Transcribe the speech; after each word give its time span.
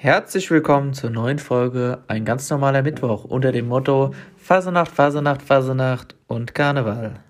Herzlich 0.00 0.48
willkommen 0.52 0.94
zur 0.94 1.10
neuen 1.10 1.40
Folge 1.40 2.04
Ein 2.06 2.24
ganz 2.24 2.48
normaler 2.50 2.82
Mittwoch 2.82 3.24
unter 3.24 3.50
dem 3.50 3.66
Motto 3.66 4.14
Fasernacht, 4.36 4.92
Fasernacht, 4.92 5.42
Fasernacht 5.42 6.14
und 6.28 6.54
Karneval. 6.54 7.20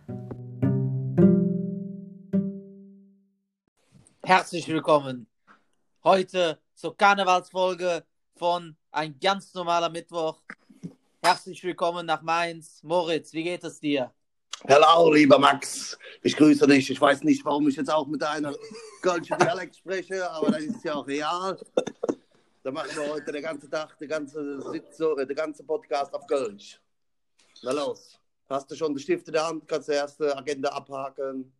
Herzlich 4.23 4.69
willkommen 4.69 5.27
heute 6.05 6.59
zur 6.75 6.95
Karnevalsfolge 6.95 8.05
von 8.37 8.77
Ein 8.93 9.19
ganz 9.19 9.55
normaler 9.55 9.89
Mittwoch. 9.89 10.43
Herzlich 11.23 11.65
willkommen 11.65 12.05
nach 12.05 12.21
Mainz. 12.21 12.83
Moritz, 12.83 13.33
wie 13.33 13.45
geht 13.45 13.65
es 13.65 13.81
dir? 13.81 14.13
Hallo, 14.69 15.15
lieber 15.15 15.39
Max. 15.39 15.99
Ich 16.23 16.37
grüße 16.37 16.67
dich. 16.67 16.91
Ich 16.91 17.01
weiß 17.01 17.23
nicht, 17.23 17.43
warum 17.47 17.67
ich 17.69 17.77
jetzt 17.77 17.91
auch 17.91 18.07
mit 18.07 18.23
einer 18.23 18.53
kölschen 19.01 19.39
Dialekt 19.39 19.77
spreche, 19.77 20.31
aber 20.31 20.51
das 20.51 20.65
ist 20.65 20.85
ja 20.85 20.97
auch 20.97 21.07
real. 21.07 21.59
Da 22.69 22.73
machen 22.73 22.91
wir 22.97 23.09
heute 23.09 23.33
den 23.33 23.43
ganzen 23.43 23.71
Tag, 23.71 23.97
den 23.97 24.09
ganzen 24.11 24.61
Sitzung, 24.61 25.17
den 25.17 25.35
ganzen 25.35 25.67
Podcast 25.67 26.13
auf 26.13 26.27
Kölsch. 26.27 26.79
Na 27.63 27.73
los. 27.73 28.21
Hast 28.47 28.71
du 28.71 28.75
schon 28.75 28.95
die 28.95 29.01
Stifte 29.01 29.31
in 29.31 29.33
der 29.33 29.47
Hand? 29.47 29.67
Kannst 29.67 29.89
du 29.89 29.93
die 29.93 29.97
erste 29.97 30.37
Agenda 30.37 30.69
abhaken? 30.69 31.51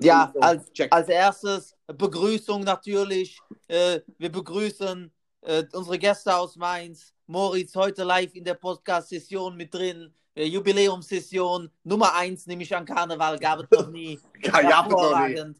Ja, 0.00 0.26
Begrüßung, 0.26 0.42
als, 0.42 0.72
check. 0.72 0.92
als 0.92 1.08
erstes 1.08 1.76
Begrüßung 1.86 2.64
natürlich. 2.64 3.38
Äh, 3.68 4.00
wir 4.18 4.32
begrüßen 4.32 5.12
äh, 5.42 5.64
unsere 5.74 5.96
Gäste 5.96 6.34
aus 6.34 6.56
Mainz. 6.56 7.14
Moritz 7.28 7.76
heute 7.76 8.02
live 8.02 8.34
in 8.34 8.42
der 8.42 8.54
Podcast-Session 8.54 9.56
mit 9.56 9.72
drin. 9.72 10.12
Äh, 10.34 10.46
Jubiläumssession 10.46 11.70
Nummer 11.84 12.16
1, 12.16 12.48
nämlich 12.48 12.74
an 12.74 12.84
Karneval, 12.84 13.38
gab 13.38 13.60
es 13.60 13.70
noch 13.70 13.90
nie. 13.90 14.18
Ja, 14.42 14.60
ja, 14.60 14.88
noch 14.88 15.28
nie. 15.28 15.54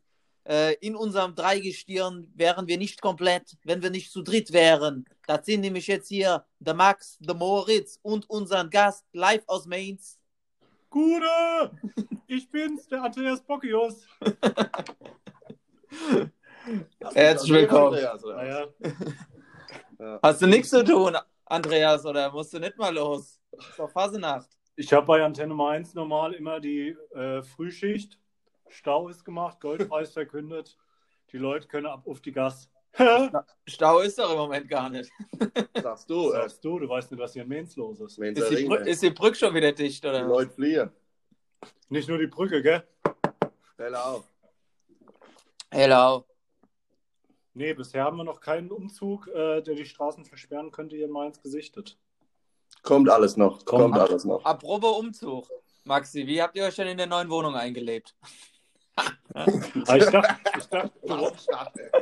Äh, 0.49 0.77
in 0.81 0.97
unserem 0.97 1.35
Dreigestirn 1.35 2.33
wären 2.35 2.67
wir 2.67 2.79
nicht 2.79 3.03
komplett, 3.03 3.59
wenn 3.65 3.83
wir 3.83 3.91
nicht 3.91 4.11
zu 4.11 4.23
dritt 4.23 4.51
wären. 4.55 5.05
Das 5.27 5.45
sind 5.45 5.61
nämlich 5.61 5.87
jetzt 5.89 6.09
hier 6.09 6.47
der 6.59 6.73
Max, 6.73 7.19
der 7.21 7.35
Moritz 7.35 7.99
und 8.01 8.31
unseren 8.31 8.71
Gast 8.71 9.05
live 9.13 9.45
aus 9.47 9.67
Mainz. 9.67 10.19
Gute! 10.89 11.71
Ich 12.27 12.51
bin's, 12.51 12.89
der 12.89 13.03
Andreas 13.03 13.43
Bockius. 13.43 14.07
Herzlich 17.15 17.53
willkommen. 17.53 17.95
Andreas, 17.95 18.25
oder? 18.25 18.37
Naja, 18.37 20.19
Hast 20.23 20.41
du 20.41 20.47
nichts 20.47 20.71
zu 20.71 20.85
tun, 20.85 21.17
Andreas, 21.45 22.07
oder 22.07 22.31
musst 22.33 22.55
du 22.55 22.59
nicht 22.59 22.79
mal 22.79 22.95
los? 22.95 23.39
Ist 23.51 23.79
doch 23.79 23.91
Phasenacht. 23.91 24.49
ich 24.77 24.93
habe 24.93 25.07
bei 25.07 25.23
Antenne 25.23 25.55
Mainz 25.55 25.93
normal 25.93 26.33
immer 26.35 26.61
die 26.61 26.97
äh, 27.15 27.43
Frühschicht. 27.43 28.19
Stau 28.71 29.09
ist 29.09 29.25
gemacht, 29.25 29.61
Goldpreis 29.61 30.13
verkündet. 30.13 30.77
Die 31.33 31.39
Leute 31.39 31.67
können 31.69 31.87
ab 31.87 32.07
auf 32.07 32.21
die 32.21 32.33
Gas. 32.33 32.71
Stau 33.67 34.01
ist 34.01 34.19
doch 34.19 34.31
im 34.31 34.39
Moment 34.39 34.69
gar 34.69 34.89
nicht. 34.91 35.11
Sagst 35.81 36.09
du, 36.11 36.31
äh, 36.31 36.33
Sagst 36.33 36.65
du, 36.65 36.79
du 36.79 36.89
weißt 36.89 37.11
nicht, 37.11 37.21
was 37.21 37.33
hier 37.35 37.43
in 37.43 37.49
Mainz 37.49 37.77
los 37.77 38.01
ist. 38.01 38.19
wenn 38.19 38.35
Ist 38.35 38.51
die, 38.51 38.65
Brü 38.65 38.77
ist 38.77 39.03
die 39.03 39.11
Brücke 39.11 39.37
schon 39.37 39.55
wieder 39.55 39.73
dicht, 39.73 40.03
die 40.03 40.09
oder? 40.09 40.23
Leute 40.23 40.51
fliehen. 40.51 40.91
Nicht 41.91 42.09
nur 42.09 42.19
die 42.19 42.27
Brücke, 42.27 42.63
gell? 42.63 42.83
Hello. 43.77 44.25
Hello. 45.71 46.25
Nee, 47.55 47.75
bisher 47.75 48.05
haben 48.05 48.17
wir 48.17 48.25
noch 48.25 48.41
keinen 48.41 48.71
Umzug, 48.71 49.29
äh, 49.29 49.61
der 49.63 49.75
die 49.75 49.85
Straßen 49.85 50.25
versperren 50.25 50.71
könnte, 50.71 50.97
hier 50.97 51.07
in 51.07 51.11
Mainz 51.13 51.41
gesichtet. 51.43 51.99
Kommt 52.83 53.09
alles 53.11 53.37
noch. 53.37 53.65
Kommt, 53.65 53.95
Kommt. 53.95 53.99
alles 53.99 54.25
noch. 54.25 54.45
Apropos 54.45 54.99
Umzug. 54.99 55.49
Maxi, 55.85 56.27
wie 56.27 56.41
habt 56.41 56.57
ihr 56.57 56.65
euch 56.65 56.77
denn 56.77 56.89
in 56.89 56.97
der 56.99 57.07
neuen 57.07 57.29
Wohnung 57.31 57.55
eingelebt? 57.55 58.15
Ich 59.35 60.05
dachte, 60.07 60.37
ich, 60.59 60.67
dachte, 60.67 60.93
du, 61.07 61.31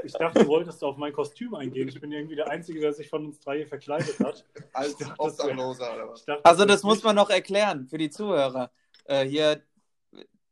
ich 0.05 0.12
dachte, 0.12 0.41
du 0.41 0.47
wolltest 0.47 0.83
auf 0.83 0.97
mein 0.97 1.12
Kostüm 1.12 1.55
eingehen. 1.55 1.88
Ich 1.88 2.00
bin 2.00 2.12
irgendwie 2.12 2.36
der 2.36 2.48
Einzige, 2.48 2.80
der 2.80 2.92
sich 2.92 3.08
von 3.08 3.27
uns 3.27 3.41
drei 3.41 3.58
hier 3.58 3.66
verkleidet 3.66 4.19
hat. 4.21 4.44
Als 4.72 4.97
dachte, 4.97 5.15
Obdachloser 5.19 5.94
oder 5.94 6.09
was? 6.10 6.25
Also 6.44 6.65
das 6.65 6.82
muss 6.82 7.03
man 7.03 7.16
noch 7.16 7.31
erklären 7.31 7.87
für 7.87 7.98
die 7.98 8.10
Zuhörer. 8.10 8.71
Äh, 9.04 9.26
hier, 9.26 9.62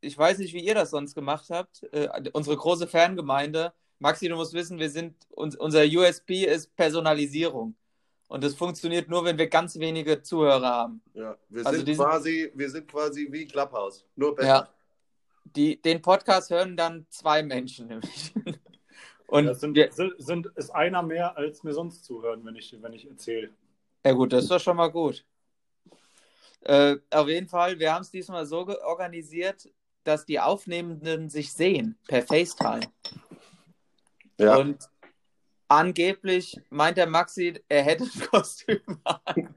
ich 0.01 0.17
weiß 0.17 0.37
nicht, 0.37 0.53
wie 0.53 0.65
ihr 0.65 0.75
das 0.75 0.91
sonst 0.91 1.15
gemacht 1.15 1.49
habt. 1.49 1.83
Äh, 1.91 2.09
unsere 2.33 2.57
große 2.57 2.87
Fangemeinde. 2.87 3.73
Maxi, 3.99 4.27
du 4.27 4.35
musst 4.35 4.53
wissen, 4.53 4.77
wir 4.77 4.89
sind, 4.89 5.15
uns, 5.29 5.55
unser 5.55 5.83
USP 5.83 6.45
ist 6.45 6.75
Personalisierung. 6.75 7.75
Und 8.27 8.43
das 8.43 8.55
funktioniert 8.55 9.07
nur, 9.07 9.23
wenn 9.23 9.37
wir 9.37 9.47
ganz 9.47 9.77
wenige 9.77 10.21
Zuhörer 10.21 10.67
haben. 10.67 11.01
Ja, 11.13 11.37
wir 11.49 11.65
Also 11.65 11.85
sind 11.85 11.95
quasi, 11.95 12.51
wir 12.55 12.69
sind 12.69 12.87
quasi 12.87 13.27
wie 13.31 13.45
Clubhouse. 13.45 14.05
Nur 14.15 14.35
besser. 14.35 14.47
Ja. 14.47 14.69
Die, 15.45 15.81
den 15.81 16.01
Podcast 16.01 16.49
hören 16.49 16.75
dann 16.75 17.05
zwei 17.09 17.43
Menschen 17.43 17.87
nämlich. 17.87 18.33
Und 19.27 19.45
Das 19.45 19.59
sind, 19.59 19.75
wir, 19.75 19.91
sind, 19.91 20.13
sind, 20.17 20.47
ist 20.55 20.69
einer 20.69 21.01
mehr, 21.01 21.35
als 21.35 21.63
mir 21.63 21.73
sonst 21.73 22.03
zuhören, 22.05 22.45
wenn 22.45 22.55
ich, 22.55 22.75
wenn 22.79 22.93
ich 22.93 23.07
erzähle. 23.09 23.49
ja 24.05 24.11
gut, 24.11 24.33
das 24.33 24.43
ist 24.43 24.51
doch 24.51 24.59
schon 24.59 24.77
mal 24.77 24.91
gut. 24.91 25.25
Äh, 26.61 26.97
auf 27.11 27.27
jeden 27.27 27.47
Fall, 27.47 27.79
wir 27.79 27.93
haben 27.93 28.01
es 28.01 28.11
diesmal 28.11 28.45
so 28.45 28.67
organisiert, 28.83 29.69
dass 30.03 30.25
die 30.25 30.39
Aufnehmenden 30.39 31.29
sich 31.29 31.51
sehen 31.51 31.97
per 32.07 32.21
FaceTime. 32.21 32.87
Ja. 34.39 34.57
Und 34.57 34.89
angeblich 35.75 36.59
meint 36.69 36.97
der 36.97 37.07
Maxi, 37.07 37.59
er 37.69 37.83
hätte 37.83 38.03
ein 38.05 38.09
Kostüm 38.31 38.81
an. 39.03 39.55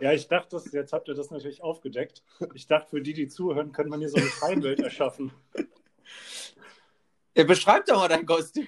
Ja, 0.00 0.12
ich 0.12 0.28
dachte, 0.28 0.48
das, 0.56 0.70
jetzt 0.72 0.92
habt 0.92 1.08
ihr 1.08 1.14
das 1.14 1.30
natürlich 1.30 1.62
aufgedeckt. 1.62 2.22
Ich 2.54 2.66
dachte, 2.66 2.90
für 2.90 3.02
die, 3.02 3.12
die 3.12 3.28
zuhören, 3.28 3.72
können 3.72 3.90
wir 3.90 3.98
hier 3.98 4.08
so 4.08 4.16
eine 4.18 4.26
Scheinwelt 4.26 4.80
erschaffen. 4.80 5.32
Er 7.34 7.44
beschreibt 7.44 7.88
doch 7.88 7.96
mal 7.96 8.08
dein 8.08 8.26
Kostüm. 8.26 8.66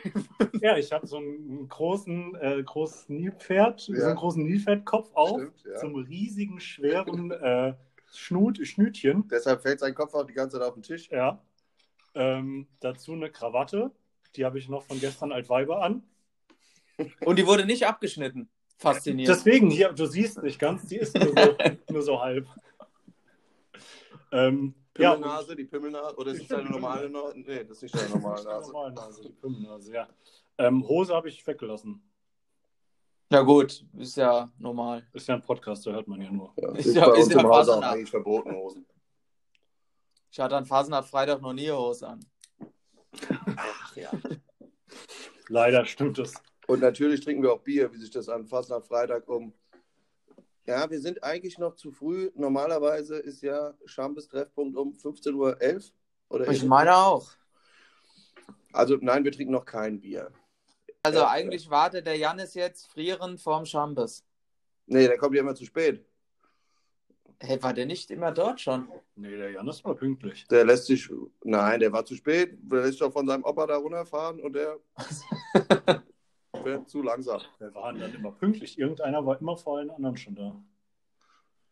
Ja, 0.61 0.77
ich 0.77 0.93
habe 0.93 1.07
so 1.07 1.17
einen 1.19 1.69
großen, 1.69 2.35
äh, 2.37 2.63
großes 2.63 3.09
Nilpferd, 3.09 3.81
so 3.81 3.93
Ja. 3.95 4.07
einen 4.09 4.17
großen 4.17 4.43
Nilpferdkopf 4.45 5.11
auf, 5.15 5.41
Stimmt, 5.41 5.65
ja. 5.65 5.77
zum 5.79 5.95
riesigen, 5.97 6.61
schweren 6.61 7.31
äh, 7.33 7.75
Schnut, 8.15 8.65
Schnütchen. 8.67 9.27
Deshalb 9.29 9.63
fällt 9.63 9.81
sein 9.81 9.95
Kopf 9.95 10.15
auch 10.15 10.25
die 10.25 10.33
ganze 10.35 10.59
Zeit 10.59 10.67
auf 10.69 10.75
den 10.75 10.83
Tisch. 10.83 11.09
Ja. 11.11 11.43
Ähm, 12.15 12.69
dazu 12.81 13.13
eine 13.15 13.31
Krawatte, 13.31 13.91
die 14.37 14.45
habe 14.45 14.59
ich 14.59 14.69
noch 14.69 14.83
von 14.85 14.99
gestern 15.01 15.33
Altweiber 15.33 15.83
an. 15.83 16.03
Und 17.25 17.39
die 17.39 17.47
wurde 17.47 17.65
nicht 17.65 17.87
abgeschnitten. 17.87 18.49
Faszinierend. 18.79 19.37
Deswegen, 19.37 19.71
hier, 19.71 19.93
du 19.93 20.07
siehst 20.07 20.43
nicht 20.43 20.59
ganz, 20.59 20.87
die 20.89 20.97
ist 20.97 21.17
nur 21.17 21.29
so, 21.35 21.57
nur 21.93 22.03
so 22.03 22.21
halb. 22.21 22.47
Ähm, 24.33 24.75
ja, 24.99 25.13
Pimmelnase, 25.15 25.57
die 25.57 25.65
Pimmelnase, 25.65 26.17
oder 26.17 26.33
ist 26.33 26.43
es 26.43 26.49
deine 26.49 26.71
normale. 26.71 27.09
Nase? 27.09 27.39
Nee, 27.39 27.65
das 27.65 27.77
ist 27.79 27.83
nicht 27.83 27.95
deine 27.97 28.11
normale 28.11 28.41
Die 28.43 28.47
Nase. 28.49 28.73
normale 28.73 28.95
Nase, 28.95 29.23
die 29.23 29.33
Pimmelnase, 29.33 29.93
ja. 29.93 30.09
Ähm, 30.59 30.87
Hose 30.87 31.15
habe 31.15 31.29
ich 31.29 31.47
weggelassen. 31.47 32.03
Ja 33.31 33.41
gut, 33.41 33.85
ist 33.99 34.17
ja 34.17 34.51
normal. 34.59 35.07
Ist 35.15 35.29
ja 35.29 35.37
ein 35.37 35.43
Podcast, 35.43 35.87
da 35.87 35.93
hört 35.93 36.07
man 36.09 36.21
ja 36.21 36.31
nur. 36.31 36.53
Ja, 36.57 36.73
Ist 36.73 36.87
ist 36.87 36.95
ja- 36.97 37.15
ist 37.15 37.33
ja 37.33 37.41
Fasernacht. 37.41 38.09
verboten, 38.11 38.55
Hosen. 38.55 38.87
Ich 40.31 40.39
hatte 40.41 40.57
an 40.57 40.67
Phasenart 40.67 41.07
Freitag 41.07 41.41
noch 41.41 41.53
nie 41.55 41.71
Hose 41.71 42.07
an. 42.09 42.21
Ach 43.57 43.97
ja. 43.97 44.11
Leider 45.49 45.85
stimmt 45.85 46.19
es. 46.19 46.35
Und 46.67 46.81
natürlich 46.81 47.21
trinken 47.21 47.43
wir 47.43 47.53
auch 47.53 47.61
Bier, 47.61 47.93
wie 47.93 47.99
sich 47.99 48.11
das 48.11 48.29
an 48.29 48.47
fast 48.47 48.71
nach 48.71 48.83
Freitag 48.83 49.29
um. 49.29 49.53
Ja, 50.65 50.89
wir 50.89 51.01
sind 51.01 51.23
eigentlich 51.25 51.59
noch 51.59 51.75
zu 51.75 51.91
früh. 51.91 52.31
Normalerweise 52.35 53.17
ist 53.19 53.43
ja 53.43 53.75
Schambes 53.85 54.29
Treffpunkt 54.29 54.77
um 54.77 54.93
15.11 54.93 55.35
Uhr. 55.35 55.83
Oder 56.29 56.49
Ich 56.49 56.65
meine 56.65 56.97
auch. 56.97 57.31
Also 58.73 58.97
nein, 59.01 59.25
wir 59.25 59.33
trinken 59.33 59.53
noch 59.53 59.65
kein 59.65 60.01
Bier. 60.01 60.31
Also 61.03 61.19
Ja. 61.21 61.31
eigentlich 61.31 61.69
wartet 61.69 62.07
der 62.07 62.17
Jannis 62.17 62.55
jetzt 62.55 62.87
frierend 62.87 63.41
vorm 63.41 63.67
Schambes. 63.67 64.25
Nee, 64.87 65.09
der 65.09 65.19
kommt 65.19 65.35
ja 65.35 65.41
immer 65.43 65.55
zu 65.55 65.65
spät. 65.65 66.07
Hey, 67.45 67.61
war 67.61 67.75
der 67.75 67.87
nicht 67.87 68.09
immer 68.13 68.31
dort 68.31 68.61
schon? 68.61 68.89
Nee, 69.17 69.37
der 69.37 69.51
Jan 69.51 69.67
ist 69.67 69.85
mal 69.85 69.97
pünktlich. 69.97 70.47
Der 70.47 70.65
lässt 70.65 70.87
sich. 70.87 71.11
Nein, 71.43 71.81
der 71.81 71.93
war 71.93 72.05
zu 72.05 72.15
spät. 72.15 72.57
Der 72.63 72.83
lässt 72.83 72.93
sich 72.93 73.03
auch 73.03 73.13
von 73.13 73.27
seinem 73.27 73.43
Opa 73.43 73.67
da 73.67 73.77
runterfahren 73.79 74.41
und 74.41 74.53
der 74.53 74.79
fährt 76.63 76.89
zu 76.89 77.03
langsam. 77.03 77.41
Wir 77.59 77.75
waren 77.75 77.99
dann 77.99 78.15
immer 78.15 78.31
pünktlich. 78.31 78.79
Irgendeiner 78.79 79.27
war 79.27 79.41
immer 79.41 79.57
vor 79.57 79.79
allen 79.79 79.91
anderen 79.91 80.17
schon 80.17 80.37
da. 80.37 80.55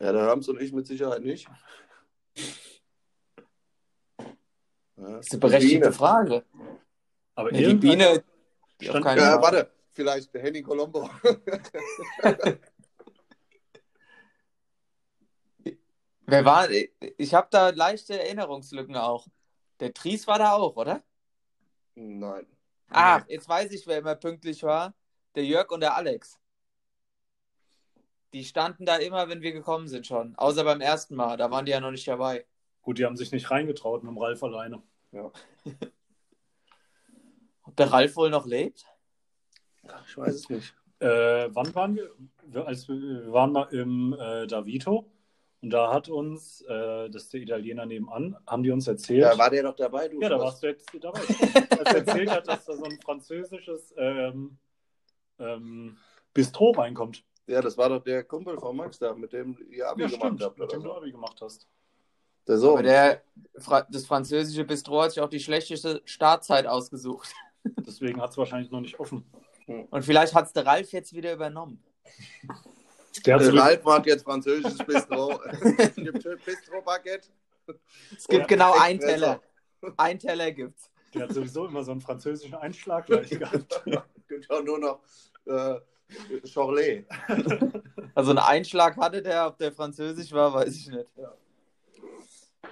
Ja, 0.01 0.13
der 0.13 0.27
Rams 0.27 0.49
und 0.49 0.61
ich 0.61 0.73
mit 0.73 0.89
Sicherheit 0.89 1.23
nicht. 1.23 1.47
Ja, 4.17 4.25
Das 4.97 5.27
ist 5.27 5.33
eine 5.35 5.41
berechtigte 5.41 5.79
Biene. 5.81 5.93
Frage. 5.93 6.45
Aber 7.37 7.53
Nee, 7.53 7.65
die 7.65 7.75
Biene, 7.75 8.25
die 8.81 8.87
Ja, 8.87 9.41
warte, 9.41 9.71
vielleicht 9.93 10.35
der 10.35 10.43
Henny 10.43 10.63
Colombo. 10.63 11.09
Wer 16.31 16.45
war? 16.45 16.69
Ich 17.19 17.35
habe 17.35 17.49
da 17.51 17.71
leichte 17.71 18.17
Erinnerungslücken 18.17 18.97
auch. 18.97 19.27
Der 19.81 19.93
Tries 19.93 20.29
war 20.29 20.39
da 20.39 20.53
auch, 20.53 20.77
oder? 20.77 21.03
Nein. 21.97 22.47
Ah, 22.89 23.23
jetzt 23.27 23.49
weiß 23.49 23.73
ich, 23.73 23.85
wer 23.89 23.99
immer 23.99 24.15
pünktlich 24.15 24.63
war. 24.63 24.95
Der 25.35 25.45
Jörg 25.45 25.73
und 25.73 25.81
der 25.81 25.97
Alex. 25.97 26.39
Die 28.33 28.45
standen 28.45 28.87
da 28.87 28.97
immer, 28.97 29.29
wenn 29.29 29.43
wir 29.43 29.51
gekommen 29.53 29.89
sind 29.89 30.07
schon. 30.07 30.37
Außer 30.37 30.63
beim 30.63 30.81
ersten 30.81 31.17
Mal. 31.17 31.37
Da 31.37 31.51
waren 31.51 31.67
die 31.67 31.73
ja 31.73 31.81
noch 31.81 31.91
nicht 31.91 32.07
dabei. 32.07 32.47
Gut, 32.83 32.99
die 32.99 33.05
haben 33.05 33.17
sich 33.17 33.33
nicht 33.33 33.51
reingetraut 33.51 34.05
mit 34.05 34.13
dem 34.13 34.19
Ralf 34.19 34.41
alleine. 34.45 34.83
Ob 37.63 37.77
der 37.77 37.93
Ralf 37.93 38.15
wohl 38.15 38.31
noch 38.31 38.47
lebt? 38.47 38.87
Ich 40.07 40.17
weiß 40.17 40.35
es 40.35 40.49
nicht. 40.49 40.75
Äh, 41.01 41.49
wann 41.53 41.75
waren 41.75 41.97
wir? 41.97 42.15
wir, 42.45 42.67
als 42.69 42.87
wir, 42.89 42.95
wir 43.01 43.33
waren 43.33 43.51
mal 43.51 43.65
im 43.75 44.13
äh, 44.13 44.47
Davito 44.47 45.11
und 45.63 45.71
da 45.71 45.93
hat 45.93 46.09
uns, 46.09 46.63
äh, 46.63 47.11
das 47.11 47.25
ist 47.25 47.33
der 47.35 47.41
Italiener 47.43 47.85
nebenan, 47.85 48.37
haben 48.47 48.63
die 48.63 48.71
uns 48.71 48.87
erzählt. 48.89 49.25
Da 49.25 49.37
war 49.37 49.51
der 49.51 49.63
noch 49.63 49.77
dabei, 49.77 50.09
du. 50.09 50.21
ja, 50.21 50.29
da 50.31 50.39
warst 50.39 50.63
du 50.63 50.69
jetzt 50.69 50.91
dabei. 51.01 51.21
Als 51.71 51.85
er 51.85 51.97
erzählt 51.97 52.31
hat, 52.31 52.49
dass 52.49 52.65
da 52.65 52.77
so 52.77 52.85
ein 52.85 52.99
französisches 53.03 53.93
ähm, 53.99 54.57
ähm, 55.39 55.99
Bistro 56.33 56.71
reinkommt. 56.71 57.25
Ja, 57.47 57.61
das 57.61 57.77
war 57.77 57.89
doch 57.89 58.03
der 58.03 58.25
Kumpel 58.25 58.59
von 58.59 58.77
Max 58.77 58.99
da, 58.99 59.13
mit 59.15 59.33
dem 59.33 59.59
ihr 59.71 59.89
Abi 59.89 60.03
Ja, 60.03 60.09
gemacht 60.09 60.25
stimmt, 60.25 60.43
habt. 60.43 60.59
mit 60.59 60.69
Oder 60.69 60.79
dem 60.79 60.83
du 60.83 60.89
so. 60.89 60.97
Abi 60.97 61.11
gemacht 61.13 61.41
hast. 61.43 61.69
Der 62.47 62.57
Sohn. 62.57 62.73
Aber 62.73 62.83
der, 62.83 63.23
das 63.91 64.07
französische 64.07 64.65
Bistro 64.65 65.03
hat 65.03 65.13
sich 65.13 65.21
auch 65.21 65.29
die 65.29 65.41
schlechteste 65.41 66.01
Startzeit 66.05 66.67
ausgesucht. 66.67 67.29
Deswegen 67.87 68.21
hat 68.23 68.31
es 68.31 68.39
wahrscheinlich 68.39 68.71
noch 68.71 68.81
nicht 68.81 68.99
offen. 68.99 69.25
Und 69.67 70.05
vielleicht 70.05 70.35
hat 70.35 70.47
es 70.47 70.53
der 70.53 70.65
Ralf 70.65 70.91
jetzt 70.93 71.13
wieder 71.13 71.33
übernommen. 71.35 71.83
Der 73.27 73.41
hat 73.41 73.55
Ralf 73.55 73.85
macht 73.85 74.07
jetzt 74.07 74.23
französisches 74.23 74.79
Bistro. 74.79 75.41
es 75.43 75.95
gibt 75.97 76.23
Bistro-Baguette. 76.23 77.29
Es 78.17 78.27
gibt 78.27 78.43
Ja, 78.43 78.47
genau 78.47 78.79
einen. 78.79 79.01
Teller. 79.01 79.41
Ein 79.97 80.19
Teller 80.19 80.53
gibt's. 80.53 80.91
der 81.15 81.23
hat 81.23 81.33
sowieso 81.33 81.67
immer 81.67 81.83
so 81.83 81.93
einen 81.93 82.01
französischen 82.01 82.55
Einschlag 82.55 83.07
gleich 83.07 83.31
gehabt. 83.31 83.83
gibt 84.29 84.51
auch 84.51 84.63
nur 84.63 84.79
noch 84.79 85.01
äh, 85.47 85.81
Chorlet. 86.53 87.07
Also 88.15 88.31
einen 88.31 88.39
Einschlag 88.39 88.97
hatte 88.97 89.23
der, 89.23 89.47
ob 89.47 89.59
der 89.59 89.73
französisch 89.73 90.33
war, 90.33 90.53
weiß 90.53 90.75
ich 90.77 90.89
nicht. 90.89 91.07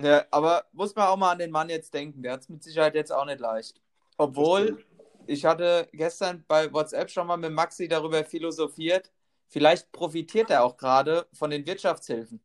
Ja, 0.00 0.24
aber 0.30 0.64
muss 0.72 0.94
man 0.94 1.06
auch 1.08 1.16
mal 1.16 1.32
an 1.32 1.38
den 1.38 1.50
Mann 1.50 1.68
jetzt 1.68 1.92
denken. 1.92 2.22
Der 2.22 2.32
hat 2.32 2.40
es 2.40 2.48
mit 2.48 2.62
Sicherheit 2.62 2.94
jetzt 2.94 3.12
auch 3.12 3.24
nicht 3.24 3.40
leicht. 3.40 3.80
Obwohl, 4.16 4.84
ich 5.26 5.44
hatte 5.44 5.88
gestern 5.92 6.44
bei 6.46 6.72
WhatsApp 6.72 7.10
schon 7.10 7.26
mal 7.26 7.36
mit 7.36 7.52
Maxi 7.52 7.88
darüber 7.88 8.24
philosophiert. 8.24 9.10
Vielleicht 9.48 9.90
profitiert 9.92 10.50
er 10.50 10.62
auch 10.64 10.76
gerade 10.76 11.26
von 11.32 11.50
den 11.50 11.66
Wirtschaftshilfen. 11.66 12.40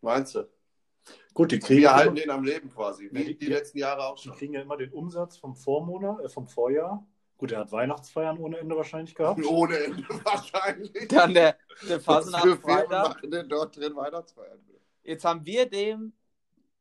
Meinst 0.00 0.34
du? 0.34 0.48
Gut, 1.34 1.50
die 1.52 1.58
kriegen, 1.58 1.78
Wir 1.80 1.84
ja 1.88 1.94
halten 1.94 2.14
den 2.14 2.30
am 2.30 2.44
Leben 2.44 2.70
quasi. 2.70 3.08
Wie 3.12 3.24
die- 3.24 3.38
die 3.38 3.46
letzten 3.46 3.78
Jahre 3.78 4.04
auch 4.06 4.16
die 4.16 4.28
schon. 4.28 4.36
kriegen 4.36 4.54
ja 4.54 4.62
immer 4.62 4.76
den 4.76 4.92
Umsatz 4.92 5.36
vom 5.36 5.56
Vormonat, 5.56 6.20
äh, 6.24 6.28
vom 6.28 6.46
Vorjahr. 6.46 7.06
Gut, 7.36 7.52
er 7.52 7.60
hat 7.60 7.72
Weihnachtsfeiern 7.72 8.38
ohne 8.38 8.58
Ende 8.58 8.76
wahrscheinlich 8.76 9.14
gehabt. 9.14 9.44
Ohne 9.46 9.76
Ende 9.78 10.02
wahrscheinlich. 10.24 11.08
Dann 11.08 11.34
der, 11.34 11.56
der 11.88 12.00
Fasnacht 12.00 12.42
für 12.42 12.56
Firmen 12.56 12.62
Freitag. 12.62 13.08
machen 13.08 13.30
denn 13.30 13.48
dort 13.48 13.76
drin 13.76 13.94
Weihnachtsfeiern? 13.96 14.58
Jetzt 15.04 15.24
haben 15.24 15.44
wir 15.46 15.66
dem 15.68 16.12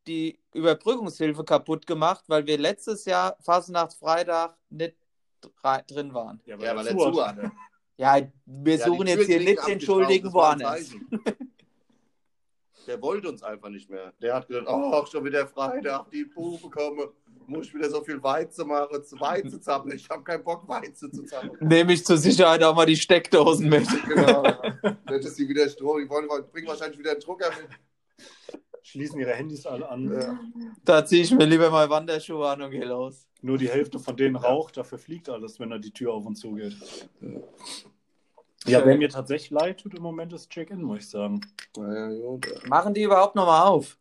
die 0.07 0.39
Überbrückungshilfe 0.53 1.43
kaputt 1.43 1.85
gemacht, 1.85 2.23
weil 2.27 2.45
wir 2.47 2.57
letztes 2.57 3.05
Jahr 3.05 3.37
Fasnachtsfreitag 3.41 4.55
nicht 4.69 4.95
dr- 5.41 5.83
drin 5.83 6.13
waren. 6.13 6.41
Ja, 6.45 6.57
Ja, 6.57 6.75
weil 6.75 6.83
der 6.85 6.93
er 6.93 6.97
zu 6.97 7.11
zu 7.11 7.25
hat. 7.25 7.35
hatte. 7.37 7.51
Ja, 7.97 8.19
wir 8.45 8.75
Ja, 8.75 8.85
suchen 8.85 9.05
die 9.05 9.11
jetzt 9.13 9.25
hier 9.25 9.39
nicht 9.39 9.67
den 9.67 9.81
Schuldigen 9.81 10.31
woanders. 10.31 10.91
Der 12.85 13.01
wollte 13.01 13.27
uns 13.27 13.43
einfach 13.43 13.69
nicht 13.69 13.89
mehr. 13.89 14.13
Der 14.21 14.35
hat 14.35 14.47
gesagt, 14.47 14.67
oh, 14.69 15.05
schon 15.07 15.25
wieder 15.25 15.45
Freitag, 15.47 16.09
die 16.11 16.23
Buben 16.23 16.71
kommen. 16.71 17.09
Muss 17.45 17.67
ich 17.67 17.73
wieder 17.73 17.89
so 17.89 18.03
viel 18.03 18.21
Weizen 18.21 18.67
machen, 18.67 19.03
zu 19.03 19.19
Weizen 19.19 19.61
zappeln. 19.61 19.95
Ich 19.95 20.09
habe 20.09 20.23
keinen 20.23 20.43
Bock, 20.43 20.67
Weizen 20.67 21.11
zu 21.11 21.23
zappeln. 21.23 21.57
Nehme 21.59 21.93
ich 21.93 22.05
zur 22.05 22.17
Sicherheit 22.17 22.63
auch 22.63 22.75
mal 22.75 22.85
die 22.85 22.95
Steckdosen 22.95 23.69
mit. 23.69 23.87
Genau. 24.07 24.43
Dann 24.81 25.19
ist 25.19 25.35
sie 25.35 25.47
wieder 25.47 25.67
Strom. 25.69 25.99
Die 25.99 26.09
wollen, 26.09 26.27
bringen 26.51 26.67
wahrscheinlich 26.67 26.99
wieder 26.99 27.11
einen 27.11 27.19
Drucker 27.19 27.49
mit. 27.49 28.59
Schließen 28.87 29.19
ihre 29.19 29.33
Handys 29.33 29.65
alle 29.65 29.89
an. 29.89 30.13
Ja. 30.13 30.39
Da 30.85 31.05
ziehe 31.05 31.21
ich 31.21 31.31
mir 31.31 31.43
lieber 31.43 31.69
mal 31.69 31.89
Wanderschuhe 31.89 32.47
an 32.47 32.61
und 32.61 32.71
gehe 32.71 32.85
los. 32.85 33.27
Nur 33.41 33.57
die 33.57 33.67
Hälfte 33.67 33.99
von 33.99 34.15
denen 34.15 34.37
raucht, 34.37 34.77
dafür 34.77 34.97
fliegt 34.97 35.27
alles, 35.27 35.59
wenn 35.59 35.71
da 35.71 35.77
die 35.77 35.91
Tür 35.91 36.13
auf 36.13 36.25
und 36.25 36.35
zu 36.35 36.53
geht. 36.53 36.77
Ja, 38.65 38.85
wer 38.85 38.97
mir 38.97 39.09
tatsächlich 39.09 39.51
leid 39.51 39.81
tut 39.81 39.93
im 39.93 40.03
Moment 40.03 40.31
ist 40.31 40.49
Check-In, 40.49 40.81
muss 40.81 40.99
ich 40.99 41.09
sagen. 41.09 41.41
Naja, 41.75 42.17
gut. 42.17 42.47
Machen 42.69 42.93
die 42.93 43.03
überhaupt 43.03 43.35
nochmal 43.35 43.67
auf? 43.67 43.97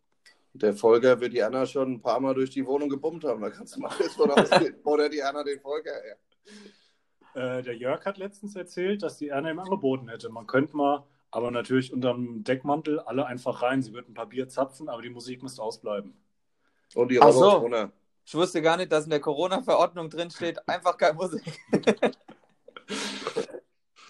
Der 0.53 0.73
Folger 0.73 1.19
wird 1.19 1.33
die 1.33 1.43
Anna 1.43 1.65
schon 1.65 1.95
ein 1.95 2.01
paar 2.01 2.21
Mal 2.21 2.33
durch 2.33 2.51
die 2.51 2.65
Wohnung 2.65 2.87
gebummt 2.87 3.25
haben. 3.25 3.41
Da 3.41 3.49
kannst 3.49 3.75
du 3.75 3.81
mal 3.81 3.91
jetzt 3.99 4.15
von 4.15 4.31
ausgehen. 4.31 4.75
Oder 4.85 5.09
die 5.09 5.21
Anna 5.21 5.43
den 5.43 5.59
Folger. 5.59 5.91
Ja. 7.35 7.57
Äh, 7.57 7.61
der 7.61 7.75
Jörg 7.75 8.05
hat 8.05 8.17
letztens 8.17 8.55
erzählt, 8.55 9.03
dass 9.03 9.17
die 9.17 9.27
Erna 9.27 9.51
ihm 9.51 9.59
angeboten 9.59 10.07
hätte. 10.07 10.29
Man 10.29 10.47
könnte 10.47 10.77
mal, 10.77 11.05
aber 11.31 11.51
natürlich 11.51 11.93
unterm 11.93 12.43
Deckmantel 12.43 12.99
alle 12.99 13.25
einfach 13.25 13.61
rein. 13.61 13.81
Sie 13.81 13.93
wird 13.93 14.09
ein 14.09 14.13
paar 14.13 14.27
Bier 14.27 14.47
zapfen, 14.49 14.89
aber 14.89 15.01
die 15.01 15.09
Musik 15.09 15.43
müsste 15.43 15.61
ausbleiben. 15.61 16.13
Und 16.95 17.11
die 17.11 17.21
Ach 17.21 17.31
so. 17.31 17.69
Ich 18.25 18.35
wusste 18.35 18.61
gar 18.61 18.77
nicht, 18.77 18.91
dass 18.91 19.05
in 19.05 19.09
der 19.09 19.21
Corona-Verordnung 19.21 20.09
drin 20.09 20.29
steht, 20.29 20.57
einfach 20.67 20.97
keine 20.97 21.13
Musik. 21.15 21.43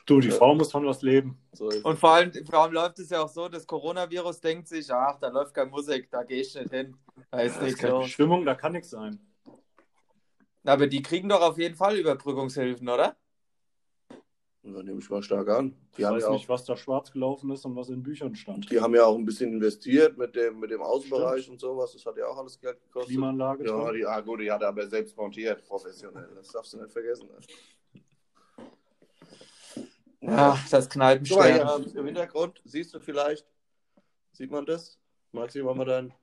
Du, 0.07 0.21
die 0.21 0.31
Frau 0.31 0.55
muss 0.55 0.71
von 0.71 0.85
was 0.85 1.01
leben. 1.01 1.37
So 1.51 1.69
Und 1.83 1.99
vor 1.99 2.11
allem, 2.11 2.31
vor 2.45 2.59
allem 2.59 2.71
läuft 2.71 2.97
es 2.99 3.09
ja 3.09 3.21
auch 3.21 3.27
so, 3.27 3.49
das 3.49 3.67
Coronavirus 3.67 4.39
denkt 4.39 4.69
sich, 4.69 4.89
ach, 4.91 5.19
da 5.19 5.27
läuft 5.27 5.53
keine 5.53 5.69
Musik, 5.69 6.09
da 6.09 6.23
gehe 6.23 6.41
ich 6.41 6.55
nicht 6.55 6.69
hin. 6.71 6.95
Da 7.29 7.39
ist 7.41 7.57
ist 7.57 7.61
nichts 7.61 7.79
keine 7.81 7.93
los. 7.93 8.09
Stimmung, 8.09 8.45
da 8.45 8.55
kann 8.55 8.71
nichts 8.71 8.89
sein. 8.89 9.19
Aber 10.63 10.87
die 10.87 11.01
kriegen 11.01 11.27
doch 11.27 11.41
auf 11.41 11.57
jeden 11.57 11.75
Fall 11.75 11.97
Überbrückungshilfen, 11.97 12.87
oder? 12.87 13.17
Da 14.73 14.83
nehme 14.83 14.99
ich 14.99 15.09
mal 15.09 15.23
stark 15.23 15.47
an. 15.49 15.73
Die 15.95 16.01
Ich 16.01 16.05
haben, 16.05 16.15
weiß 16.15 16.23
ja 16.23 16.29
auch, 16.29 16.33
nicht, 16.33 16.49
was 16.49 16.65
da 16.65 16.75
schwarz 16.75 17.11
gelaufen 17.11 17.51
ist 17.51 17.65
und 17.65 17.75
was 17.75 17.89
in 17.89 18.03
Büchern 18.03 18.35
stand. 18.35 18.69
die 18.71 18.79
haben 18.79 18.95
ja 18.95 19.05
auch 19.05 19.17
ein 19.17 19.25
bisschen 19.25 19.53
investiert 19.53 20.17
mit 20.17 20.35
dem, 20.35 20.59
mit 20.59 20.71
dem 20.71 20.81
Außenbereich 20.81 21.49
und 21.49 21.59
sowas. 21.59 21.93
Das 21.93 22.05
hat 22.05 22.17
ja 22.17 22.27
auch 22.27 22.37
alles 22.37 22.59
Geld 22.59 22.81
gekostet. 22.81 23.11
Klimaanlage. 23.11 23.65
Ja, 23.65 23.83
drin. 23.83 23.95
die, 23.95 24.05
ah, 24.05 24.19
gut, 24.21 24.41
die 24.41 24.51
hat 24.51 24.61
er 24.61 24.69
aber 24.69 24.87
selbst 24.87 25.15
montiert, 25.17 25.63
professionell. 25.65 26.29
Das 26.35 26.49
darfst 26.49 26.73
du 26.73 26.77
nicht 26.77 26.91
vergessen. 26.91 27.29
Ja, 30.21 30.57
das 30.69 30.89
Guck 30.89 30.97
mal, 30.97 31.85
im 31.95 32.05
Hintergrund, 32.05 32.61
siehst 32.65 32.93
du 32.93 32.99
vielleicht, 32.99 33.45
sieht 34.33 34.51
man 34.51 34.65
das? 34.65 34.97
Maxi, 35.31 35.61
mach 35.61 35.75
mal 35.75 35.85
dein. 35.85 36.13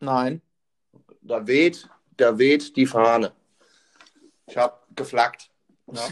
Nein. 0.00 0.42
Da 1.20 1.46
weht, 1.46 1.88
da 2.16 2.36
weht 2.36 2.76
die 2.76 2.86
Fahne. 2.86 3.32
Ich 4.46 4.56
habe 4.56 4.76
geflaggt. 4.94 5.50
Ja. 5.92 6.08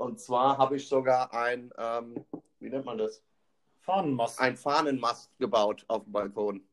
Und 0.00 0.18
zwar 0.18 0.56
habe 0.56 0.76
ich 0.76 0.88
sogar 0.88 1.30
ein, 1.34 1.70
ähm, 1.76 2.24
wie 2.58 2.70
nennt 2.70 2.86
man 2.86 2.96
das? 2.96 3.22
Fahnenmast. 3.80 4.40
Ein 4.40 4.56
Fahnenmast 4.56 5.30
gebaut 5.38 5.84
auf 5.88 6.04
dem 6.04 6.12
Balkon. 6.12 6.66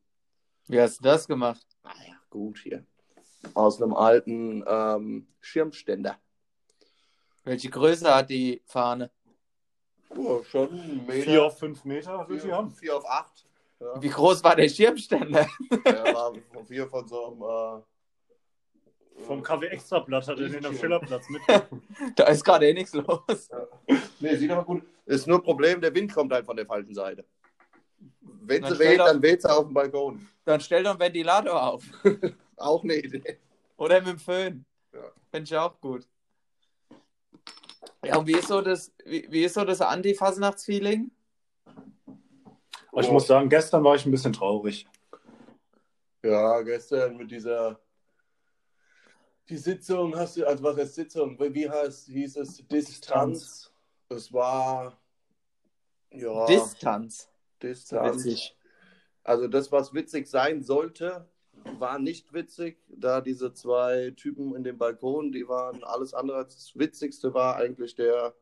Wie 0.67 0.79
hast 0.79 0.99
du 0.99 1.03
das 1.03 1.27
gemacht? 1.27 1.67
Ah 1.83 1.91
ja, 2.07 2.15
gut 2.29 2.59
hier. 2.59 2.85
Aus 3.53 3.81
einem 3.81 3.93
alten 3.93 4.63
ähm, 4.65 5.27
Schirmständer. 5.41 6.17
Welche 7.43 7.69
Größe 7.69 8.15
hat 8.15 8.29
die 8.29 8.61
Fahne? 8.65 9.11
Oh, 10.15 10.41
schon 10.43 10.69
ein 10.71 11.05
Meter. 11.05 11.23
Vier 11.23 11.45
auf 11.45 11.59
fünf 11.59 11.83
Meter 11.83 12.29
wird 12.29 12.39
sie 12.39 12.47
vier, 12.47 12.55
haben. 12.55 12.71
vier 12.71 12.95
auf 12.95 13.05
acht. 13.05 13.45
Ja. 13.81 14.01
Wie 14.01 14.09
groß 14.09 14.41
war 14.41 14.55
der 14.55 14.69
Schirmständer? 14.69 15.49
Er 15.83 16.13
war 16.15 16.33
von 16.53 16.65
vier 16.65 16.87
von 16.87 17.05
so 17.05 17.25
einem. 17.25 17.83
Vom 19.25 19.41
KW 19.41 19.67
Extrablatt 19.67 20.27
hat 20.27 20.39
er 20.39 20.49
den 20.49 20.65
am 20.65 20.75
Schillerplatz 20.77 21.29
mit. 21.29 21.41
Da 22.15 22.25
ist 22.25 22.43
gerade 22.43 22.67
eh 22.67 22.73
nichts 22.73 22.93
los. 22.93 23.49
Nee, 24.19 24.35
sieht 24.35 24.51
aber 24.51 24.63
gut. 24.63 24.83
Ist 25.05 25.27
nur 25.27 25.37
ein 25.37 25.43
Problem, 25.43 25.81
der 25.81 25.93
Wind 25.93 26.13
kommt 26.13 26.31
halt 26.31 26.45
von 26.45 26.55
der 26.55 26.65
falschen 26.65 26.93
Seite. 26.93 27.25
Wenn 28.19 28.61
Dann 28.61 28.73
sie 28.73 28.79
weht, 28.79 28.99
dann 28.99 29.21
weht 29.21 29.41
sie 29.41 29.51
auf 29.51 29.65
dem 29.65 29.73
Balkon. 29.73 30.27
Dann 30.45 30.61
stell 30.61 30.83
doch 30.83 30.91
einen 30.91 30.99
Ventilator 30.99 31.61
auf. 31.61 31.83
Auch 32.57 32.83
eine 32.83 32.95
Idee. 32.95 33.39
Oder 33.77 33.99
mit 33.99 34.07
dem 34.09 34.19
Föhn. 34.19 34.65
Ja. 34.93 35.11
Finde 35.29 35.43
ich 35.43 35.55
auch 35.55 35.79
gut. 35.79 36.07
Ja, 38.03 38.17
und 38.17 38.25
wie 38.25 38.33
ist 38.33 38.47
so 38.47 38.61
das, 38.61 38.91
wie, 39.05 39.27
wie 39.29 39.43
ist 39.43 39.53
so 39.53 39.63
das 39.63 39.81
Anti-Fasnachtsfeeling? 39.81 41.11
Aber 42.91 43.01
ich 43.01 43.11
muss 43.11 43.27
sagen, 43.27 43.49
gestern 43.49 43.83
war 43.83 43.95
ich 43.95 44.05
ein 44.05 44.11
bisschen 44.11 44.33
traurig. 44.33 44.87
Ja, 46.23 46.61
gestern 46.61 47.17
mit 47.17 47.29
dieser 47.29 47.79
die 49.49 49.57
Sitzung 49.57 50.15
hast 50.15 50.37
du, 50.37 50.45
also 50.45 50.63
was 50.63 50.77
heißt 50.77 50.95
Sitzung? 50.95 51.37
Wie 51.39 51.69
heißt, 51.69 52.07
hieß 52.07 52.37
es? 52.37 52.67
Distanz. 52.67 53.71
Es 54.09 54.31
war 54.31 54.97
ja 56.11 56.45
Distanz. 56.45 57.29
Distanz. 57.61 58.25
Witzig. 58.25 58.55
Also 59.23 59.47
das, 59.47 59.71
was 59.71 59.93
witzig 59.93 60.27
sein 60.27 60.63
sollte, 60.63 61.27
war 61.79 61.99
nicht 61.99 62.33
witzig, 62.33 62.77
da 62.87 63.19
diese 63.19 63.53
zwei 63.53 64.11
Typen 64.15 64.55
in 64.55 64.63
dem 64.63 64.77
Balkon, 64.77 65.31
die 65.31 65.47
waren 65.47 65.83
alles 65.83 66.13
andere 66.13 66.37
als 66.37 66.55
das 66.55 66.79
Witzigste 66.79 67.33
war 67.33 67.57
eigentlich 67.57 67.95
der, 67.95 68.33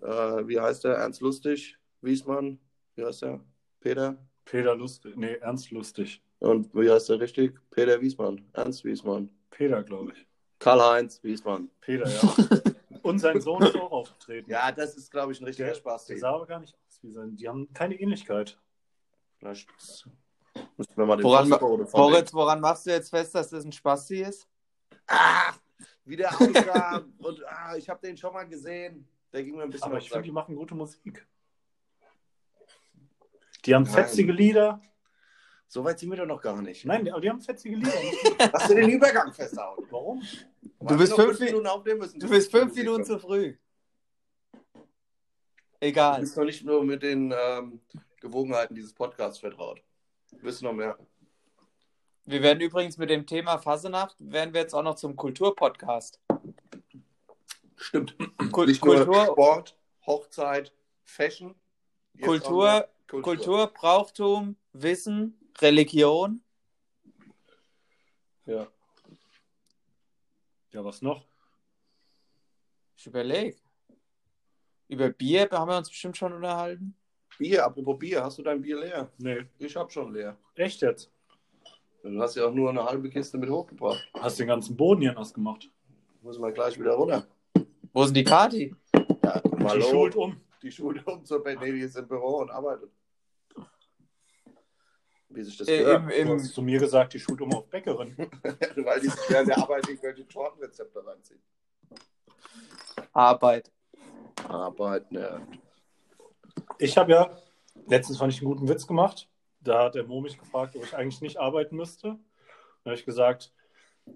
äh, 0.00 0.46
wie 0.46 0.58
heißt 0.58 0.84
der, 0.84 0.94
Ernst 0.94 1.20
Lustig, 1.20 1.76
Wiesmann, 2.00 2.58
wie 2.94 3.04
heißt 3.04 3.22
der, 3.22 3.40
Peter? 3.80 4.16
Peter 4.44 4.74
lustig. 4.74 5.16
Nee, 5.16 5.34
Ernst 5.40 5.70
lustig. 5.70 6.22
Und 6.38 6.74
wie 6.74 6.90
heißt 6.90 7.08
der 7.08 7.20
richtig? 7.20 7.58
Peter 7.70 8.00
Wiesmann, 8.00 8.44
Ernst 8.52 8.84
Wiesmann. 8.84 9.30
Peter, 9.54 9.82
glaube 9.82 10.12
ich. 10.12 10.26
Karl-Heinz 10.58 11.22
Wiesmann. 11.22 11.70
Peter, 11.80 12.08
ja. 12.08 12.20
Und 13.02 13.18
sein 13.18 13.40
Sohn 13.40 13.62
ist 13.62 13.76
auch 13.76 13.92
aufgetreten. 13.92 14.50
Ja, 14.50 14.72
das 14.72 14.96
ist, 14.96 15.10
glaube 15.10 15.32
ich, 15.32 15.40
ein 15.40 15.44
richtiger 15.44 15.68
der, 15.68 15.74
Spaß. 15.74 16.06
der 16.06 16.18
sah 16.18 16.34
aber 16.34 16.46
gar 16.46 16.60
nicht 16.60 16.74
aus 16.74 16.98
wie 17.02 17.10
sein. 17.10 17.36
Die 17.36 17.46
haben 17.46 17.70
keine 17.74 18.00
Ähnlichkeit. 18.00 18.58
Vielleicht 19.38 19.68
müssen 20.76 20.96
wir 20.96 21.04
mal 21.04 21.16
den 21.16 21.24
Woran, 21.24 21.48
Moritz, 21.92 22.32
woran 22.32 22.60
machst 22.60 22.86
du 22.86 22.90
jetzt 22.90 23.10
fest, 23.10 23.34
dass 23.34 23.50
das 23.50 23.64
ein 23.64 23.72
Spasti 23.72 24.22
ist? 24.22 24.48
Ah, 25.06 25.52
wie 26.04 26.16
der 26.16 26.30
aussah. 26.30 27.04
und 27.18 27.44
ah, 27.46 27.76
ich 27.76 27.88
habe 27.88 28.00
den 28.00 28.16
schon 28.16 28.32
mal 28.32 28.44
gesehen. 28.44 29.06
Der 29.32 29.44
ging 29.44 29.56
mir 29.56 29.64
ein 29.64 29.70
bisschen 29.70 29.90
Aber 29.90 29.98
ich 29.98 30.08
finde, 30.08 30.24
die 30.24 30.32
machen 30.32 30.54
gute 30.56 30.74
Musik. 30.74 31.26
Die 33.66 33.74
haben 33.74 33.82
Nein. 33.82 33.92
fetzige 33.92 34.32
Lieder. 34.32 34.80
So 35.74 35.82
weit 35.82 35.98
sind 35.98 36.08
wir 36.08 36.16
doch 36.16 36.26
noch 36.26 36.40
gar 36.40 36.62
nicht. 36.62 36.84
Nein, 36.84 37.10
aber 37.10 37.20
die 37.20 37.28
haben 37.28 37.40
fetzige 37.40 37.74
Lieder. 37.74 37.90
Hast 38.52 38.70
du 38.70 38.76
den 38.76 38.90
Übergang 38.90 39.32
festhauen? 39.32 39.84
Warum? 39.90 40.22
Du 40.78 40.96
bist 40.96 41.14
fünf 41.14 41.40
Minuten 41.40 41.66
aufnehmen 41.66 41.98
müssen. 41.98 42.20
Du 42.20 42.28
bist 42.28 42.48
fünf 42.52 42.76
Minuten 42.76 43.04
zu 43.04 43.18
früh. 43.18 43.56
Du 44.62 44.80
Egal. 45.80 46.20
bist 46.20 46.36
noch 46.36 46.44
nicht 46.44 46.64
nur 46.64 46.84
mit 46.84 47.02
den 47.02 47.34
ähm, 47.36 47.80
Gewogenheiten 48.20 48.76
dieses 48.76 48.92
Podcasts 48.92 49.40
vertraut. 49.40 49.82
Du 50.30 50.42
bist 50.42 50.62
noch 50.62 50.72
mehr. 50.72 50.96
Wir 52.24 52.40
werden 52.40 52.60
übrigens 52.60 52.96
mit 52.96 53.10
dem 53.10 53.26
Thema 53.26 53.58
Fasenacht, 53.58 54.14
werden 54.20 54.54
wir 54.54 54.60
jetzt 54.60 54.74
auch 54.74 54.84
noch 54.84 54.94
zum 54.94 55.16
Kulturpodcast. 55.16 56.20
Stimmt. 57.74 58.16
Kul 58.52 58.66
Nicht 58.66 58.84
nur 58.84 58.94
Kultur, 58.94 59.24
Sport, 59.24 59.76
Hochzeit, 60.06 60.72
Fashion. 61.02 61.56
Kultur, 62.22 62.88
Kultur. 63.08 63.22
Kultur, 63.22 63.66
Brauchtum, 63.74 64.54
Wissen, 64.72 65.36
Religion. 65.60 66.42
Ja. 68.46 68.66
Ja, 70.72 70.84
was 70.84 71.00
noch? 71.02 71.24
Ich 72.96 73.06
überlege. 73.06 73.56
Über 74.88 75.08
Bier 75.10 75.48
haben 75.50 75.70
wir 75.70 75.78
uns 75.78 75.88
bestimmt 75.88 76.16
schon 76.16 76.32
unterhalten. 76.32 76.96
Bier, 77.38 77.64
apropos 77.64 77.98
Bier, 77.98 78.22
hast 78.22 78.38
du 78.38 78.42
dein 78.42 78.60
Bier 78.60 78.78
leer? 78.78 79.10
Nee. 79.18 79.44
Ich 79.58 79.74
hab 79.76 79.90
schon 79.90 80.12
leer. 80.12 80.36
Echt 80.54 80.82
jetzt? 80.82 81.10
Du 82.02 82.20
hast 82.20 82.34
ja 82.36 82.46
auch 82.46 82.52
nur 82.52 82.68
eine 82.70 82.84
halbe 82.84 83.08
Kiste 83.08 83.38
mit 83.38 83.48
hochgebracht. 83.48 84.06
Hast 84.14 84.38
den 84.38 84.46
ganzen 84.48 84.76
Boden 84.76 85.00
hier 85.00 85.12
nass 85.14 85.32
gemacht. 85.32 85.70
Muss 86.20 86.38
mal 86.38 86.52
gleich 86.52 86.78
wieder 86.78 86.92
runter. 86.92 87.26
Wo 87.92 88.04
sind 88.04 88.14
die 88.16 88.24
Kati? 88.24 88.74
Ja, 89.22 89.40
Die 89.40 89.82
schult 89.82 90.14
um. 90.16 90.40
Die 90.62 90.70
Schule 90.70 91.02
um 91.06 91.24
zur 91.24 91.42
Bett. 91.42 91.60
Nee, 91.60 91.72
die 91.72 91.80
ist 91.80 91.96
im 91.96 92.06
Büro 92.06 92.38
und 92.38 92.50
arbeitet. 92.50 92.90
Wie 95.34 95.42
sich 95.42 95.56
das 95.56 95.68
Äh, 95.68 95.78
gehört. 95.78 96.02
im, 96.02 96.08
Du 96.08 96.14
im, 96.14 96.28
hast 96.38 96.54
zu 96.54 96.62
mir 96.62 96.78
gesagt, 96.78 97.12
die 97.14 97.18
schult 97.20 97.40
um 97.40 97.52
auf 97.54 97.66
Bäckerin. 97.68 98.14
Weil 98.76 99.00
die 99.00 99.08
sich 99.08 99.28
während 99.30 99.48
der 99.48 99.58
Arbeit 99.58 99.88
irgendwelche 99.88 100.26
Tortenrezepte 100.28 101.04
reinziehen. 101.04 101.42
Arbeit. 103.12 103.70
Arbeit, 104.48 105.10
ne. 105.10 105.46
Ich 106.78 106.96
habe 106.96 107.12
ja, 107.12 107.38
letztens 107.86 108.18
fand 108.18 108.32
ich 108.32 108.40
einen 108.40 108.50
guten 108.52 108.68
Witz 108.68 108.86
gemacht. 108.86 109.28
Da 109.60 109.84
hat 109.84 109.94
der 109.94 110.04
Mo 110.04 110.20
mich 110.20 110.38
gefragt, 110.38 110.76
ob 110.76 110.84
ich 110.84 110.94
eigentlich 110.94 111.20
nicht 111.20 111.38
arbeiten 111.38 111.76
müsste. 111.76 112.18
Da 112.84 112.90
habe 112.90 112.94
ich 112.94 113.04
gesagt, 113.04 113.52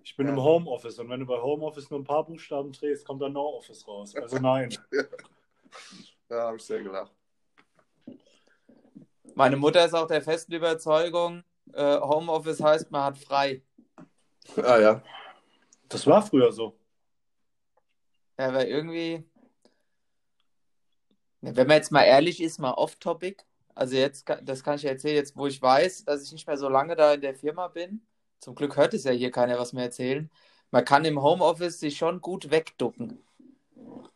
ich 0.03 0.15
bin 0.17 0.27
Ja. 0.27 0.35
im 0.35 0.43
Homeoffice 0.43 0.99
und 0.99 1.09
wenn 1.09 1.21
du 1.21 1.27
bei 1.27 1.41
Homeoffice 1.41 1.91
nur 1.91 2.01
ein 2.01 2.05
paar 2.05 2.25
Buchstaben 2.27 2.73
drehst, 2.73 3.07
kommt 3.07 3.23
dann 3.23 3.33
No 3.33 3.57
Office 3.57 3.87
raus. 3.89 4.15
Also 4.15 4.39
nein. 4.39 4.77
Da 6.29 6.43
habe 6.49 6.57
ich 6.59 6.63
sehr 6.63 6.83
gelacht. 6.83 7.13
Meine 9.39 9.57
Mutter 9.57 9.85
ist 9.85 9.95
auch 9.95 10.09
der 10.09 10.21
festen 10.21 10.53
Überzeugung, 10.53 11.45
äh, 11.73 12.01
Homeoffice 12.01 12.61
heißt, 12.61 12.91
man 12.91 13.05
hat 13.05 13.19
frei. 13.19 13.63
Ah 14.57 14.79
ja. 14.81 15.03
Das 15.89 16.05
war 16.09 16.23
früher 16.23 16.51
so. 16.51 16.77
Ja, 18.37 18.49
aber 18.49 18.67
irgendwie, 18.67 19.25
Ja, 21.41 21.55
wenn 21.55 21.69
man 21.69 21.77
jetzt 21.77 21.93
mal 21.93 22.03
ehrlich 22.03 22.43
ist, 22.43 22.59
mal 22.59 22.73
off-topic. 22.73 23.45
Also 23.77 23.95
jetzt, 23.95 24.29
das 24.43 24.65
kann 24.65 24.75
ich 24.75 24.83
ja 24.83 24.91
erzählen, 24.91 25.15
jetzt 25.15 25.37
wo 25.37 25.47
ich 25.47 25.63
weiß, 25.63 26.05
dass 26.05 26.25
ich 26.25 26.33
nicht 26.33 26.49
mehr 26.49 26.57
so 26.57 26.69
lange 26.69 26.97
da 26.97 27.15
in 27.15 27.21
der 27.21 27.37
Firma 27.37 27.69
bin. 27.69 28.05
Zum 28.41 28.57
Glück 28.57 28.77
hört 28.77 28.93
es 28.95 29.05
ja 29.05 29.13
hier 29.13 29.31
keiner 29.31 29.57
was 29.59 29.73
mehr 29.73 29.85
erzählen. 29.85 30.31
Man 30.73 30.85
kann 30.85 31.05
im 31.05 31.23
Homeoffice 31.23 31.79
sich 31.79 31.97
schon 31.97 32.21
gut 32.21 32.51
wegducken. 32.51 33.23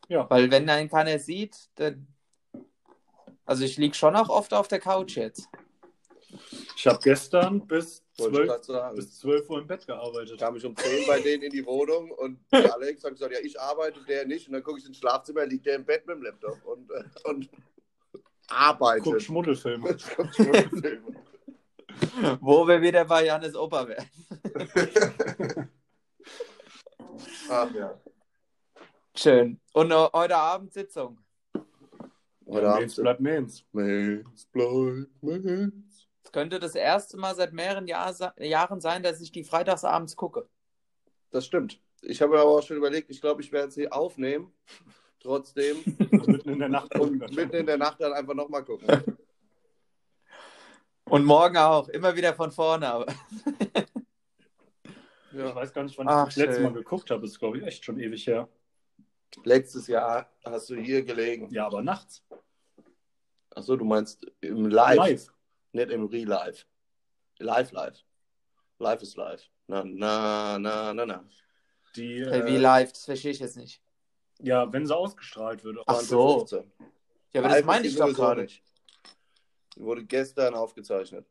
Ja. 0.09 0.29
Weil 0.29 0.51
wenn 0.51 0.69
einen 0.69 0.91
keiner 0.91 1.21
sieht, 1.21 1.71
dann. 1.77 2.12
Also 3.53 3.65
ich 3.67 3.77
liege 3.77 3.95
schon 3.95 4.17
auch 4.17 4.31
oft 4.31 4.55
auf 4.55 4.67
der 4.67 4.81
Couch 4.81 5.19
jetzt. 5.19 5.47
Ich 6.75 6.87
habe 6.87 6.99
gestern 7.03 7.67
bis 7.67 8.03
Wollte 8.17 8.31
ich 8.31 8.47
12, 8.47 8.49
gerade 8.49 8.65
sagen. 8.65 8.97
bis 8.97 9.19
12 9.19 9.51
Uhr 9.51 9.59
im 9.59 9.67
Bett 9.67 9.87
gearbeitet. 9.87 10.41
kam 10.41 10.57
ich 10.57 10.65
um 10.65 10.75
10 10.75 11.07
bei 11.07 11.21
denen 11.23 11.43
in 11.43 11.51
die 11.51 11.67
Wohnung 11.67 12.13
und 12.13 12.39
der 12.51 12.73
Alex 12.73 13.05
hat 13.05 13.13
gesagt, 13.13 13.35
ja, 13.35 13.41
ich 13.41 13.61
arbeite, 13.61 14.01
der 14.05 14.25
nicht. 14.25 14.47
Und 14.47 14.55
dann 14.55 14.63
gucke 14.63 14.79
ich 14.79 14.87
ins 14.87 14.97
Schlafzimmer, 14.97 15.45
liegt 15.45 15.67
der 15.67 15.75
im 15.77 15.85
Bett 15.85 16.07
mit 16.07 16.17
dem 16.17 16.23
Laptop 16.23 16.65
und, 16.65 16.91
äh, 16.93 17.05
und 17.29 17.51
arbeitet. 18.49 19.05
Guck 19.05 19.21
Schmuddelfilme. 19.21 19.99
Guckt 20.17 20.35
Schmuddelfilme. 20.35 21.15
Wo 22.41 22.67
wir 22.67 22.81
wieder 22.81 23.05
bei 23.05 23.27
Janis 23.27 23.55
Opa 23.55 23.87
wären. 23.87 24.07
Ach 27.51 27.75
ja. 27.75 28.01
Schön. 29.15 29.61
Und 29.75 29.91
äh, 29.91 30.09
heute 30.15 30.37
Abend 30.39 30.73
Sitzung. 30.73 31.23
Heute 32.49 32.67
Ja, 32.67 32.75
Abend 32.75 32.97
bleibt 32.97 33.21
Mainz. 33.21 33.65
Mainz 33.73 34.47
bleibt 34.47 35.23
Mainz. 35.23 36.09
Es 36.25 36.33
könnte 36.33 36.59
das 36.59 36.75
erste 36.75 37.17
Mal 37.17 37.35
seit 37.35 37.53
mehreren 37.53 37.87
Jahr, 37.87 38.15
Jahren 38.39 38.81
sein, 38.81 39.03
dass 39.03 39.21
ich 39.21 39.33
die 39.33 39.45
freitagsabends 39.45 40.17
gucke. 40.17 40.49
Das 41.31 41.47
stimmt. 41.47 41.81
Ich 42.03 42.21
habe 42.21 42.33
mir 42.33 42.41
aber 42.41 42.51
auch 42.51 42.63
schon 42.63 42.77
überlegt, 42.77 43.11
ich 43.11 43.21
glaube, 43.21 43.43
ich 43.43 43.53
werde 43.53 43.71
sie 43.73 43.91
aufnehmen. 43.91 44.53
Trotzdem. 45.21 45.77
Und 46.11 46.27
mitten 46.29 46.49
in 46.51 46.59
der 46.59 46.69
Nacht 46.69 46.95
Und 46.99 47.21
gucken. 47.21 47.35
mitten 47.35 47.57
in 47.57 47.67
der 47.67 47.79
Nacht 47.79 48.01
dann 48.01 48.13
einfach 48.13 48.35
nochmal 48.35 48.65
gucken. 48.65 48.89
Und 51.05 51.25
morgen 51.25 51.57
auch. 51.59 51.89
Immer 51.89 52.17
wieder 52.17 52.35
von 52.35 52.51
vorne. 52.51 52.91
Aber 52.93 53.07
Ich 54.85 55.39
Ja. 55.39 55.55
weiß 55.55 55.73
gar 55.73 55.85
nicht, 55.85 55.97
wann 55.99 56.09
Ach, 56.09 56.29
ich 56.29 56.35
das 56.35 56.45
letzte. 56.45 56.63
Mal 56.63 56.73
geguckt 56.73 57.11
habe. 57.11 57.21
Das 57.23 57.31
ist, 57.33 57.39
glaube 57.39 57.59
ich, 57.59 57.65
echt 57.65 57.85
schon 57.85 57.99
ewig 58.01 58.27
her. 58.27 58.49
Letztes 59.45 59.87
Jahr 59.87 60.31
hast 60.45 60.71
du 60.71 60.77
hier 60.77 61.03
gelegen. 61.05 61.49
Ja, 61.51 61.67
aber 61.67 61.83
nachts. 61.83 62.25
Achso, 63.51 63.77
du 63.77 63.85
meinst 63.85 64.27
im 64.41 64.67
Live, 64.69 64.97
Live. 64.97 65.33
nicht 65.73 65.91
im 65.91 66.07
Real 66.07 66.29
Life. 66.29 66.65
Live, 67.39 67.73
live. 67.73 68.05
Live 68.79 69.03
ist 69.03 69.17
live. 69.17 69.43
Na, 69.67 69.85
na, 69.85 70.59
na, 70.59 70.95
na, 70.95 71.07
na. 71.07 71.25
Die, 71.97 72.25
hey, 72.25 72.45
wie 72.47 72.57
äh, 72.57 72.59
live, 72.59 72.93
das 72.93 73.05
verstehe 73.05 73.33
ich 73.33 73.41
jetzt 73.41 73.57
nicht. 73.57 73.83
ja, 74.39 74.73
wenn 74.73 74.87
sie 74.87 74.97
ausgestrahlt 74.97 75.63
wird. 75.65 75.79
Ach 75.87 76.01
so. 76.01 76.39
15. 76.41 76.73
Ja, 77.33 77.41
aber 77.41 77.49
Live 77.49 77.59
das 77.59 77.67
meine 77.67 77.87
ich 77.87 77.97
doch 77.97 78.13
gerade. 78.15 78.43
nicht. 78.43 78.63
Die 79.77 79.81
wurde 79.81 80.05
gestern 80.05 80.55
aufgezeichnet. 80.55 81.27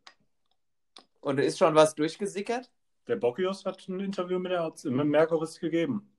Und 1.19 1.39
ist 1.39 1.59
schon 1.59 1.75
was 1.75 1.93
durchgesickert? 1.95 2.71
Der 3.07 3.15
Bockius 3.15 3.65
hat 3.65 3.87
ein 3.87 3.99
Interview 3.99 4.39
mit 4.39 4.51
der 4.51 4.71
mit 4.85 5.07
Merkuris 5.07 5.59
gegeben. 5.59 6.11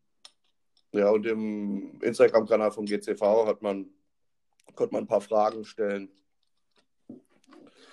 Ja, 0.92 1.10
und 1.10 1.26
im 1.26 2.00
Instagram-Kanal 2.02 2.70
vom 2.70 2.84
GCV 2.84 3.46
hat 3.46 3.62
man, 3.62 3.88
konnte 4.74 4.94
man 4.94 5.04
ein 5.04 5.08
paar 5.08 5.20
Fragen 5.22 5.64
stellen. 5.64 6.10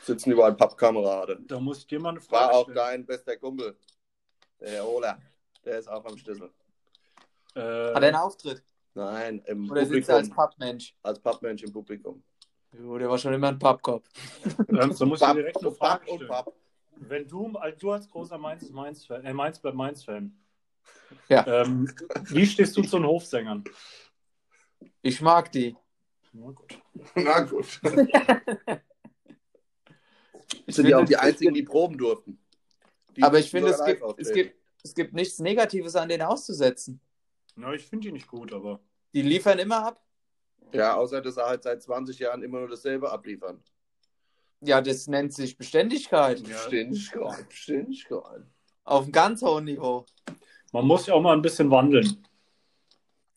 Sitzen 0.04 0.32
überall 0.32 0.56
Pappkamerade. 0.56 1.40
Da 1.48 1.60
muss 1.60 1.80
ich 1.80 1.88
dir 1.88 2.00
mal 2.00 2.10
eine 2.10 2.20
War 2.20 2.26
Frage 2.26 2.54
auch 2.54 2.64
stellen. 2.64 2.76
dein 2.76 3.06
bester 3.06 3.38
Kumpel. 3.38 3.78
Der 4.60 4.70
Herr 4.72 4.88
Ola. 4.88 5.18
Der 5.64 5.80
ist 5.80 5.88
auch 5.88 6.04
am 6.06 6.18
Schlüssel. 6.18 6.50
Äh, 7.56 7.60
Hat 7.62 7.96
er 7.96 7.96
einen 8.02 8.16
Auftritt? 8.16 8.64
Nein, 8.96 9.42
im 9.46 9.70
Oder 9.70 9.86
sitzt 9.86 10.10
er 10.10 10.16
als 10.18 10.30
Publikum. 10.30 10.36
Pappmensch? 10.50 10.96
Als 11.04 11.20
Pappmensch 11.20 11.64
im 11.64 11.72
Publikum. 11.72 12.24
Jo, 12.78 12.98
der 12.98 13.10
war 13.10 13.18
schon 13.18 13.34
immer 13.34 13.48
ein 13.50 13.60
Pappkopf. 13.60 14.08
dann, 14.68 14.96
dann 14.96 15.08
muss 15.08 15.22
ich 15.22 15.28
dir 15.28 15.34
direkt 15.36 15.58
eine 15.58 15.72
Frage 15.72 16.06
stellen. 16.06 16.30
Wenn 16.96 17.28
du, 17.28 17.48
als 17.58 17.78
du 17.80 17.92
als 17.92 18.10
großer 18.10 18.38
Mainz, 18.38 18.70
Mainz 18.72 19.10
äh, 19.10 19.34
Mainz 19.34 19.60
bleibt 19.60 19.78
Mainz 19.78 20.04
Fan, 20.04 20.38
Ja. 21.28 21.46
ähm, 21.48 21.92
wie 22.30 22.46
stehst 22.46 22.76
du 22.76 22.82
zu 22.82 22.98
den 22.98 23.06
Hofsängern? 23.06 23.64
Ich 25.02 25.22
mag 25.22 25.52
die. 25.52 25.76
Na 26.34 26.52
gut. 26.52 26.80
Na 27.16 27.42
gut. 27.42 27.80
Ich 30.66 30.76
sind 30.76 30.88
ja 30.88 31.00
auch 31.00 31.06
die 31.06 31.18
einzigen, 31.18 31.54
die 31.54 31.64
proben 31.64 31.98
durften. 31.98 32.40
Die 33.16 33.24
Aber 33.24 33.40
ich 33.40 33.50
finde, 33.52 33.72
es 33.72 33.84
gibt, 33.84 34.04
es, 34.18 34.32
gibt, 34.32 34.56
es 34.84 34.94
gibt 34.94 35.14
nichts 35.14 35.40
Negatives 35.40 35.96
an 35.96 36.10
denen 36.10 36.24
auszusetzen. 36.24 37.02
Na, 37.56 37.74
ich 37.74 37.86
finde 37.86 38.08
die 38.08 38.12
nicht 38.12 38.28
gut, 38.28 38.54
aber 38.54 38.80
Die 39.14 39.22
liefern 39.22 39.60
immer 39.60 39.86
ab. 39.86 40.04
Ja, 40.72 40.96
außer 40.96 41.22
dass 41.22 41.36
sie 41.36 41.46
halt 41.46 41.64
seit 41.64 41.82
20 41.82 42.20
Jahren 42.20 42.44
immer 42.44 42.60
nur 42.60 42.70
dasselbe 42.70 43.12
abliefern. 43.12 43.64
Ja, 44.62 44.82
das 44.82 45.08
nennt 45.08 45.34
sich 45.34 45.58
Beständigkeit. 45.58 46.40
Ja. 46.42 46.48
Beständigkeit, 46.48 47.50
Beständigkeit. 47.50 48.44
Auf 48.84 49.04
einem 49.04 49.12
ganz 49.12 49.42
hohen 49.42 49.66
Niveau. 49.66 50.06
Man 50.72 50.86
muss 50.86 51.06
ja 51.08 51.14
auch 51.14 51.22
mal 51.22 51.34
ein 51.34 51.42
bisschen 51.42 51.70
wandeln. 51.72 52.26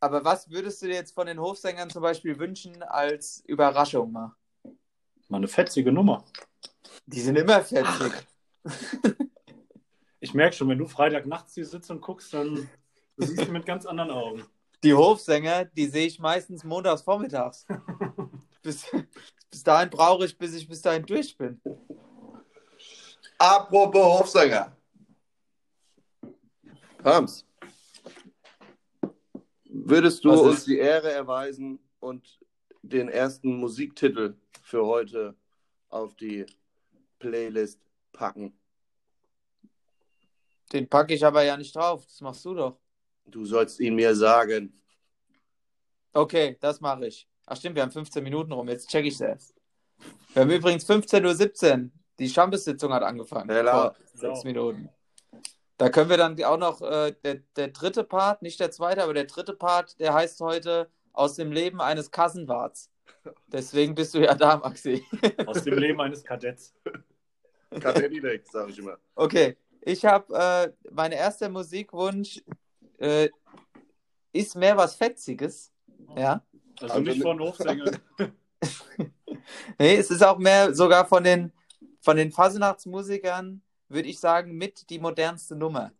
Aber 0.00 0.24
was 0.24 0.50
würdest 0.50 0.82
du 0.82 0.86
dir 0.86 0.94
jetzt 0.94 1.14
von 1.14 1.26
den 1.26 1.38
Hofsängern 1.38 1.88
zum 1.88 2.02
Beispiel 2.02 2.38
wünschen 2.38 2.82
als 2.82 3.42
Überraschung 3.46 4.10
mal? 4.10 4.34
Mal 5.28 5.38
eine 5.38 5.48
fetzige 5.48 5.92
Nummer. 5.92 6.24
Die 7.06 7.20
sind 7.20 7.36
immer 7.36 7.62
fetzig. 7.62 8.12
Ich 10.20 10.34
merke 10.34 10.54
schon, 10.54 10.68
wenn 10.68 10.78
du 10.78 10.86
Freitag 10.86 11.26
nachts 11.26 11.54
hier 11.54 11.66
sitzt 11.66 11.90
und 11.90 12.00
guckst, 12.00 12.32
dann 12.32 12.68
siehst 13.16 13.46
du 13.46 13.52
mit 13.52 13.66
ganz 13.66 13.86
anderen 13.86 14.10
Augen. 14.10 14.44
Die 14.84 14.94
Hofsänger, 14.94 15.64
die 15.64 15.86
sehe 15.86 16.06
ich 16.06 16.18
meistens 16.20 16.62
montags 16.64 17.02
vormittags. 17.02 17.66
bis, 18.62 18.86
bis 19.50 19.62
dahin 19.62 19.90
brauche 19.90 20.24
ich, 20.24 20.36
bis 20.36 20.54
ich 20.54 20.68
bis 20.68 20.82
dahin 20.82 21.04
durch 21.06 21.36
bin. 21.36 21.60
Apropos 23.38 24.20
Hofsänger. 24.20 24.76
Pams, 27.02 27.44
Würdest 29.64 30.24
du 30.24 30.30
Was 30.30 30.40
ist- 30.40 30.46
uns 30.46 30.64
die 30.66 30.78
Ehre 30.78 31.10
erweisen 31.10 31.78
und 31.98 32.38
den 32.82 33.08
ersten 33.08 33.56
Musiktitel 33.56 34.36
für 34.62 34.84
heute 34.86 35.34
auf 35.88 36.14
die 36.14 36.44
Playlist 37.18 37.80
packen? 38.12 38.56
Den 40.72 40.88
packe 40.88 41.14
ich 41.14 41.24
aber 41.24 41.42
ja 41.42 41.56
nicht 41.56 41.74
drauf. 41.74 42.04
Das 42.04 42.20
machst 42.20 42.44
du 42.44 42.54
doch. 42.54 42.78
Du 43.26 43.44
sollst 43.44 43.80
ihn 43.80 43.94
mir 43.94 44.14
sagen. 44.14 44.80
Okay, 46.12 46.56
das 46.60 46.80
mache 46.80 47.06
ich. 47.06 47.26
Ach 47.46 47.56
stimmt, 47.56 47.76
wir 47.76 47.82
haben 47.82 47.90
15 47.92 48.22
Minuten 48.22 48.52
rum. 48.52 48.68
Jetzt 48.68 48.88
check 48.90 49.04
ich 49.06 49.20
erst. 49.20 49.54
Wir 50.34 50.42
haben 50.42 50.50
übrigens 50.50 50.84
15.17 50.88 51.84
Uhr. 51.84 51.90
Die 52.18 52.28
Champions-Sitzung 52.28 52.92
hat 52.92 53.02
angefangen. 53.02 53.50
Hella. 53.50 53.72
Vor 53.72 53.96
sechs 54.14 54.44
Minuten. 54.44 54.88
Da 55.78 55.88
können 55.88 56.10
wir 56.10 56.16
dann 56.16 56.42
auch 56.44 56.58
noch, 56.58 56.82
äh, 56.82 57.14
der, 57.24 57.40
der 57.56 57.68
dritte 57.68 58.04
Part, 58.04 58.42
nicht 58.42 58.60
der 58.60 58.70
zweite, 58.70 59.02
aber 59.02 59.14
der 59.14 59.24
dritte 59.24 59.54
Part, 59.54 59.98
der 60.00 60.14
heißt 60.14 60.40
heute 60.40 60.90
Aus 61.12 61.34
dem 61.34 61.52
Leben 61.52 61.80
eines 61.80 62.10
Kassenwarts. 62.10 62.90
Deswegen 63.46 63.94
bist 63.94 64.14
du 64.14 64.20
ja 64.20 64.34
da, 64.34 64.56
Maxi. 64.56 65.04
Aus 65.46 65.62
dem 65.64 65.78
Leben 65.78 66.00
eines 66.00 66.24
Kadetts. 66.24 66.74
Katerinex, 67.80 68.50
sag 68.50 68.68
ich 68.68 68.78
immer. 68.78 68.98
Okay, 69.14 69.56
ich 69.80 70.04
habe, 70.04 70.34
äh, 70.34 70.90
mein 70.90 71.12
erster 71.12 71.48
Musikwunsch 71.48 72.42
äh, 72.98 73.28
ist 74.32 74.56
mehr 74.56 74.76
was 74.76 74.94
Fetziges. 74.94 75.72
Ja. 76.16 76.42
Also, 76.80 77.00
nicht 77.00 77.22
von 77.22 77.40
Hofsänger. 77.40 77.92
Nee, 79.78 79.96
es 79.96 80.10
ist 80.10 80.22
auch 80.22 80.38
mehr 80.38 80.74
sogar 80.74 81.06
von 81.06 81.24
den, 81.24 81.52
von 82.00 82.16
den 82.16 82.30
Fasenachtsmusikern, 82.30 83.60
würde 83.92 84.08
ich 84.08 84.18
sagen, 84.20 84.56
mit 84.56 84.90
die 84.90 84.98
modernste 84.98 85.56
Nummer. 85.56 85.92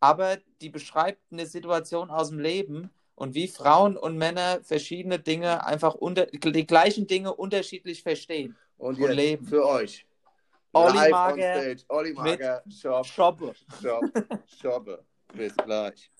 Aber 0.00 0.38
die 0.60 0.68
beschreibt 0.70 1.20
eine 1.32 1.46
Situation 1.46 2.10
aus 2.10 2.28
dem 2.28 2.38
Leben 2.38 2.90
und 3.14 3.34
wie 3.34 3.48
Frauen 3.48 3.96
und 3.96 4.16
Männer 4.16 4.60
verschiedene 4.62 5.18
Dinge 5.18 5.66
einfach 5.66 5.94
unter, 5.94 6.26
die 6.26 6.66
gleichen 6.66 7.06
Dinge 7.06 7.34
unterschiedlich 7.34 8.02
verstehen. 8.02 8.56
Und 8.76 8.94
Und 8.96 9.00
jetzt 9.00 9.16
leben. 9.16 9.46
für 9.46 9.66
euch. 9.66 10.06
Olli 10.72 11.10
Mager. 11.10 11.74
Olli 11.88 12.12
Mager, 12.12 12.62
Shop, 12.68 13.04
Shoppe. 13.06 13.54
Shop, 13.82 14.04
Shoppe. 14.60 15.04
Bis 15.34 15.56
gleich. 15.56 16.10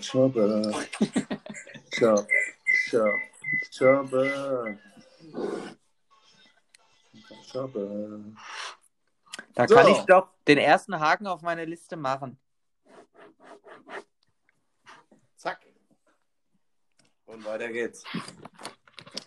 Shoppe. 0.00 0.72
Shop, 1.92 2.26
Shop, 2.88 3.18
Shoppe. 3.70 4.78
Shoppe. 7.50 8.34
Da 9.54 9.66
So. 9.66 9.74
kann 9.74 9.88
ich 9.88 9.98
doch 10.00 10.28
den 10.46 10.58
ersten 10.58 10.98
Haken 10.98 11.26
auf 11.26 11.42
meine 11.42 11.64
Liste 11.64 11.96
machen. 11.96 12.38
Zack. 15.36 15.60
Und 17.26 17.44
weiter 17.44 17.68
geht's. 17.68 18.04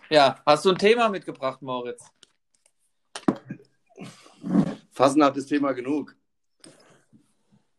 Ja, 0.10 0.42
hast 0.46 0.66
du 0.66 0.70
ein 0.72 0.78
Thema 0.78 1.10
mitgebracht, 1.10 1.62
Moritz? 1.62 2.06
Fasnacht 4.92 5.38
ist 5.38 5.48
Thema 5.48 5.72
genug. 5.74 6.16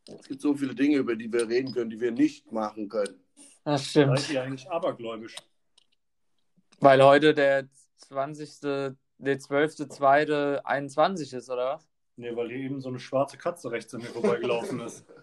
Es 0.06 0.26
gibt 0.28 0.40
so 0.40 0.54
viele 0.54 0.74
Dinge, 0.74 0.96
über 0.98 1.16
die 1.16 1.32
wir 1.32 1.48
reden 1.48 1.72
können, 1.72 1.90
die 1.90 2.00
wir 2.00 2.10
nicht 2.10 2.50
machen 2.50 2.88
können. 2.88 3.20
Das 3.64 3.92
Seid 3.92 4.30
ihr 4.30 4.42
eigentlich 4.42 4.68
abergläubisch? 4.70 5.36
Weil 6.80 7.02
heute 7.02 7.32
der 7.32 7.68
20. 7.96 8.96
der 9.18 9.38
12.2.21 9.38 11.37
ist, 11.37 11.50
oder 11.50 11.75
was? 11.75 11.88
Nee, 12.16 12.35
weil 12.37 12.49
hier 12.49 12.59
eben 12.59 12.80
so 12.80 12.88
eine 12.88 13.00
schwarze 13.00 13.37
Katze 13.37 13.71
rechts 13.71 13.94
an 13.94 14.02
mir 14.02 14.09
vorbeigelaufen 14.09 14.80
ist. 14.80 15.04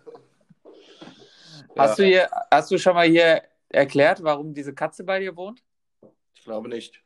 Hast, 1.78 2.00
du 2.00 2.04
hier, 2.04 2.30
hast 2.52 2.70
du 2.70 2.78
schon 2.78 2.96
mal 2.96 3.08
hier 3.08 3.44
erklärt, 3.70 4.22
warum 4.24 4.54
diese 4.54 4.74
Katze 4.74 5.06
bei 5.06 5.20
dir 5.20 5.36
wohnt? 5.38 5.64
Ich 6.36 6.44
glaube 6.44 6.68
nicht. 6.68 7.02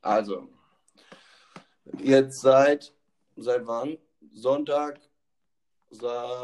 Also, 0.00 0.48
jetzt 1.98 2.40
seit, 2.40 2.94
seit 3.34 3.66
wann? 3.66 3.98
Sonntag, 4.32 5.00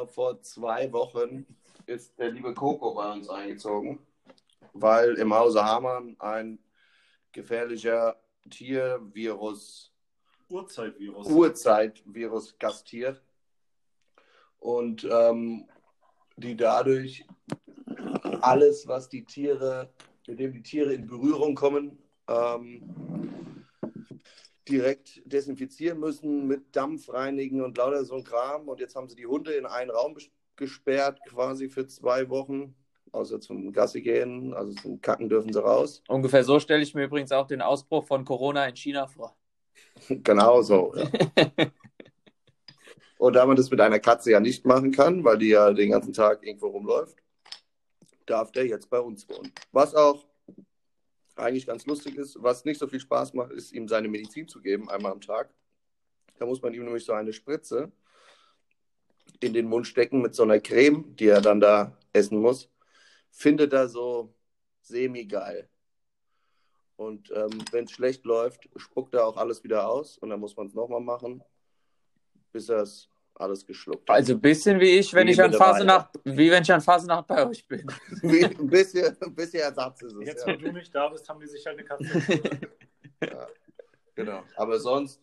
vor 0.09 0.40
zwei 0.42 0.92
Wochen 0.92 1.46
ist 1.87 2.18
der 2.18 2.30
liebe 2.30 2.54
Coco 2.54 2.94
bei 2.94 3.12
uns 3.12 3.28
eingezogen, 3.28 4.04
weil 4.72 5.14
im 5.14 5.35
Hause 5.35 5.64
Hamann 5.64 6.16
ein 6.18 6.59
gefährlicher 7.33 8.16
Tiervirus 8.50 9.92
Urzeitvirus. 10.48 11.26
Urzeitvirus 11.26 12.59
gastiert 12.59 13.22
und 14.59 15.07
ähm, 15.11 15.66
die 16.37 16.57
dadurch 16.57 17.24
alles, 18.40 18.87
was 18.87 19.09
die 19.09 19.24
Tiere, 19.24 19.92
mit 20.26 20.38
dem 20.38 20.52
die 20.52 20.62
Tiere 20.62 20.92
in 20.92 21.07
Berührung 21.07 21.55
kommen, 21.55 21.98
ähm, 22.28 23.64
direkt 24.68 25.22
desinfizieren 25.24 25.98
müssen, 25.98 26.46
mit 26.46 26.74
Dampf 26.76 27.12
reinigen 27.12 27.62
und 27.62 27.76
lauter 27.76 28.05
so 28.05 28.14
ein 28.16 28.24
Kram. 28.24 28.68
Und 28.68 28.81
jetzt 28.81 28.94
haben 28.94 29.09
sie 29.09 29.16
die 29.16 29.26
Hunde 29.26 29.52
in 29.52 29.66
einen 29.66 29.90
Raum 29.90 30.16
gesperrt, 30.57 31.20
quasi 31.28 31.68
für 31.68 31.87
zwei 31.87 32.28
Wochen, 32.28 32.74
außer 33.12 33.40
zum 33.40 33.72
Gassi 33.72 34.01
gehen, 34.01 34.53
also 34.55 34.72
zum 34.75 35.01
Kacken 35.01 35.29
dürfen 35.29 35.53
sie 35.53 35.62
raus. 35.62 36.03
Ungefähr 36.09 36.44
so 36.44 36.59
stelle 36.59 36.83
ich 36.83 36.94
mir 36.94 37.05
übrigens 37.05 37.33
auch 37.33 37.46
den 37.46 37.62
Ausbruch 37.62 38.07
von 38.07 38.25
Corona 38.25 38.66
in 38.66 38.77
China 38.77 39.07
vor. 39.07 39.37
Genau 40.09 40.62
so. 40.62 40.94
Ja. 40.96 41.07
Und 43.18 43.35
da 43.35 43.46
man 43.46 43.55
das 43.55 43.70
mit 43.70 43.81
einer 43.81 44.01
Katze 44.01 44.33
ja 44.33 44.40
nicht 44.40 44.66
machen 44.66 44.90
kann, 44.90 45.22
weil 45.22 45.38
die 45.38 45.51
ja 45.51 45.72
den 45.72 45.90
ganzen 45.90 46.12
Tag 46.12 46.44
irgendwo 46.44 46.66
rumläuft, 46.68 47.16
darf 48.27 48.51
der 48.51 48.66
jetzt 48.66 48.90
bei 48.90 48.98
uns 48.98 49.29
wohnen. 49.29 49.53
Was 49.70 49.94
auch 49.94 50.27
eigentlich 51.37 51.66
ganz 51.66 51.87
lustig 51.87 52.16
ist, 52.16 52.42
was 52.42 52.64
nicht 52.64 52.81
so 52.81 52.88
viel 52.88 52.98
Spaß 52.98 53.35
macht, 53.35 53.53
ist 53.53 53.72
ihm 53.72 53.87
seine 53.87 54.09
Medizin 54.09 54.48
zu 54.48 54.61
geben, 54.61 54.90
einmal 54.90 55.12
am 55.12 55.20
Tag. 55.20 55.55
Da 56.38 56.46
muss 56.46 56.62
man 56.62 56.75
ihm 56.75 56.85
nämlich 56.85 57.05
so 57.05 57.12
eine 57.12 57.33
Spritze 57.33 57.92
in 59.38 59.53
den 59.53 59.68
Mund 59.68 59.87
stecken 59.87 60.20
mit 60.20 60.35
so 60.35 60.42
einer 60.42 60.59
Creme, 60.59 61.14
die 61.16 61.29
er 61.29 61.40
dann 61.40 61.61
da 61.61 61.96
essen 62.12 62.40
muss. 62.40 62.71
Findet 63.32 63.72
er 63.72 63.88
so 63.88 64.34
semi-geil. 64.82 65.68
Und 66.96 67.32
ähm, 67.34 67.64
wenn 67.72 67.84
es 67.84 67.90
schlecht 67.90 68.24
läuft, 68.24 68.68
spuckt 68.76 69.14
er 69.14 69.26
auch 69.26 69.36
alles 69.36 69.64
wieder 69.64 69.88
aus 69.88 70.18
und 70.18 70.30
dann 70.30 70.38
muss 70.38 70.56
man 70.56 70.68
es 70.68 70.74
nochmal 70.74 71.00
machen, 71.00 71.42
bis 72.52 72.68
er 72.68 72.82
es 72.82 73.08
alles 73.34 73.66
geschluckt 73.66 74.08
hat. 74.08 74.16
Also 74.16 74.34
ein 74.34 74.40
bisschen 74.40 74.78
wie 74.78 74.98
ich, 74.98 75.12
wenn 75.14 75.26
Wie 75.26 75.32
ich 75.32 75.42
an 75.42 75.52
Phasenacht, 75.52 76.10
wie 76.24 76.50
wenn 76.50 76.62
ich 76.62 76.72
an 76.72 76.80
Phasenacht 76.80 77.26
bei 77.26 77.48
euch 77.48 77.66
bin. 77.66 77.86
Wie, 78.22 78.44
ein, 78.44 78.66
bisschen, 78.68 79.16
ein 79.20 79.34
bisschen 79.34 79.60
Ersatz 79.60 80.02
ist 80.02 80.12
es. 80.12 80.26
Jetzt, 80.26 80.46
ja. 80.46 80.52
wo 80.52 80.58
du 80.58 80.72
nicht 80.72 80.94
da 80.94 81.08
bist, 81.08 81.28
haben 81.28 81.40
die 81.40 81.46
sich 81.46 81.64
halt 81.66 81.78
eine 81.78 81.86
Katze. 81.86 82.40
Ja, 83.22 83.46
genau. 84.16 84.42
Aber 84.56 84.80
sonst 84.80 85.22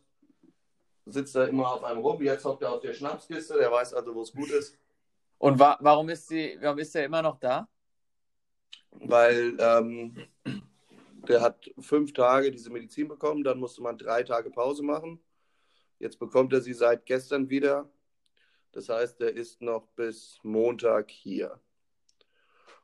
sitzt 1.05 1.35
er 1.35 1.49
immer 1.49 1.73
auf 1.73 1.83
einem 1.83 1.99
rum. 1.99 2.21
Jetzt 2.21 2.45
hockt 2.45 2.61
er 2.61 2.71
auf 2.71 2.79
der 2.79 2.93
Schnapskiste, 2.93 3.55
der 3.57 3.69
weiß 3.69 3.93
also, 3.93 4.15
wo 4.15 4.21
es 4.21 4.31
gut 4.31 4.49
ist. 4.51 4.77
Und 5.37 5.59
wa 5.59 5.77
warum 5.81 6.07
ist 6.07 6.29
sie, 6.29 6.57
warum 6.61 6.79
ist 6.79 6.95
er 6.95 7.03
immer 7.03 7.21
noch 7.21 7.37
da? 7.41 7.67
Weil 8.91 9.55
ähm, 9.59 10.15
der 11.27 11.41
hat 11.41 11.69
fünf 11.79 12.13
Tage 12.13 12.51
diese 12.51 12.69
Medizin 12.69 13.07
bekommen, 13.07 13.43
dann 13.43 13.59
musste 13.59 13.81
man 13.81 13.97
drei 13.97 14.23
Tage 14.23 14.49
Pause 14.49 14.83
machen. 14.83 15.19
Jetzt 15.99 16.17
bekommt 16.17 16.53
er 16.53 16.61
sie 16.61 16.73
seit 16.73 17.05
gestern 17.05 17.49
wieder. 17.49 17.89
Das 18.71 18.89
heißt, 18.89 19.21
er 19.21 19.33
ist 19.33 19.61
noch 19.61 19.87
bis 19.95 20.39
Montag 20.43 21.11
hier. 21.11 21.59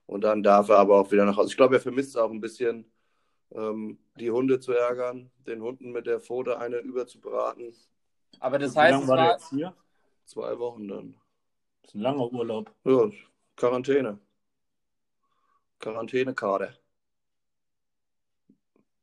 Und 0.06 0.24
dann 0.24 0.44
darf 0.44 0.70
er 0.70 0.78
aber 0.78 1.00
auch 1.00 1.12
wieder 1.12 1.26
nach 1.26 1.38
Hause. 1.38 1.50
Ich 1.50 1.58
glaube, 1.58 1.76
er 1.76 1.82
vermisst 1.82 2.18
auch 2.18 2.30
ein 2.30 2.42
bisschen, 2.42 2.92
ähm, 3.52 3.98
die 4.20 4.32
Hunde 4.32 4.60
zu 4.60 4.74
ärgern, 4.74 5.32
den 5.48 5.62
Hunden 5.62 5.92
mit 5.92 6.06
der 6.06 6.20
Pfote 6.20 6.60
eine 6.60 6.78
überzubraten. 6.78 7.74
Aber 8.40 8.60
das 8.60 8.76
Wie 8.76 8.80
heißt, 8.80 8.92
lange 8.92 9.04
es 9.04 9.10
war 9.10 9.18
der 9.18 9.26
war, 9.26 9.32
jetzt 9.32 9.50
hier? 9.50 9.76
Zwei 10.26 10.60
Wochen 10.60 10.88
dann. 10.88 11.16
Das 11.82 11.92
ist 11.92 11.96
ein 11.96 12.02
langer 12.02 12.32
Urlaub. 12.32 12.72
Ja, 12.84 13.10
Quarantäne. 13.56 14.20
Quarantänekarte. 15.80 16.78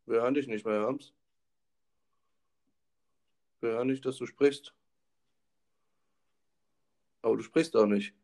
Wir 0.06 0.20
hören 0.22 0.35
dich 0.35 0.46
nicht 0.46 0.66
mehr, 0.66 0.82
Hams. 0.82 1.12
Wir 3.61 3.70
hören 3.70 3.88
nicht, 3.88 4.04
dass 4.04 4.16
du 4.16 4.26
sprichst. 4.26 4.74
Aber 7.22 7.37
du 7.37 7.42
sprichst 7.42 7.76
auch 7.76 7.87
nicht. 7.87 8.14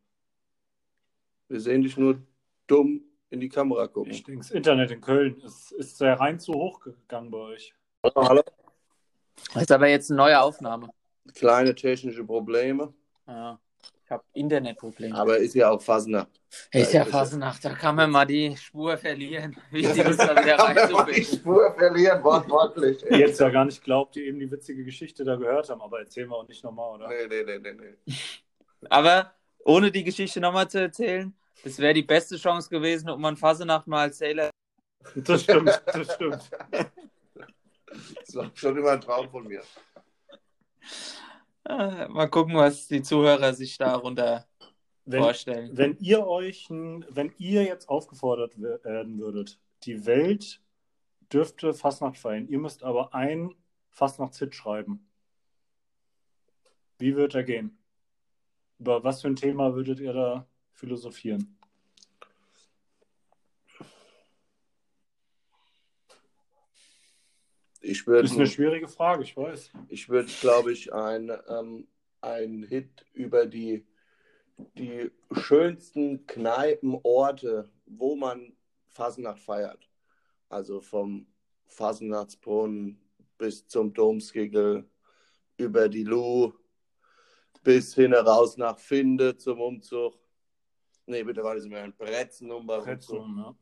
Wir 1.49 1.61
sehen 1.61 1.83
dich 1.83 1.97
nur 1.97 2.21
dumm 2.67 3.05
in 3.31 3.41
die 3.41 3.49
Kamera 3.49 3.87
gucken. 3.87 4.13
Ich 4.13 4.25
denke, 4.25 4.41
das 4.41 4.51
Internet 4.51 4.91
in 4.91 5.01
Köln 5.01 5.41
ist, 5.41 5.73
ist 5.73 6.01
der 6.01 6.19
Rhein 6.19 6.41
zu 6.41 6.53
hoch 6.53 6.81
gegangen 6.81 7.31
bei 7.31 7.39
euch. 7.39 7.75
Hallo, 8.03 8.29
hallo. 8.29 8.43
das 9.55 9.63
ist 9.63 9.73
aber 9.73 9.89
jetzt 9.89 10.11
eine 10.11 10.17
neue 10.19 10.41
Aufnahme. 10.41 10.91
Kleine 11.35 11.75
technische 11.75 12.25
Probleme, 12.25 12.93
Ja. 13.27 13.61
Ich 14.09 14.13
habe 14.13 14.25
Internetprobleme. 14.33 15.15
aber 15.15 15.37
ist 15.37 15.55
ja 15.55 15.69
auch 15.71 15.83
Fasnacht. 15.83 16.31
ist 16.49 16.73
ja 16.73 16.81
ist 16.81 16.93
ja- 16.95 17.05
Phasenacht, 17.05 17.63
da 17.63 17.75
kann 17.75 17.95
man 17.95 18.11
mal 18.11 18.25
die 18.25 18.57
Spur 18.57 18.97
verlieren. 18.97 19.55
Wichtig 19.71 20.03
ist 20.03 20.19
da 20.19 20.35
wieder 20.35 20.57
man 20.57 21.07
die. 21.13 21.23
Spur 21.23 21.75
verlieren, 21.77 22.25
wortwörtlich. 22.25 23.05
Die 23.07 23.17
jetzt 23.17 23.39
ja 23.39 23.51
gar 23.51 23.67
nicht 23.67 23.85
glaubt, 23.85 24.15
die 24.15 24.25
eben 24.25 24.39
die 24.39 24.51
witzige 24.51 24.83
Geschichte 24.83 25.25
da 25.25 25.37
gehört 25.37 25.69
haben, 25.69 25.83
aber 25.83 25.99
erzählen 26.01 26.27
wir 26.31 26.37
auch 26.37 26.49
nicht 26.49 26.65
nochmal, 26.65 26.95
oder? 26.95 27.09
Nee, 27.09 27.27
nee, 27.29 27.43
nee, 27.45 27.59
nee, 27.59 27.73
nee. 28.07 28.15
Aber 28.89 29.35
ohne 29.65 29.91
die 29.91 30.05
Geschichte 30.05 30.41
nochmal 30.41 30.71
zu 30.71 30.81
erzählen, 30.81 31.35
Das 31.63 31.79
wäre 31.79 31.93
die 31.93 32.03
beste 32.03 32.39
Chance 32.39 32.71
gewesen, 32.71 33.11
um 33.11 33.23
an 33.27 33.37
Fasenacht 33.37 33.87
mal 33.89 34.05
als 34.05 34.17
Sailor. 34.17 34.49
Das 35.17 35.43
stimmt, 35.43 35.83
das 35.85 36.15
stimmt. 36.15 36.51
Das 38.25 38.35
war 38.37 38.51
schon 38.55 38.77
immer 38.77 38.93
ein 38.93 39.01
Traum 39.01 39.29
von 39.31 39.47
mir. 39.47 39.63
Äh, 41.69 42.09
Mal 42.09 42.29
gucken, 42.29 42.55
was 42.55 42.89
die 42.89 43.03
Zuhörer 43.03 43.53
sich 43.53 43.77
darunter 43.77 44.47
Wenn, 45.05 45.23
vorstellen. 45.23 45.71
wenn 45.77 45.97
ihr 45.99 46.27
euch, 46.27 46.67
wenn 46.71 47.33
ihr 47.39 47.63
jetzt 47.65 47.89
aufgefordert 47.89 48.55
wer- 48.57 48.83
werden 48.85 49.19
würdet, 49.19 49.59
die 49.85 50.07
Welt 50.07 50.63
dürfte 51.33 51.75
Fastnacht 51.75 52.17
feiern, 52.17 52.49
ihr 52.49 52.59
müsst 52.59 52.83
aber 52.83 53.15
ein 53.15 53.55
Fastnachtshit 53.91 54.55
schreiben. 54.55 55.07
Wie 56.99 57.15
wird 57.15 57.35
er 57.35 57.45
gehen? 57.45 57.79
Über 58.79 59.05
was 59.05 59.21
für 59.21 59.29
ein 59.29 59.37
Thema 59.37 59.75
würdet 59.75 60.01
ihr 60.01 60.13
da 60.13 60.47
philosophieren? 60.73 61.58
Ich 67.81 68.07
würde, 68.07 68.27
Ist 68.27 68.35
eine 68.37 68.47
schwierige 68.47 68.89
Frage, 68.89 69.23
ich 69.23 69.37
weiß. 69.37 69.71
ich 69.89 70.09
würde, 70.09 70.31
glaube 70.41 70.73
ich, 70.73 70.93
ein, 70.93 71.31
ähm, 71.49 71.87
ein 72.21 72.65
Hit 72.65 73.07
über 73.13 73.47
die, 73.47 73.87
die 74.77 75.11
schönsten 75.33 76.27
Kneipenorte, 76.27 77.71
wo 77.87 78.17
man 78.17 78.57
Fasnacht 78.89 79.39
feiert. 79.39 79.89
Also 80.49 80.81
vom 80.81 81.27
Fasnachtsbrunnen 81.67 83.01
bis 83.37 83.67
zum 83.67 83.93
Domskegel, 83.95 84.89
über 85.57 85.89
die 85.89 86.05
Lu, 86.05 86.53
bis 87.63 87.95
hin 87.95 88.15
raus 88.15 88.57
nach 88.57 88.79
Finde 88.79 89.37
zum 89.37 89.61
Umzug. 89.61 90.15
Nee, 91.07 91.25
mittlerweile 91.25 91.61
sind 91.61 91.71
wir 91.71 91.85
in 91.85 91.97
Bretzen 91.97 92.51
um 92.51 92.67
bei 92.67 92.79
Rätsel, 92.79 93.19
ja. 93.19 93.55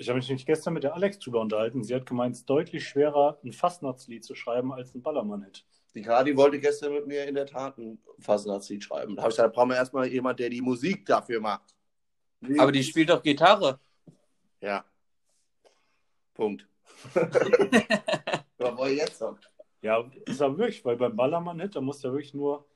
Ich 0.00 0.08
habe 0.08 0.18
mich 0.18 0.28
nämlich 0.28 0.46
gestern 0.46 0.74
mit 0.74 0.84
der 0.84 0.94
Alex 0.94 1.18
drüber 1.18 1.40
unterhalten. 1.40 1.82
Sie 1.82 1.92
hat 1.92 2.06
gemeint, 2.06 2.36
es 2.36 2.40
ist 2.42 2.50
deutlich 2.50 2.86
schwerer, 2.88 3.38
ein 3.44 3.52
Fastnachtslied 3.52 4.24
zu 4.24 4.36
schreiben, 4.36 4.72
als 4.72 4.94
ein 4.94 5.02
Ballermann-Hit. 5.02 5.64
Die 5.94 6.02
Kadi 6.02 6.36
wollte 6.36 6.60
gestern 6.60 6.92
mit 6.92 7.08
mir 7.08 7.26
in 7.26 7.34
der 7.34 7.46
Tat 7.46 7.76
ein 7.78 7.98
Fasnachtslied 8.20 8.84
schreiben. 8.84 9.16
Da 9.16 9.22
habe 9.22 9.30
ich 9.30 9.36
gesagt, 9.36 9.52
da 9.52 9.56
brauchen 9.56 9.70
wir 9.70 9.76
erstmal 9.76 10.06
jemanden, 10.06 10.36
der 10.36 10.50
die 10.50 10.60
Musik 10.60 11.04
dafür 11.04 11.40
macht. 11.40 11.74
Aber 12.58 12.70
die 12.70 12.84
spielt 12.84 13.10
doch 13.10 13.20
Gitarre. 13.20 13.80
Ja. 14.60 14.84
Punkt. 16.34 16.68
Was 17.14 18.76
wollt 18.76 18.92
ihr 18.92 18.98
jetzt 18.98 19.20
noch? 19.20 19.36
Ja, 19.82 20.04
ist 20.26 20.40
aber 20.40 20.58
wirklich, 20.58 20.84
weil 20.84 20.96
beim 20.96 21.16
Ballermann-Hit, 21.16 21.74
da 21.74 21.80
muss 21.80 22.02
ja 22.02 22.12
wirklich 22.12 22.34
nur 22.34 22.67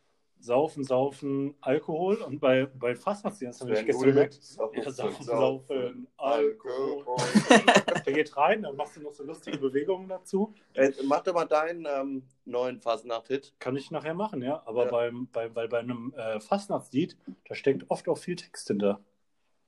saufen, 0.43 0.85
saufen, 0.85 1.55
Alkohol 1.61 2.17
und 2.17 2.41
bei, 2.41 2.67
bei 2.67 2.95
Fastnachtslied, 2.95 3.51
das 3.51 3.61
habe 3.61 3.73
ich 3.75 3.87
gestern 3.87 4.09
gemerkt, 4.09 4.35
ja, 4.75 4.91
saufen, 4.91 5.25
saufen, 5.25 6.09
Alkohol. 6.17 7.17
Der 8.07 8.13
geht 8.13 8.37
rein, 8.37 8.63
dann 8.63 8.77
machst 8.77 8.97
du 8.97 9.03
noch 9.03 9.13
so 9.13 9.23
lustige 9.23 9.59
Bewegungen 9.59 10.09
dazu. 10.09 10.53
Äh, 10.75 10.91
mach 11.05 11.23
doch 11.23 11.35
mal 11.35 11.45
deinen 11.47 11.87
ähm, 11.89 12.23
neuen 12.45 12.81
Fasnacht-Hit. 12.81 13.55
Kann 13.61 13.77
ich 13.77 13.91
nachher 13.91 14.15
machen, 14.15 14.43
ja. 14.43 14.63
Aber 14.67 14.87
Ja. 14.87 14.91
Beim, 14.91 15.29
bei, 15.33 15.55
weil 15.55 15.69
bei 15.69 15.79
einem 15.79 16.13
äh, 16.17 16.41
Fastnachtslied, 16.41 17.17
da 17.49 17.55
steckt 17.55 17.85
oft 17.89 18.09
auch 18.09 18.19
viel 18.19 18.37
Text 18.37 18.67
hinter. 18.67 19.01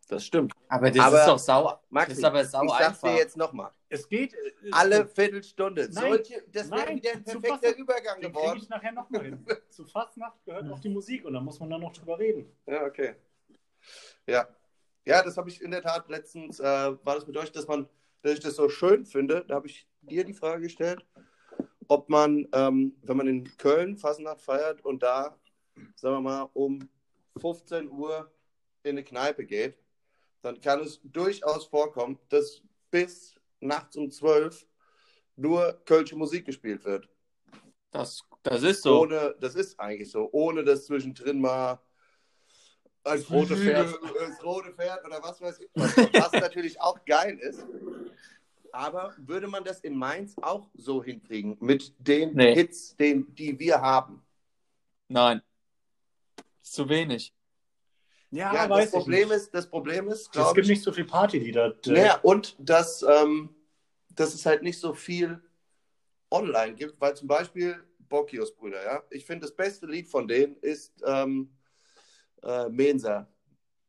Das 0.08 0.24
stimmt. 0.24 0.52
Aber 0.68 0.90
das 0.90 1.06
Aber, 1.06 1.20
ist 1.20 1.28
doch 1.28 1.38
sau. 1.38 1.78
Maxi, 1.88 2.10
das 2.10 2.18
ist 2.18 2.24
aber 2.24 2.44
sau 2.44 2.64
ich 2.64 2.70
sag's 2.70 2.84
einfach. 2.84 3.08
dir 3.08 3.16
jetzt 3.16 3.36
nochmal. 3.36 3.70
Es 3.94 4.08
geht. 4.08 4.34
äh, 4.34 4.38
Alle 4.72 5.06
Viertelstunde. 5.06 5.88
Nein, 5.92 6.08
Solche, 6.12 6.42
das 6.52 6.70
wäre 6.70 6.80
nein, 6.84 6.96
wieder 6.96 7.12
ein 7.12 7.24
perfekter 7.24 7.48
Fastnacht- 7.54 7.76
Übergang 7.78 8.20
Den 8.20 8.32
geworden. 8.32 8.58
ich 8.62 8.68
nachher 8.68 8.92
nochmal 8.92 9.24
hin. 9.24 9.46
Zu 9.70 9.84
Fastnacht 9.84 10.44
gehört 10.44 10.70
auch 10.70 10.80
die 10.80 10.88
Musik 10.88 11.24
und 11.24 11.34
da 11.34 11.40
muss 11.40 11.58
man 11.60 11.70
dann 11.70 11.80
noch 11.80 11.92
drüber 11.92 12.18
reden. 12.18 12.50
Ja, 12.66 12.84
okay. 12.84 13.14
Ja. 14.26 14.48
Ja, 15.06 15.22
das 15.22 15.36
habe 15.36 15.50
ich 15.50 15.60
in 15.60 15.70
der 15.70 15.82
Tat 15.82 16.08
letztens, 16.08 16.58
äh, 16.60 16.64
war 16.64 17.14
das 17.14 17.26
mit 17.26 17.36
euch, 17.36 17.52
dass 17.52 17.66
man, 17.68 17.88
dass 18.22 18.32
ich 18.32 18.40
das 18.40 18.56
so 18.56 18.68
schön 18.68 19.04
finde. 19.04 19.44
Da 19.46 19.56
habe 19.56 19.66
ich 19.66 19.86
dir 20.00 20.24
die 20.24 20.32
Frage 20.32 20.62
gestellt, 20.62 21.04
ob 21.88 22.08
man, 22.08 22.48
ähm, 22.52 22.96
wenn 23.02 23.16
man 23.16 23.26
in 23.28 23.56
Köln 23.58 23.96
Fasnacht 23.98 24.40
feiert 24.40 24.82
und 24.84 25.02
da, 25.02 25.38
sagen 25.94 26.16
wir 26.16 26.20
mal, 26.22 26.48
um 26.54 26.88
15 27.36 27.90
Uhr 27.90 28.32
in 28.82 28.92
eine 28.92 29.04
Kneipe 29.04 29.44
geht, 29.44 29.78
dann 30.40 30.60
kann 30.60 30.80
es 30.80 31.00
durchaus 31.04 31.66
vorkommen, 31.66 32.18
dass 32.30 32.62
bis 32.90 33.34
nachts 33.64 33.96
um 33.96 34.10
12 34.10 34.66
nur 35.36 35.80
kölsche 35.84 36.16
Musik 36.16 36.46
gespielt 36.46 36.84
wird. 36.84 37.08
Das, 37.90 38.22
das 38.42 38.62
ist 38.62 38.82
so. 38.82 39.02
Ohne, 39.02 39.34
das 39.40 39.54
ist 39.54 39.78
eigentlich 39.80 40.10
so, 40.10 40.28
ohne 40.32 40.64
dass 40.64 40.86
zwischendrin 40.86 41.40
mal 41.40 41.80
ein 43.04 43.20
rote 43.22 43.56
Pferd, 43.56 43.94
das 44.18 44.44
rote 44.44 44.72
Pferd 44.72 45.04
oder 45.04 45.22
was 45.22 45.40
weiß 45.40 45.60
ich, 45.60 45.68
was, 45.74 45.96
was 45.96 46.32
natürlich 46.32 46.80
auch 46.80 47.04
geil 47.04 47.38
ist. 47.38 47.64
Aber 48.72 49.14
würde 49.18 49.46
man 49.46 49.62
das 49.62 49.80
in 49.80 49.96
Mainz 49.96 50.34
auch 50.42 50.68
so 50.74 51.02
hinkriegen 51.02 51.56
mit 51.60 51.94
den 51.98 52.34
Nee. 52.34 52.54
Hits, 52.54 52.96
den, 52.96 53.32
die 53.34 53.58
wir 53.58 53.80
haben? 53.80 54.24
Nein. 55.08 55.42
Ist 56.62 56.72
zu 56.72 56.88
wenig. 56.88 57.32
Ja, 58.30 58.52
Ja, 58.52 58.66
das 58.66 58.90
Problem 58.90 59.30
ist, 59.30 59.54
das 59.54 59.68
Problem 59.68 60.08
ist, 60.08 60.22
Es 60.22 60.30
glaube 60.30 60.54
gibt 60.54 60.64
ich, 60.64 60.70
nicht 60.70 60.82
so 60.82 60.90
viel 60.90 61.04
Partylieder. 61.04 61.76
naja, 61.86 62.18
und 62.22 62.56
dass, 62.58 63.02
ähm, 63.02 63.53
dass 64.14 64.34
es 64.34 64.46
halt 64.46 64.62
nicht 64.62 64.78
so 64.78 64.94
viel 64.94 65.40
online 66.30 66.74
gibt, 66.74 67.00
weil 67.00 67.14
zum 67.16 67.28
Beispiel 67.28 67.82
Bocchius 68.08 68.54
Brüder, 68.54 68.82
ja, 68.84 69.02
ich 69.10 69.24
finde 69.24 69.46
das 69.46 69.54
beste 69.54 69.86
Lied 69.86 70.08
von 70.08 70.28
denen 70.28 70.56
ist 70.56 71.02
ähm, 71.06 71.50
äh, 72.42 72.68
Mensa. 72.68 73.28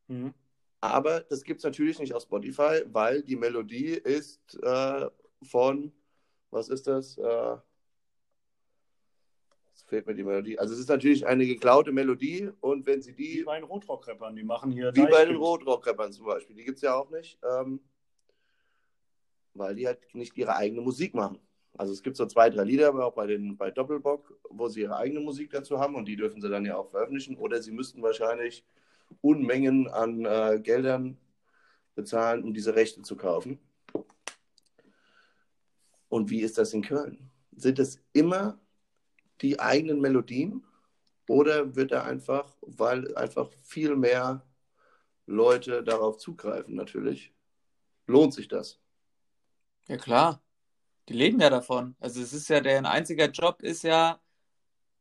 Mhm. 0.08 0.34
Aber 0.82 1.22
das 1.22 1.44
gibt 1.44 1.60
es 1.60 1.64
natürlich 1.64 2.00
nicht 2.00 2.14
auf 2.14 2.24
Spotify, 2.24 2.84
weil 2.88 3.24
die 3.24 3.36
Melodie 3.36 3.94
ist 3.94 4.58
äh, 4.62 5.10
von, 5.44 5.92
was 6.52 6.70
ist 6.70 6.88
das? 6.88 7.18
Äh, 7.18 7.58
es 9.74 9.84
fehlt 9.84 10.06
mir 10.06 10.16
die 10.16 10.24
Melodie. 10.24 10.58
Also 10.60 10.74
es 10.74 10.80
ist 10.80 10.90
natürlich 10.90 11.26
eine 11.26 11.46
geklaute 11.46 11.92
Melodie 11.92 12.50
und 12.62 12.86
wenn 12.86 13.02
sie 13.02 13.18
Wie 13.18 13.38
die, 13.38 13.44
bei 13.44 13.60
den 13.60 13.66
Rotrock-Rappern, 13.66 14.36
die 14.36 14.44
machen 14.44 14.72
hier. 14.72 14.96
wie 14.96 15.08
bei 15.08 15.26
den. 15.26 15.36
Rotrock-Rappern 15.36 16.14
zum 16.14 16.28
Beispiel, 16.28 16.56
die 16.56 16.64
gibt 16.64 16.78
es 16.78 16.84
ja 16.84 16.96
auch 16.96 17.10
nicht, 17.10 17.40
ähm, 17.44 17.80
weil 19.56 19.76
die 19.76 19.88
halt 19.88 20.14
nicht 20.14 20.38
ihre 20.38 20.56
eigene 20.56 20.82
Musik 20.82 21.14
machen. 21.16 21.40
Also 21.78 21.92
es 21.92 22.04
gibt 22.04 22.16
so 22.16 22.26
zwei, 22.26 22.50
drei 22.50 22.64
Lieder, 22.64 22.88
aber 22.88 23.06
auch 23.06 23.14
bei, 23.14 23.28
den, 23.28 23.58
bei 23.58 23.72
Doppelbock, 23.72 24.40
wo 24.50 24.68
sie 24.70 24.82
ihre 24.82 24.98
eigene 24.98 25.20
Musik 25.20 25.52
dazu 25.52 25.80
haben 25.80 25.96
und 25.96 26.06
die 26.08 26.16
dürfen 26.16 26.42
sie 26.42 26.50
dann 26.50 26.66
ja 26.66 26.78
auch 26.78 26.90
veröffentlichen. 26.90 27.36
Oder 27.36 27.62
sie 27.62 27.72
müssten 27.72 28.02
wahrscheinlich 28.02 28.66
Unmengen 29.22 29.88
an 29.88 30.26
äh, 30.26 30.60
Geldern 30.62 31.18
bezahlen, 31.96 32.44
um 32.44 32.54
diese 32.54 32.76
Rechte 32.76 33.02
zu 33.02 33.18
kaufen. 33.18 33.60
Und 36.08 36.30
wie 36.30 36.42
ist 36.42 36.58
das 36.58 36.74
in 36.74 36.82
Köln? 36.82 37.30
Sind 37.56 37.80
es 37.80 38.02
immer 38.14 38.60
die 39.42 39.60
eigenen 39.60 40.00
Melodien 40.00 40.64
oder 41.28 41.76
wird 41.76 41.92
da 41.92 42.04
einfach, 42.04 42.56
weil 42.62 43.16
einfach 43.18 43.50
viel 43.64 43.96
mehr 43.96 44.46
Leute 45.26 45.84
darauf 45.84 46.18
zugreifen 46.18 46.76
natürlich, 46.76 47.34
lohnt 48.08 48.34
sich 48.34 48.48
das? 48.48 48.80
Ja, 49.88 49.98
klar. 49.98 50.42
Die 51.10 51.14
leben 51.14 51.40
ja 51.40 51.50
davon. 51.50 51.96
Also 52.00 52.22
es 52.22 52.34
ist 52.34 52.50
ja, 52.50 52.60
deren 52.60 52.86
einziger 52.86 53.30
Job 53.30 53.62
ist 53.62 53.84
ja, 53.84 54.20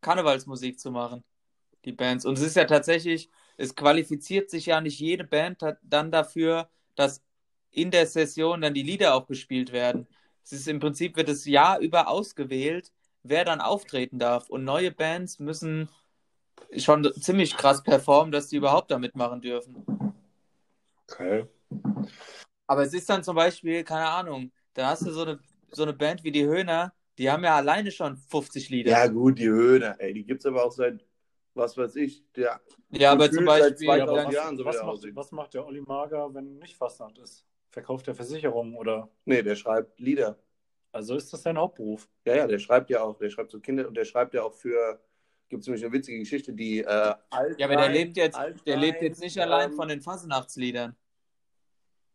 Karnevalsmusik 0.00 0.78
zu 0.78 0.90
machen. 0.90 1.24
Die 1.84 1.92
Bands. 1.92 2.24
Und 2.24 2.38
es 2.38 2.44
ist 2.44 2.56
ja 2.56 2.64
tatsächlich, 2.64 3.30
es 3.56 3.74
qualifiziert 3.74 4.50
sich 4.50 4.66
ja 4.66 4.80
nicht 4.80 4.98
jede 4.98 5.24
Band 5.24 5.62
dann 5.82 6.10
dafür, 6.10 6.68
dass 6.94 7.22
in 7.70 7.90
der 7.90 8.06
Session 8.06 8.60
dann 8.60 8.74
die 8.74 8.82
Lieder 8.82 9.14
auch 9.14 9.26
gespielt 9.26 9.72
werden. 9.72 10.06
Es 10.44 10.52
ist 10.52 10.68
im 10.68 10.80
Prinzip, 10.80 11.16
wird 11.16 11.28
das 11.28 11.44
Jahr 11.44 11.78
über 11.80 12.08
ausgewählt, 12.08 12.92
wer 13.22 13.44
dann 13.44 13.60
auftreten 13.60 14.18
darf. 14.18 14.50
Und 14.50 14.64
neue 14.64 14.92
Bands 14.92 15.38
müssen 15.38 15.88
schon 16.76 17.10
ziemlich 17.14 17.56
krass 17.56 17.82
performen, 17.82 18.32
dass 18.32 18.48
die 18.48 18.56
überhaupt 18.56 18.90
da 18.90 18.98
mitmachen 18.98 19.40
dürfen. 19.40 19.84
Okay. 21.10 21.46
Aber 22.66 22.82
es 22.82 22.94
ist 22.94 23.08
dann 23.08 23.22
zum 23.22 23.36
Beispiel, 23.36 23.84
keine 23.84 24.08
Ahnung, 24.08 24.52
da 24.74 24.90
hast 24.90 25.06
du 25.06 25.10
so 25.10 25.22
eine, 25.22 25.38
so 25.70 25.82
eine 25.82 25.92
Band 25.92 26.24
wie 26.24 26.32
die 26.32 26.44
Höhner, 26.44 26.92
die 27.18 27.30
haben 27.30 27.44
ja 27.44 27.56
alleine 27.56 27.90
schon 27.90 28.16
50 28.16 28.68
Lieder. 28.70 28.90
Ja 28.90 29.06
gut, 29.06 29.38
die 29.38 29.48
Höhner, 29.48 29.96
ey, 29.98 30.12
die 30.12 30.24
gibt 30.24 30.40
es 30.40 30.46
aber 30.46 30.64
auch 30.64 30.72
seit, 30.72 31.04
was 31.54 31.76
weiß 31.76 31.96
ich, 31.96 32.24
der, 32.32 32.60
Ja, 32.90 33.12
aber 33.12 33.30
zum 33.30 33.46
seit 33.46 33.60
Beispiel, 33.60 33.86
zwei, 33.86 33.98
Ja, 33.98 34.02
aber 34.04 34.16
Jahren 34.16 34.26
was, 34.26 34.34
Jahren 34.34 34.56
so 34.56 34.64
was, 34.64 34.82
macht, 34.82 35.16
was 35.16 35.32
macht 35.32 35.54
der 35.54 35.64
Olli 35.64 35.80
Mager, 35.80 36.34
wenn 36.34 36.58
nicht 36.58 36.76
Fastnacht 36.76 37.18
ist? 37.18 37.46
Verkauft 37.70 38.06
der 38.06 38.14
Versicherungen 38.14 38.74
oder? 38.76 39.08
nee, 39.24 39.42
der 39.42 39.56
schreibt 39.56 39.98
Lieder. 40.00 40.38
Also 40.92 41.16
ist 41.16 41.32
das 41.32 41.42
sein 41.42 41.56
Hauptberuf? 41.58 42.08
Ja, 42.24 42.36
ja, 42.36 42.46
der 42.46 42.60
schreibt 42.60 42.88
ja 42.90 43.02
auch, 43.02 43.18
der 43.18 43.30
schreibt 43.30 43.50
so 43.50 43.58
Kinder 43.58 43.88
und 43.88 43.96
der 43.96 44.04
schreibt 44.04 44.32
ja 44.34 44.44
auch 44.44 44.54
für, 44.54 45.00
gibt 45.48 45.62
es 45.62 45.66
nämlich 45.66 45.84
eine 45.84 45.92
witzige 45.92 46.18
Geschichte, 46.20 46.52
die 46.52 46.80
äh, 46.80 47.14
Altwein, 47.30 47.58
ja, 47.58 47.66
aber 47.66 47.76
der 47.76 47.88
lebt 47.88 48.16
jetzt, 48.16 48.36
der 48.36 48.42
Altwein, 48.42 48.80
lebt 48.80 49.02
jetzt 49.02 49.20
nicht 49.20 49.38
allein 49.38 49.70
ähm, 49.70 49.76
von 49.76 49.88
den 49.88 50.00
Fasnachtsliedern. 50.00 50.96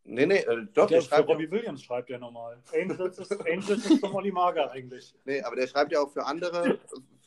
Nee, 0.03 0.25
nee, 0.25 0.37
äh, 0.37 0.65
doch, 0.73 0.87
der, 0.87 0.87
Der, 0.87 1.01
für 1.01 1.07
schreibt 1.07 1.29
ja, 1.29 1.33
Robbie 1.35 1.51
Williams 1.51 1.83
schreibt 1.83 2.09
er 2.09 2.19
normal. 2.19 2.57
Angels 2.73 3.19
ist, 3.19 3.31
Angels 3.47 3.85
ist 3.85 3.99
vom 3.99 4.15
Olli 4.15 4.31
Mager 4.31 4.71
eigentlich. 4.71 5.13
nee, 5.25 5.41
aber 5.41 5.55
der 5.55 5.67
schreibt 5.67 5.91
ja 5.91 5.99
auch 6.01 6.11
für 6.11 6.25
andere, 6.25 6.79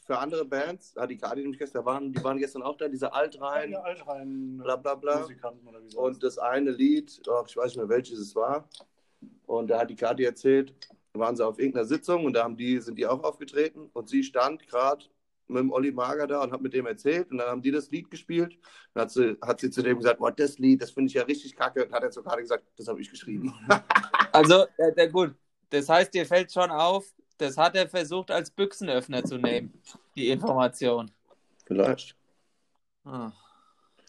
für 0.05 0.19
andere 0.19 0.45
Bands, 0.45 0.95
hat 0.97 1.11
die 1.11 1.17
Kadi 1.17 1.43
nämlich 1.43 1.59
gestern, 1.59 1.85
waren, 1.85 2.13
die 2.13 2.23
waren 2.25 2.39
gestern 2.39 2.63
auch 2.63 2.77
da, 2.77 2.89
diese 2.89 3.13
Altreihen, 3.13 3.73
Ja, 3.73 3.83
Altrein, 3.83 4.59
bla 4.59 4.77
bla 4.77 4.95
bla. 4.97 5.21
Musikanten 5.21 5.67
oder 5.69 5.83
wie 5.83 5.91
so. 5.91 6.01
Und 6.01 6.23
das 6.23 6.39
eine 6.39 6.71
Lied, 6.71 7.23
oh, 7.29 7.45
ich 7.47 7.57
weiß 7.57 7.67
nicht 7.67 7.77
mehr 7.77 7.89
welches 7.89 8.19
es 8.19 8.35
war, 8.35 8.69
und 9.47 9.69
da 9.69 9.81
hat 9.81 9.91
die 9.91 9.97
Kati 9.97 10.25
erzählt, 10.25 10.75
da 11.13 11.21
waren 11.21 11.37
sie 11.37 11.47
auf 11.47 11.59
irgendeiner 11.59 11.85
Sitzung 11.85 12.25
und 12.25 12.33
da 12.33 12.45
haben 12.45 12.57
die, 12.57 12.81
sind 12.81 12.97
die 12.99 13.07
auch 13.07 13.23
aufgetreten 13.23 13.91
und 13.93 14.09
sie 14.09 14.23
stand 14.23 14.67
gerade 14.67 15.05
mit 15.53 15.61
dem 15.61 15.71
Olli 15.73 15.93
Mager 15.93 16.27
da 16.27 16.43
und 16.43 16.53
hat 16.53 16.61
mit 16.61 16.73
dem 16.75 16.87
erzählt 16.87 17.31
und 17.31 17.39
dann 17.39 17.49
haben 17.49 17.63
die 17.63 17.71
das 17.71 17.91
Lied 17.91 18.11
gespielt. 18.11 18.59
Dann 18.95 19.03
hat 19.03 19.11
sie, 19.11 19.37
hat 19.43 19.61
sie 19.61 19.71
zu 19.71 19.83
dem 19.83 19.99
gesagt, 19.99 20.19
boah, 20.19 20.33
das 20.33 20.59
Lied, 20.59 20.83
das 20.83 20.91
finde 20.91 21.09
ich 21.09 21.15
ja 21.15 21.23
richtig 21.23 21.55
kacke. 21.57 21.85
Und 21.85 21.93
hat 21.93 22.03
er 22.03 22.11
zu 22.11 22.23
Kati 22.23 22.43
gesagt, 22.43 22.65
das 22.77 22.89
habe 22.89 23.01
ich 23.01 23.11
geschrieben. 23.11 23.55
Also, 24.35 24.65
äh, 24.79 24.95
der, 24.97 25.11
gut. 25.11 25.35
Das 25.69 25.91
heißt, 25.91 26.15
dir 26.15 26.25
fällt 26.25 26.51
schon 26.51 26.71
auf, 26.71 27.05
das 27.37 27.59
hat 27.59 27.77
er 27.77 27.87
versucht, 27.87 28.31
als 28.31 28.51
Büchsenöffner 28.51 29.23
zu 29.25 29.37
nehmen, 29.37 29.75
die 30.17 30.29
Information. 30.31 31.11
Vielleicht. 31.67 32.17
Ah. 33.05 33.31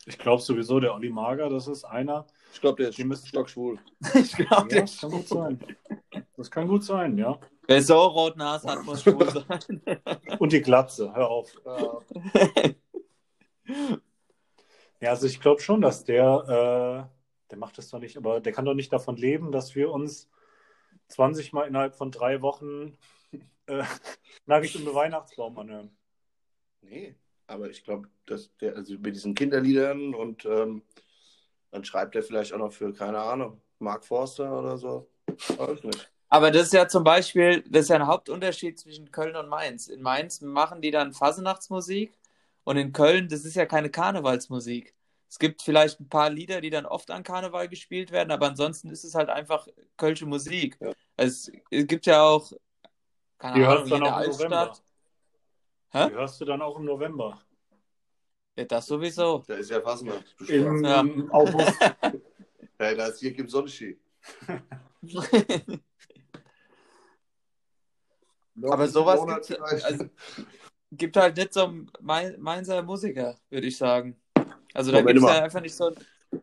ich 0.05 0.17
glaube 0.17 0.41
sowieso, 0.41 0.79
der 0.79 0.93
Olli 0.93 1.09
Mager, 1.09 1.49
das 1.49 1.67
ist 1.67 1.83
einer. 1.83 2.25
Ich 2.53 2.61
glaube, 2.61 2.77
der 2.81 2.89
ist 2.89 2.97
Die 2.97 3.03
müssen- 3.03 3.27
stockschwul. 3.27 3.79
Ich 4.13 4.31
glaube, 4.31 4.73
Ja, 4.73 4.81
das 4.81 4.97
kann 5.01 5.11
gut 5.11 5.27
sein. 5.27 5.59
Das 6.37 6.49
kann 6.51 6.67
gut 6.69 6.83
sein, 6.85 7.17
ja. 7.17 7.37
Wer 7.67 7.81
so 7.81 7.99
rot 7.99 8.37
Nase 8.37 8.67
hat, 8.67 8.83
muss 8.83 9.03
schwul 9.03 9.29
sein. 9.47 9.81
Und 10.39 10.53
die 10.53 10.61
Glatze, 10.61 11.13
hör 11.13 11.29
auf. 11.29 11.55
Ja, 15.03 15.09
also 15.09 15.27
ich 15.27 15.41
glaube 15.41 15.61
schon, 15.61 15.81
dass 15.81 16.05
der, 16.05 17.09
äh, 17.09 17.49
der 17.49 17.57
macht 17.57 17.77
das 17.77 17.89
doch 17.89 17.99
nicht, 17.99 18.15
aber 18.15 18.39
der 18.39 18.53
kann 18.53 18.63
doch 18.63 18.73
nicht 18.73 18.93
davon 18.93 19.17
leben, 19.17 19.51
dass 19.51 19.75
wir 19.75 19.91
uns 19.91 20.29
20 21.09 21.51
Mal 21.51 21.67
innerhalb 21.67 21.95
von 21.95 22.09
drei 22.09 22.41
Wochen 22.41 22.97
äh, 23.67 23.83
Nachricht 24.45 24.77
um 24.77 24.85
den 24.85 24.95
Weihnachtsbaum 24.95 25.57
anhören. 25.57 25.97
Nee, 26.81 27.15
aber 27.47 27.69
ich 27.69 27.83
glaube, 27.83 28.07
dass 28.25 28.55
der, 28.57 28.77
also 28.77 28.93
mit 28.93 29.13
diesen 29.15 29.35
Kinderliedern 29.35 30.15
und 30.15 30.45
ähm, 30.45 30.83
dann 31.71 31.83
schreibt 31.83 32.15
er 32.15 32.23
vielleicht 32.23 32.53
auch 32.53 32.59
noch 32.59 32.71
für, 32.71 32.93
keine 32.93 33.19
Ahnung, 33.19 33.61
Mark 33.79 34.05
Forster 34.05 34.57
oder 34.57 34.77
so. 34.77 35.09
Weiß 35.57 35.79
ich 35.79 35.83
nicht. 35.83 36.12
Aber 36.33 36.49
das 36.49 36.63
ist 36.63 36.73
ja 36.73 36.87
zum 36.87 37.03
Beispiel, 37.03 37.61
das 37.69 37.83
ist 37.83 37.89
ja 37.89 37.97
ein 37.97 38.07
Hauptunterschied 38.07 38.79
zwischen 38.79 39.11
Köln 39.11 39.35
und 39.35 39.49
Mainz. 39.49 39.87
In 39.87 40.01
Mainz 40.01 40.41
machen 40.41 40.81
die 40.81 40.89
dann 40.89 41.13
Fasenachtsmusik 41.13 42.11
und 42.63 42.75
in 42.75 42.91
Köln, 42.91 43.27
das 43.27 43.45
ist 43.45 43.53
ja 43.53 43.67
keine 43.67 43.91
Karnevalsmusik. 43.91 44.95
Es 45.29 45.37
gibt 45.37 45.61
vielleicht 45.61 45.99
ein 45.99 46.09
paar 46.09 46.31
Lieder, 46.31 46.59
die 46.59 46.71
dann 46.71 46.87
oft 46.87 47.11
an 47.11 47.21
Karneval 47.21 47.69
gespielt 47.69 48.11
werden, 48.11 48.31
aber 48.31 48.47
ansonsten 48.47 48.89
ist 48.89 49.03
es 49.03 49.13
halt 49.13 49.29
einfach 49.29 49.67
kölsche 49.95 50.25
Musik. 50.25 50.75
Ja. 50.79 50.93
Es, 51.17 51.51
es 51.69 51.85
gibt 51.85 52.07
ja 52.07 52.23
auch, 52.23 52.51
keine 53.37 53.59
Die 53.59 53.65
Ahnung, 53.65 53.77
hörst 53.77 53.89
hier 53.89 53.91
du 53.91 53.95
in 53.97 54.03
dann 54.03 54.13
der 54.13 54.17
auch 54.17 54.21
im 54.23 54.31
November. 54.31 54.59
Altstadt. 54.59 54.83
Hä? 55.91 56.09
Die 56.09 56.13
hörst 56.15 56.41
du 56.41 56.45
dann 56.45 56.61
auch 56.63 56.79
im 56.79 56.85
November. 56.85 57.41
Ja, 58.57 58.65
das 58.65 58.87
sowieso. 58.87 59.43
Da 59.45 59.53
ist 59.53 59.69
ja 59.69 59.79
mal. 59.79 60.23
Im 60.47 60.83
Ja. 60.83 61.05
August. 61.29 61.79
Hey, 62.79 62.97
da 62.97 63.05
ist 63.05 63.19
hier 63.19 63.33
gibt 63.33 63.51
Sonnenski. 63.51 63.99
Aber 68.61 68.87
sowas 68.87 69.21
vielleicht. 69.45 69.85
also, 69.85 70.05
gibt 70.91 71.17
halt 71.17 71.37
nicht 71.37 71.53
so 71.53 71.73
Main, 72.01 72.39
Mainzer 72.39 72.83
Musiker, 72.83 73.35
würde 73.49 73.67
ich 73.67 73.77
sagen. 73.77 74.15
Also 74.73 74.91
da 74.91 75.01
gibt 75.01 75.19
es 75.19 75.23
ja 75.23 75.43
einfach 75.43 75.61
nicht 75.61 75.75
so, 75.75 75.91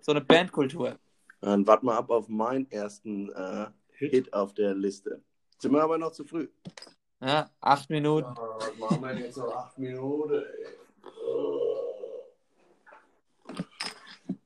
so 0.00 0.12
eine 0.12 0.20
Bandkultur. 0.20 0.98
Dann 1.40 1.66
warten 1.66 1.86
wir 1.86 1.94
ab 1.94 2.10
auf 2.10 2.28
meinen 2.28 2.70
ersten 2.70 3.30
äh, 3.30 3.66
Hit 3.90 4.32
auf 4.32 4.54
der 4.54 4.74
Liste. 4.74 5.22
Sind 5.58 5.72
wir 5.72 5.82
aber 5.82 5.98
noch 5.98 6.12
zu 6.12 6.24
früh. 6.24 6.48
Ja, 7.20 7.50
acht 7.60 7.90
Minuten. 7.90 8.34
was 8.36 8.78
machen 8.78 9.02
wir 9.02 9.08
denn 9.08 9.24
jetzt 9.24 9.36
noch? 9.36 9.54
Acht 9.54 9.78
Minuten, 9.78 10.34
ey. 10.34 10.80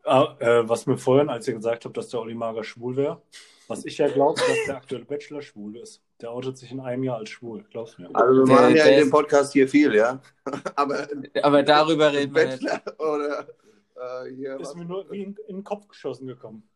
Ah, 0.07 0.37
äh, 0.39 0.69
was 0.69 0.87
mir 0.87 0.99
vorhin, 0.99 1.31
als 1.31 1.49
ihr 1.49 1.55
gesagt 1.55 1.85
habt, 1.85 1.97
dass 1.97 2.09
der 2.09 2.21
Olli 2.21 2.35
Mager 2.35 2.63
schwul 2.63 2.97
wäre, 2.97 3.23
was 3.69 3.87
ich 3.87 3.97
ja 3.97 4.09
glaube, 4.09 4.39
dass 4.39 4.67
der 4.67 4.77
aktuelle 4.77 5.07
Bachelor 5.07 5.41
schwul 5.41 5.79
ist. 5.79 6.03
Der 6.21 6.31
outet 6.31 6.57
sich 6.57 6.71
in 6.71 6.81
einem 6.81 7.03
Jahr 7.03 7.19
als 7.19 7.31
schwul, 7.31 7.65
glaubst 7.71 7.99
du 7.99 8.03
mir? 8.03 8.11
Also 8.15 8.47
wir 8.47 8.55
machen 8.55 8.77
ja 8.77 8.85
in 8.87 9.01
dem 9.01 9.11
Podcast 9.11 9.53
hier 9.53 9.69
viel, 9.69 9.95
ja. 9.95 10.21
Aber 10.77 11.09
Aber 11.43 11.63
darüber 11.63 12.13
reden 12.13 12.35
wir 12.35 12.47
nicht. 12.47 12.63
Bachelor 12.63 13.01
oder 13.01 13.49
äh, 13.97 14.31
hier 14.35 14.55
Ist 14.61 14.69
was? 14.69 14.75
mir 14.77 14.85
nur 14.85 15.11
wie 15.11 15.23
in, 15.23 15.37
in 15.49 15.57
den 15.57 15.65
Kopf 15.65 15.89
geschossen 15.89 16.27
gekommen. 16.27 16.69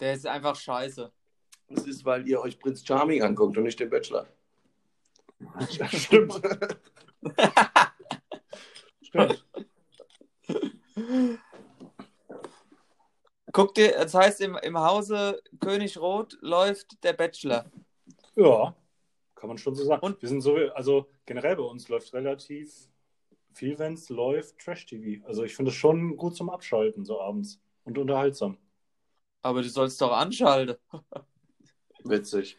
Der 0.00 0.14
ist 0.14 0.26
einfach 0.26 0.56
scheiße. 0.56 1.10
Das 1.68 1.86
ist, 1.86 2.04
weil 2.04 2.28
ihr 2.28 2.40
euch 2.40 2.58
Prinz 2.58 2.84
Charming 2.86 3.22
anguckt 3.22 3.56
und 3.56 3.64
nicht 3.64 3.80
den 3.80 3.90
Bachelor. 3.90 4.26
Stimmt. 5.92 6.40
Stimmt. 9.02 9.44
Guck 13.52 13.74
dir, 13.74 13.92
das 13.92 14.14
heißt, 14.14 14.40
im, 14.40 14.56
im 14.62 14.78
Hause 14.78 15.40
König 15.60 15.98
Rot 15.98 16.36
läuft 16.40 17.02
der 17.04 17.12
Bachelor. 17.12 17.66
Ja, 18.36 18.74
kann 19.34 19.48
man 19.48 19.58
schon 19.58 19.74
so 19.74 19.84
sagen. 19.84 20.02
Und- 20.04 20.20
wir 20.22 20.28
sind 20.28 20.40
so, 20.40 20.56
also 20.74 21.08
generell 21.26 21.56
bei 21.56 21.62
uns 21.62 21.88
läuft 21.88 22.12
relativ 22.14 22.72
viel, 23.52 23.78
wenn 23.78 23.94
es 23.94 24.08
läuft, 24.08 24.58
Trash-TV. 24.58 25.24
Also 25.26 25.44
ich 25.44 25.54
finde 25.54 25.70
es 25.70 25.76
schon 25.76 26.16
gut 26.16 26.36
zum 26.36 26.50
Abschalten, 26.50 27.04
so 27.04 27.20
abends. 27.20 27.60
Und 27.84 27.98
unterhaltsam. 27.98 28.56
Aber 29.42 29.62
du 29.62 29.68
sollst 29.68 30.00
doch 30.00 30.10
anschalten. 30.12 30.76
Witzig. 32.04 32.56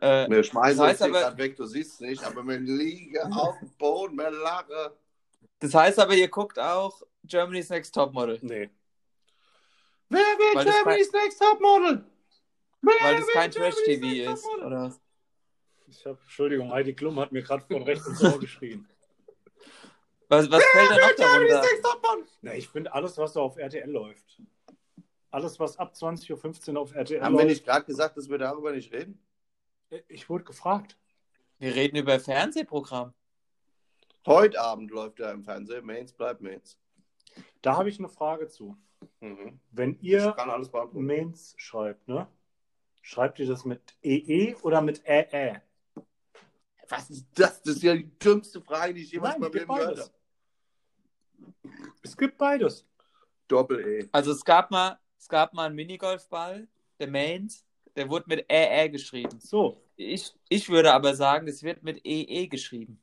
Äh, 0.00 0.28
Wir 0.30 0.42
schmeißen 0.42 0.78
Das 0.78 0.86
heißt 1.00 1.02
uns 1.02 1.16
aber- 1.16 1.38
weg, 1.38 1.56
du 1.56 1.66
siehst 1.66 1.94
es 1.94 2.00
nicht, 2.00 2.24
aber 2.24 2.42
wir 2.44 2.58
liegen 2.58 3.32
auf 3.32 3.58
dem 3.58 3.70
Boden, 3.76 4.16
wir 4.16 4.30
lachen. 4.30 4.92
das 5.58 5.74
heißt 5.74 5.98
aber, 5.98 6.14
ihr 6.14 6.28
guckt 6.28 6.58
auch 6.58 7.02
Germany's 7.24 7.68
Next 7.68 7.94
Topmodel. 7.94 8.38
Nee. 8.42 8.70
Wer 10.08 10.22
das 10.54 10.64
Germany's 10.64 11.12
Next 11.12 11.40
Topmodel? 11.40 12.04
Weil 12.84 13.16
das 13.16 13.26
kein 13.28 13.50
Trash-TV 13.50 14.32
ist. 14.32 14.46
Oder? 14.64 14.82
was? 14.82 15.00
Ich 15.86 16.04
hab, 16.06 16.20
Entschuldigung, 16.22 16.72
Heidi 16.72 16.94
Klum 16.94 17.18
hat 17.20 17.32
mir 17.32 17.42
gerade 17.42 17.64
von 17.64 17.82
rechts 17.82 18.06
ins 18.06 18.22
Ohr 18.22 18.38
geschrien. 18.40 18.88
Was, 20.28 20.50
was 20.50 20.64
fällt 20.64 20.90
da 20.90 20.96
noch 20.96 21.16
darunter? 21.16 21.62
Na, 22.42 22.54
ich 22.54 22.68
finde 22.68 22.92
alles, 22.92 23.18
was 23.18 23.34
da 23.34 23.40
auf 23.40 23.56
RTL 23.56 23.90
läuft. 23.90 24.42
Alles, 25.30 25.60
was 25.60 25.76
ab 25.78 25.94
20.15 25.94 26.72
Uhr 26.72 26.80
auf 26.80 26.94
RTL 26.94 27.20
Haben 27.20 27.34
wir 27.34 27.38
läuft. 27.42 27.48
nicht 27.48 27.64
gerade 27.64 27.84
gesagt, 27.84 28.16
dass 28.16 28.28
wir 28.28 28.38
darüber 28.38 28.72
nicht 28.72 28.92
reden? 28.92 29.18
Ich 30.08 30.28
wurde 30.28 30.44
gefragt. 30.44 30.96
Wir 31.58 31.74
reden 31.74 31.96
über 31.96 32.18
Fernsehprogramm. 32.18 33.12
Heute 34.26 34.60
Abend 34.60 34.90
läuft 34.90 35.20
er 35.20 35.32
im 35.32 35.44
Fernsehen. 35.44 35.84
Mains 35.84 36.12
bleibt 36.12 36.40
Mains. 36.40 36.78
Da 37.62 37.76
habe 37.76 37.88
ich 37.88 37.98
eine 37.98 38.08
Frage 38.08 38.48
zu. 38.48 38.76
Mhm. 39.20 39.60
Wenn 39.70 39.98
ihr. 40.00 40.34
Mains 40.92 41.54
schreibt, 41.58 42.08
ne? 42.08 42.26
Schreibt 43.06 43.38
ihr 43.38 43.46
das 43.46 43.66
mit 43.66 43.82
EE 44.02 44.54
oder 44.62 44.80
mit 44.80 45.02
ÄE? 45.06 45.60
Was 46.88 47.10
ist 47.10 47.26
das? 47.34 47.60
Das 47.62 47.76
ist 47.76 47.82
ja 47.82 47.94
die 47.94 48.18
dümmste 48.18 48.62
Frage, 48.62 48.94
die 48.94 49.02
ich 49.02 49.12
jemals 49.12 49.34
Nein, 49.34 49.40
mal 49.42 49.46
es 49.48 49.52
gibt 49.52 49.68
gehört 49.68 49.86
beides. 49.88 50.04
habe. 50.04 51.74
Es 52.02 52.16
gibt 52.16 52.38
beides. 52.38 52.86
Doppel-E. 53.48 54.08
Also 54.10 54.32
es 54.32 54.42
gab 54.42 54.70
mal, 54.70 54.98
es 55.18 55.28
gab 55.28 55.52
mal 55.52 55.66
einen 55.66 55.74
Minigolfball, 55.74 56.66
der 56.98 57.08
Mains, 57.08 57.66
der 57.94 58.08
wurde 58.08 58.24
mit 58.26 58.50
RR 58.50 58.88
geschrieben. 58.88 59.38
So, 59.38 59.82
Ich, 59.96 60.34
ich 60.48 60.70
würde 60.70 60.94
aber 60.94 61.14
sagen, 61.14 61.46
es 61.46 61.62
wird 61.62 61.82
mit 61.82 62.00
EE 62.06 62.46
geschrieben. 62.48 62.98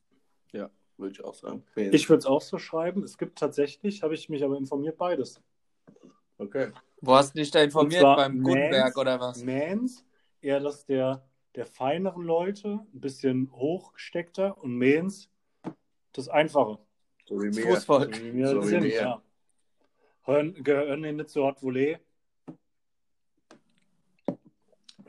Würde 0.98 1.12
ich 1.14 1.24
auch 1.24 1.34
sagen. 1.34 1.64
ich 1.74 2.08
würde 2.08 2.18
es 2.18 2.26
auch 2.26 2.42
so 2.42 2.58
schreiben. 2.58 3.02
Es 3.02 3.16
gibt 3.16 3.38
tatsächlich, 3.38 4.02
habe 4.02 4.14
ich 4.14 4.28
mich 4.28 4.44
aber 4.44 4.56
informiert, 4.56 4.96
beides. 4.98 5.40
Okay. 6.42 6.72
Wo 7.00 7.14
hast 7.14 7.34
du 7.34 7.38
dich 7.40 7.50
da 7.50 7.62
informiert? 7.62 8.02
Beim 8.02 8.38
Mans- 8.38 8.44
Gutenberg 8.48 8.96
oder 8.96 9.20
was? 9.20 9.42
Mans, 9.42 10.04
eher 10.40 10.60
das 10.60 10.84
der, 10.86 11.24
der 11.54 11.66
feineren 11.66 12.22
Leute, 12.24 12.80
ein 12.92 13.00
bisschen 13.00 13.50
hochgesteckter 13.52 14.56
und 14.62 14.76
Mains, 14.76 15.28
das 16.12 16.28
Einfache. 16.28 16.78
So 17.26 17.40
wie 17.40 17.46
Das 17.48 17.56
mir. 17.56 17.62
Fußvolk. 17.74 18.14
So 18.16 18.22
wie 18.24 18.34
wir 18.34 18.48
So 18.48 18.54
das 18.56 18.64
wie 18.66 18.68
sind, 18.70 18.82
wir. 18.84 18.94
ja. 18.94 19.22
Hören, 20.24 20.54
gehören 20.62 21.02
die 21.02 21.12
nicht 21.12 21.30
zu 21.30 21.42
Hot 21.44 21.62
Volley? 21.62 21.98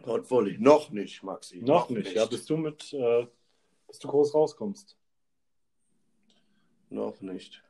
Hot 0.05 0.29
Volley. 0.29 0.57
Noch 0.59 0.89
nicht, 0.91 1.23
Maxi. 1.23 1.61
Noch 1.61 1.89
nicht, 1.89 2.13
ja, 2.13 2.25
bis 2.25 2.45
du 2.45 2.57
mit, 2.57 2.91
äh, 2.93 3.27
bis 3.87 3.99
du 3.99 4.07
groß 4.07 4.33
rauskommst. 4.33 4.97
Noch 6.89 7.21
nicht. 7.21 7.63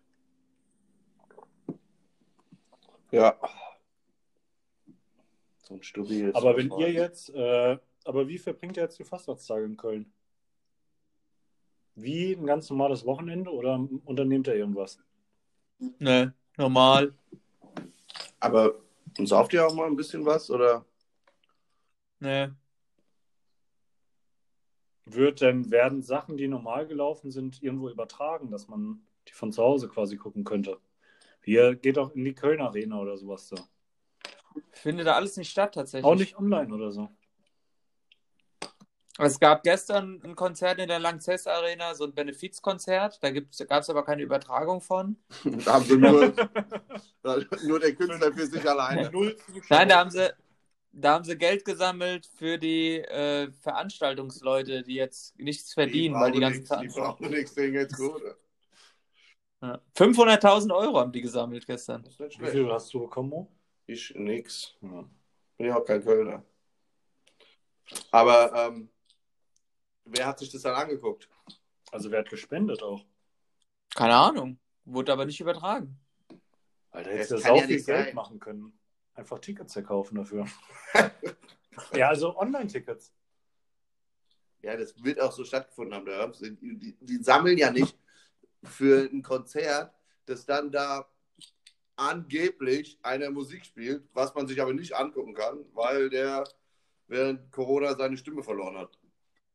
Ja. 3.13 3.38
So 5.62 5.76
ein 5.76 5.84
stabiles. 5.84 6.34
Aber 6.34 6.58
wenn 6.58 6.71
ihr 6.71 6.91
jetzt, 6.91 7.30
äh, 7.30 7.78
aber 8.06 8.28
wie 8.28 8.39
verbringt 8.39 8.76
ihr 8.76 8.84
jetzt 8.84 8.97
die 8.97 9.04
Fastnachtstage 9.04 9.65
in 9.65 9.78
Köln? 9.78 10.12
Wie 11.93 12.34
ein 12.34 12.47
ganz 12.47 12.71
normales 12.71 13.06
Wochenende 13.06 13.52
oder 13.52 13.88
unternehmt 14.06 14.47
ihr 14.47 14.56
irgendwas? 14.56 14.97
Ne, 15.99 16.34
normal. 16.58 17.13
Aber 18.39 18.73
sauft 19.19 19.54
ihr 19.54 19.67
auch 19.67 19.76
mal 19.76 19.86
ein 19.86 19.95
bisschen 19.95 20.26
was? 20.26 20.49
Oder? 20.49 20.84
Ne. 22.19 22.56
wird 25.06 25.41
denn, 25.41 25.69
werden 25.69 26.02
Sachen, 26.02 26.36
die 26.36 26.47
normal 26.47 26.88
gelaufen 26.88 27.30
sind, 27.30 27.62
irgendwo 27.62 27.89
übertragen, 27.89 28.49
dass 28.49 28.67
man 28.69 29.06
die 29.28 29.34
von 29.34 29.52
zu 29.52 29.62
Hause 29.62 29.88
quasi 29.88 30.17
gucken 30.17 30.43
könnte? 30.43 30.80
Hier 31.43 31.75
geht 31.75 31.97
auch 31.97 32.12
in 32.15 32.23
die 32.25 32.34
Köln 32.34 32.62
Arena 32.62 32.99
oder 32.99 33.17
sowas 33.17 33.49
da. 33.49 33.58
Findet 34.71 35.08
da 35.08 35.15
alles 35.15 35.36
nicht 35.38 35.51
statt 35.51 35.73
tatsächlich. 35.73 36.06
Auch 36.06 36.15
nicht 36.15 36.38
online 36.38 36.73
oder 36.73 36.91
so. 36.91 37.10
Es 39.19 39.39
gab 39.39 39.62
gestern 39.62 40.19
ein 40.23 40.36
Konzert 40.36 40.79
in 40.79 40.88
der 40.88 40.97
Lanxess 40.97 41.45
Arena, 41.45 41.93
so 41.93 42.06
ein 42.06 42.15
Benefizkonzert. 42.15 43.19
Da 43.21 43.29
gab 43.29 43.84
es 43.84 43.89
aber 43.89 44.03
keine 44.03 44.23
Übertragung 44.23 44.82
von. 44.82 45.17
Da 45.43 45.73
haben 45.73 45.86
sie 45.86 45.97
nur, 45.97 46.34
nur 47.63 47.79
der 47.79 47.93
Künstler 47.93 48.34
für 48.34 48.47
sich 48.47 48.67
alleine. 48.67 49.12
Nein, 49.69 49.89
da 49.89 49.99
haben 49.99 50.10
sie, 50.10 50.34
da 50.93 51.13
haben 51.13 51.25
sie 51.25 51.38
Geld 51.38 51.63
gesammelt 51.63 52.27
für 52.38 52.58
die 52.58 52.97
äh, 52.97 53.51
Veranstaltungsleute, 53.62 54.82
die 54.82 54.95
jetzt 54.95 55.38
nichts 55.38 55.73
verdienen, 55.73 56.15
weil 56.15 56.32
die 56.32 56.39
ganzen 56.39 56.62
nichts, 56.62 56.95
Die 56.95 56.99
brauchen 56.99 57.29
nichts, 57.29 57.53
denen 57.53 57.73
geht's 57.73 57.95
gut. 57.95 58.21
Ja. 59.63 59.80
500.000 59.95 60.76
Euro 60.76 60.99
haben 60.99 61.13
die 61.13 61.21
gesammelt 61.21 61.65
gestern. 61.65 62.04
Wie 62.17 62.49
viel 62.49 62.69
hast 62.69 62.93
du 62.93 62.99
bekommen? 62.99 63.30
Mo? 63.30 63.52
Ich 63.86 64.13
nix. 64.13 64.76
Ja. 64.82 65.06
Bin 65.58 65.67
ja 65.67 65.78
auch 65.78 65.86
kein 65.86 66.04
Kölner. 66.04 66.43
Aber 68.12 68.54
ähm, 68.54 68.89
wer 70.04 70.28
hat 70.28 70.39
sich 70.39 70.52
das 70.52 70.63
dann 70.63 70.76
angeguckt? 70.76 71.30
Also 71.93 72.12
wer 72.12 72.19
hat 72.19 72.30
gespendet 72.30 72.84
auch? 72.84 73.06
Keine 73.95 74.15
Ahnung. 74.15 74.60
Wurde 74.84 75.13
aber 75.13 75.26
nicht 75.26 75.39
übertragen. 75.39 75.97
Alter, 76.91 77.10
Das 77.12 77.19
hättest 77.19 77.32
du 77.32 77.38
sau 77.38 77.56
ja 77.56 77.62
viel 77.63 77.82
Geld 77.84 78.06
sein. 78.08 78.15
machen 78.15 78.39
können. 78.41 78.78
Einfach 79.15 79.39
Tickets 79.39 79.71
verkaufen 79.73 80.15
dafür. 80.15 80.45
ja, 81.95 82.10
also 82.10 82.36
Online-Tickets. 82.38 83.13
Ja, 84.62 84.76
das 84.76 85.02
wird 85.04 85.21
auch 85.21 85.32
so 85.32 85.45
stattgefunden 85.45 85.93
haben. 86.13 86.34
Sie- 86.34 86.56
Die, 86.58 86.97
die 86.99 87.23
sammeln 87.23 87.58
ja 87.58 87.71
nicht 87.71 87.95
für 88.63 89.10
ein 89.12 89.21
Konzert, 89.23 89.93
das 90.26 90.45
dann 90.45 90.71
da 90.71 91.08
angeblich 91.95 92.97
einer 93.04 93.30
Musik 93.30 93.65
spielt, 93.65 94.04
was 94.13 94.34
man 94.34 94.47
sich 94.47 94.62
aber 94.62 94.73
nicht 94.73 94.93
angucken 94.93 95.34
kann, 95.34 95.65
weil 95.73 96.10
der 96.10 96.43
während 97.08 97.52
Corona 97.52 97.95
seine 97.95 98.17
Stimme 98.17 98.43
verloren 98.43 98.78
hat. 98.78 98.97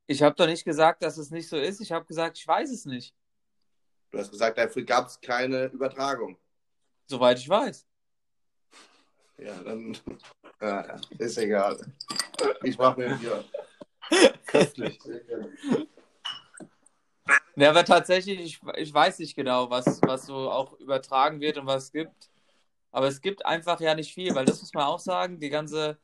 Ich 0.06 0.22
habe 0.22 0.34
doch 0.36 0.46
nicht 0.46 0.64
gesagt, 0.64 1.02
dass 1.02 1.18
es 1.18 1.30
nicht 1.30 1.48
so 1.48 1.56
ist. 1.56 1.80
Ich 1.80 1.92
habe 1.92 2.04
gesagt, 2.04 2.38
ich 2.38 2.46
weiß 2.46 2.70
es 2.70 2.84
nicht. 2.86 3.14
Du 4.10 4.18
hast 4.18 4.30
gesagt, 4.30 4.56
dafür 4.56 4.84
gab 4.84 5.06
es 5.06 5.20
keine 5.20 5.66
Übertragung. 5.66 6.38
Soweit 7.06 7.38
ich 7.38 7.48
weiß. 7.48 7.86
Ja, 9.38 9.54
dann 9.62 9.96
ja, 10.60 10.96
ist 11.18 11.38
egal. 11.38 11.78
Ich 12.62 12.78
mache 12.78 13.00
mir 13.00 13.18
hier. 13.18 13.44
Köstlich. 14.46 14.98
Ja, 17.56 17.70
aber 17.70 17.84
tatsächlich, 17.84 18.38
ich, 18.40 18.60
ich 18.76 18.94
weiß 18.94 19.18
nicht 19.18 19.34
genau, 19.34 19.68
was, 19.70 20.00
was 20.02 20.26
so 20.26 20.50
auch 20.50 20.78
übertragen 20.80 21.40
wird 21.40 21.58
und 21.58 21.66
was 21.66 21.84
es 21.84 21.92
gibt. 21.92 22.30
Aber 22.92 23.08
es 23.08 23.20
gibt 23.20 23.44
einfach 23.44 23.80
ja 23.80 23.94
nicht 23.94 24.14
viel, 24.14 24.34
weil 24.34 24.44
das 24.44 24.60
muss 24.60 24.72
man 24.74 24.84
auch 24.84 24.98
sagen, 25.00 25.40
die 25.40 25.50
ganze, 25.50 25.98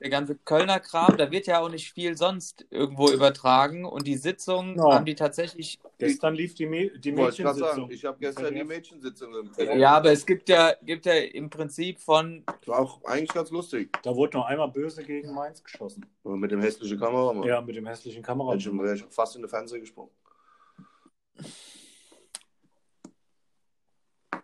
der 0.00 0.10
ganze 0.10 0.34
Kölner 0.34 0.80
Kram, 0.80 1.16
da 1.16 1.30
wird 1.30 1.46
ja 1.46 1.60
auch 1.60 1.70
nicht 1.70 1.92
viel 1.92 2.16
sonst 2.16 2.66
irgendwo 2.70 3.10
übertragen 3.10 3.84
und 3.84 4.06
die 4.06 4.16
Sitzungen 4.16 4.76
Ja. 4.76 4.94
haben 4.94 5.04
die 5.04 5.14
tatsächlich. 5.14 5.78
Gestern 5.98 6.34
lief 6.34 6.54
die, 6.54 6.66
die 6.98 7.16
Wollte 7.16 7.42
ich 7.42 7.44
Mädchensitzung. 7.44 7.90
ich 7.90 8.04
habe 8.04 8.18
gestern 8.18 8.54
die 8.54 8.64
Mädchensitzung 8.64 9.34
im 9.34 9.54
Fernsehen. 9.54 9.78
Ja, 9.78 9.92
aber 9.92 10.10
es 10.12 10.26
gibt 10.26 10.48
ja, 10.48 10.74
gibt 10.82 11.06
ja 11.06 11.14
im 11.14 11.48
Prinzip 11.48 12.00
von, 12.00 12.44
War 12.66 12.80
auch 12.80 13.02
eigentlich 13.04 13.32
ganz 13.32 13.50
lustig. 13.50 13.96
Da 14.02 14.14
wurde 14.14 14.36
noch 14.36 14.46
einmal 14.46 14.68
böse 14.68 15.02
gegen 15.04 15.32
Mainz 15.32 15.62
geschossen. 15.62 16.04
Aber 16.24 16.36
mit 16.36 16.50
dem 16.50 16.60
hässlichen 16.60 16.98
Kameramann. 16.98 17.44
Ja, 17.44 17.60
mit 17.60 17.76
dem 17.76 17.86
hässlichen 17.86 18.22
Kameramann. 18.22 18.58
ich, 18.58 18.66
wäre 18.66 18.96
ich 18.96 19.04
fast 19.10 19.36
in 19.36 19.42
den 19.42 19.48
Fernseher 19.48 19.78
gesprungen. 19.80 20.10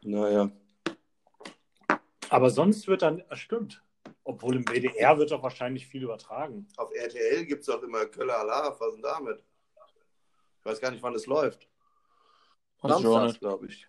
Naja. 0.03 0.51
Aber 2.31 2.51
sonst 2.51 2.87
wird 2.89 3.03
dann, 3.03 3.23
stimmt. 3.33 3.83
Obwohl 4.25 4.57
im 4.57 4.65
WDR 4.65 5.19
wird 5.19 5.31
doch 5.31 5.43
wahrscheinlich 5.43 5.87
viel 5.87 6.03
übertragen. 6.03 6.69
Auf 6.77 6.95
RTL 6.95 7.47
gibt 7.47 7.63
es 7.63 7.69
auch 7.71 7.83
immer 7.83 8.05
Köller 8.07 8.39
Alarv. 8.39 8.79
Was 8.79 8.89
ist 8.89 8.95
denn 8.97 9.03
damit? 9.03 9.43
Ich 10.59 10.65
weiß 10.67 10.81
gar 10.81 10.91
nicht, 10.91 11.03
wann 11.03 11.15
es 11.15 11.27
läuft. 11.27 11.67
Samstags, 12.83 13.39
glaube 13.39 13.67
ich. 13.67 13.89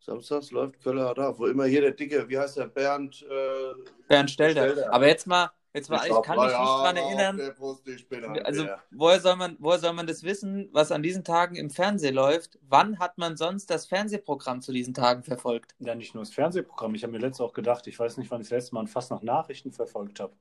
Samstags 0.00 0.50
läuft 0.50 0.82
Köller 0.82 1.10
Alarv. 1.10 1.38
Wo 1.38 1.46
immer 1.46 1.66
hier 1.66 1.80
der 1.80 1.92
Dicke, 1.92 2.28
wie 2.28 2.38
heißt 2.38 2.56
der, 2.56 2.66
Bernd? 2.66 3.22
Äh, 3.22 3.74
Bernd 4.08 4.30
Stelter. 4.30 4.72
Stelter. 4.72 4.92
Aber 4.92 5.06
jetzt 5.06 5.28
mal, 5.28 5.50
jetzt 5.74 5.88
mal, 5.90 5.98
ich 6.02 6.06
glaub, 6.06 6.24
kann 6.24 6.36
mich 6.38 6.46
nicht 6.46 6.56
dran 6.58 6.96
erinnern. 6.96 7.40
ich 7.86 8.46
Also, 8.46 8.66
woher 8.90 9.20
soll, 9.20 9.36
man, 9.36 9.56
woher 9.58 9.78
soll 9.78 9.92
man 9.92 10.06
das 10.06 10.22
wissen, 10.22 10.68
was 10.72 10.92
an 10.92 11.02
diesen 11.02 11.24
Tagen 11.24 11.56
im 11.56 11.70
Fernsehen 11.70 12.14
läuft? 12.14 12.58
Wann 12.62 12.98
hat 12.98 13.18
man 13.18 13.36
sonst 13.36 13.70
das 13.70 13.86
Fernsehprogramm 13.86 14.60
zu 14.60 14.72
diesen 14.72 14.94
Tagen 14.94 15.22
verfolgt? 15.22 15.74
Ja, 15.78 15.94
nicht 15.94 16.14
nur 16.14 16.22
das 16.24 16.32
Fernsehprogramm. 16.32 16.94
Ich 16.94 17.02
habe 17.02 17.12
mir 17.12 17.18
letztes 17.18 17.40
auch 17.40 17.52
gedacht, 17.52 17.86
ich 17.86 17.98
weiß 17.98 18.16
nicht, 18.16 18.30
wann 18.30 18.40
ich 18.40 18.48
das 18.48 18.58
letzte 18.58 18.74
Mal 18.74 18.86
fast 18.86 19.10
nach 19.10 19.22
Nachrichten 19.22 19.72
verfolgt 19.72 20.20
habe. 20.20 20.34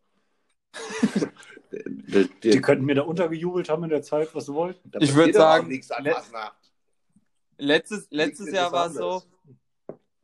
Die, 1.72 2.50
Die 2.50 2.62
könnten 2.62 2.86
mir 2.86 2.96
da 2.96 3.04
untergejubelt 3.04 3.70
haben 3.70 3.84
in 3.86 3.90
der 3.90 4.02
Zeit, 4.02 4.34
was 4.36 4.48
sie 4.48 4.54
wollten. 4.54 4.92
da 4.92 5.00
Ich 5.00 5.14
würd 5.16 5.28
passiert 5.28 5.36
doch 5.36 5.42
auch 5.42 5.46
sagen, 5.56 5.68
nichts 5.68 5.92
an 5.92 6.04
let- 6.04 6.16
Fasnacht. 6.16 6.58
Letztes, 7.58 8.08
letztes 8.10 8.52
Jahr 8.52 8.72
war 8.72 8.88
es 8.88 8.96
so. 8.96 9.22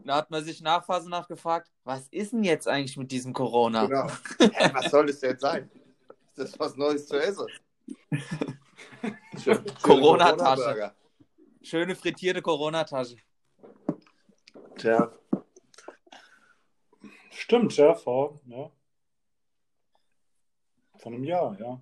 Da 0.07 0.15
hat 0.15 0.31
man 0.31 0.43
sich 0.43 0.61
nach 0.61 0.83
Phasenacht 0.85 1.27
gefragt, 1.27 1.71
was 1.83 2.07
ist 2.09 2.33
denn 2.33 2.43
jetzt 2.43 2.67
eigentlich 2.67 2.97
mit 2.97 3.11
diesem 3.11 3.33
Corona? 3.33 3.85
Genau. 3.85 4.07
Hä, 4.39 4.69
was 4.73 4.89
soll 4.91 5.05
das 5.07 5.19
denn 5.19 5.37
sein? 5.39 5.69
Ist 6.29 6.37
das 6.53 6.59
was 6.59 6.75
Neues 6.75 7.07
zu 7.07 7.17
essen? 7.21 7.47
Schön- 9.43 9.63
Corona-Tasche. 9.81 10.93
Schöne 11.61 11.95
frittierte 11.95 12.41
Corona-Tasche. 12.41 13.17
Tja, 14.77 15.11
Stimmt, 17.31 17.75
ja, 17.77 17.93
vor, 17.95 18.39
ja. 18.45 18.69
Von 20.97 21.13
einem 21.13 21.23
Jahr, 21.23 21.55
ja. 21.59 21.81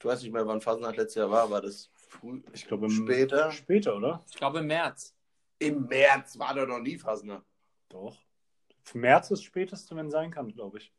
du 0.00 0.08
weißt 0.08 0.22
nicht 0.22 0.32
mehr, 0.32 0.46
wann 0.46 0.60
Fasnacht 0.60 0.96
letztes 0.96 1.14
Jahr 1.16 1.30
war, 1.30 1.50
war 1.50 1.60
das 1.62 1.90
früh, 1.94 2.42
Ich 2.52 2.66
glaube, 2.66 2.86
im- 2.86 2.92
Später? 2.92 3.50
Später, 3.50 3.96
oder? 3.96 4.22
Ich 4.28 4.36
glaube 4.36 4.58
im 4.60 4.66
März. 4.66 5.14
im 5.58 5.86
März 5.86 6.38
war 6.38 6.54
doch 6.54 6.66
noch 6.66 6.78
nie 6.80 6.98
Fasnacht. 6.98 7.44
Doch. 7.92 8.18
März 8.94 9.30
ist 9.30 9.44
späteste, 9.44 9.94
wenn 9.96 10.10
sein 10.10 10.30
kann, 10.30 10.48
glaube 10.52 10.78
ich. 10.78 10.92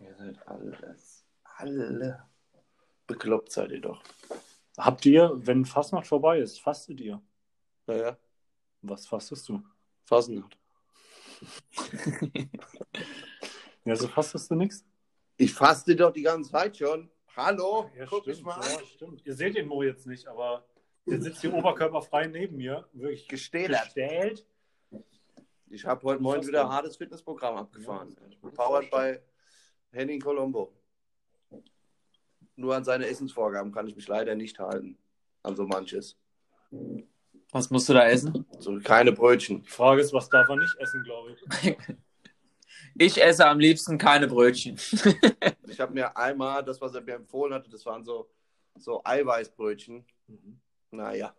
Ihr 0.00 0.14
seid 0.14 0.46
alles, 0.48 1.24
alle 1.42 2.24
bekloppt 3.06 3.50
seid 3.52 3.72
ihr 3.72 3.80
doch. 3.80 4.02
Habt 4.76 5.04
ihr, 5.06 5.32
wenn 5.34 5.64
Fastnacht 5.64 6.06
vorbei 6.06 6.38
ist, 6.38 6.60
fastet 6.60 7.00
ihr? 7.00 7.20
Naja, 7.86 8.16
Was 8.82 9.06
fastest 9.06 9.48
du? 9.48 9.62
Fasnacht. 10.04 10.56
Ja, 13.84 13.96
so 13.96 14.06
fastest 14.06 14.50
du 14.50 14.54
nichts? 14.54 14.84
Ich 15.38 15.54
faste 15.54 15.96
doch 15.96 16.12
die 16.12 16.20
ganze 16.20 16.50
Zeit 16.50 16.76
schon. 16.76 17.10
Hallo, 17.34 17.90
Ja, 17.96 18.04
guck 18.04 18.20
stimmt, 18.22 18.36
mich 18.36 18.44
mal 18.44 18.60
ja, 18.60 18.84
stimmt. 18.84 19.24
Ihr 19.24 19.34
seht 19.34 19.56
den 19.56 19.66
Mo 19.66 19.82
jetzt 19.82 20.06
nicht, 20.06 20.26
aber 20.28 20.66
der 21.06 21.22
sitzt 21.22 21.40
hier 21.40 21.54
oberkörperfrei 21.54 22.26
neben 22.26 22.56
mir. 22.58 22.86
Wirklich 22.92 23.26
Gestählert. 23.28 23.84
gestählt. 23.84 24.44
Ich 25.70 25.84
habe 25.84 26.02
heute 26.04 26.22
Morgen 26.22 26.46
wieder 26.46 26.64
ein 26.64 26.72
hartes 26.72 26.96
Fitnessprogramm 26.96 27.56
abgefahren. 27.56 28.16
Ja, 28.42 28.50
Powered 28.50 28.90
bei 28.90 29.22
Henning 29.92 30.20
Colombo. 30.20 30.72
Nur 32.56 32.74
an 32.74 32.84
seine 32.84 33.06
Essensvorgaben 33.06 33.70
kann 33.72 33.86
ich 33.86 33.94
mich 33.94 34.08
leider 34.08 34.34
nicht 34.34 34.58
halten. 34.58 34.98
An 35.42 35.56
so 35.56 35.66
manches. 35.66 36.16
Was 37.52 37.70
musst 37.70 37.88
du 37.88 37.92
da 37.92 38.06
essen? 38.08 38.46
So 38.58 38.78
keine 38.80 39.12
Brötchen. 39.12 39.62
Die 39.62 39.70
Frage 39.70 40.00
ist, 40.00 40.12
was 40.12 40.28
darf 40.28 40.48
er 40.48 40.56
nicht 40.56 40.76
essen, 40.78 41.02
glaube 41.02 41.32
ich. 41.32 41.76
Ich 43.00 43.22
esse 43.22 43.46
am 43.46 43.60
liebsten 43.60 43.96
keine 43.96 44.26
Brötchen. 44.26 44.76
Ich 45.68 45.78
habe 45.78 45.92
mir 45.92 46.16
einmal 46.16 46.64
das, 46.64 46.80
was 46.80 46.94
er 46.94 47.02
mir 47.02 47.14
empfohlen 47.14 47.52
hatte, 47.54 47.70
das 47.70 47.84
waren 47.86 48.02
so, 48.02 48.28
so 48.76 49.02
Eiweißbrötchen. 49.04 50.04
Mhm. 50.26 50.60
Naja. 50.90 51.34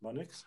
War 0.00 0.12
nix. 0.12 0.46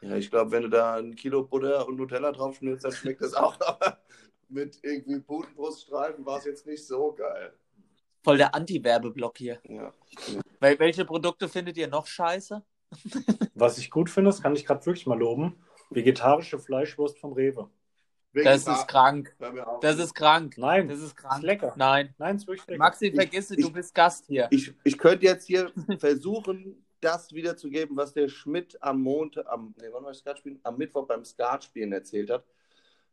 Ja, 0.00 0.16
ich 0.16 0.30
glaube, 0.30 0.50
wenn 0.52 0.62
du 0.62 0.68
da 0.68 0.94
ein 0.96 1.14
Kilo 1.16 1.42
Butter 1.44 1.86
und 1.88 1.96
Nutella 1.96 2.32
drauf 2.32 2.56
schmierst, 2.56 2.84
dann 2.84 2.92
schmeckt 2.92 3.20
das 3.22 3.34
auch. 3.34 3.58
Aber 3.60 3.98
mit 4.48 4.78
irgendwie 4.82 5.20
Putenbruststreifen 5.20 6.24
war 6.24 6.38
es 6.38 6.44
jetzt 6.44 6.66
nicht 6.66 6.86
so 6.86 7.12
geil. 7.12 7.52
Voll 8.22 8.36
der 8.38 8.54
Anti-Werbeblock 8.54 9.38
hier. 9.38 9.60
Ja. 9.64 9.92
Wel 10.60 10.78
welche 10.78 11.04
Produkte 11.04 11.48
findet 11.48 11.76
ihr 11.76 11.88
noch 11.88 12.06
scheiße? 12.06 12.62
Was 13.54 13.78
ich 13.78 13.90
gut 13.90 14.08
finde, 14.10 14.30
das 14.30 14.40
kann 14.42 14.54
ich 14.54 14.64
gerade 14.66 14.84
wirklich 14.86 15.06
mal 15.06 15.18
loben. 15.18 15.56
Vegetarische 15.90 16.58
Fleischwurst 16.58 17.18
vom 17.18 17.32
Rewe. 17.32 17.70
Das 18.34 18.66
ist 18.68 18.86
krank. 18.88 19.34
Das 19.80 19.98
ist 19.98 20.14
krank. 20.14 20.54
Nein, 20.58 20.88
Das 20.88 21.00
ist 21.00 21.16
krank. 21.16 21.38
ist 21.38 21.42
lecker. 21.42 21.72
Nein. 21.76 22.14
Nein, 22.18 22.36
ist 22.36 22.46
wirklich 22.46 22.66
lecker. 22.66 22.78
Maxi, 22.78 23.10
vergiss 23.12 23.50
es, 23.50 23.58
ich- 23.58 23.64
du 23.64 23.72
bist 23.72 23.94
Gast 23.94 24.26
hier. 24.26 24.46
Ich, 24.50 24.72
ich 24.84 24.98
könnte 24.98 25.24
jetzt 25.24 25.46
hier 25.46 25.72
versuchen, 25.98 26.84
das 27.00 27.32
wiederzugeben, 27.32 27.96
was 27.96 28.12
der 28.12 28.28
Schmidt 28.28 28.82
am 28.82 29.00
Montag, 29.02 29.46
am, 29.46 29.74
nee, 29.80 29.88
wann 29.92 30.04
war 30.04 30.10
das 30.10 30.18
Skat 30.18 30.38
spielen? 30.38 30.60
Am 30.62 30.76
Mittwoch 30.76 31.06
beim 31.06 31.24
Skatspielen 31.24 31.92
erzählt 31.92 32.30
hat. 32.30 32.44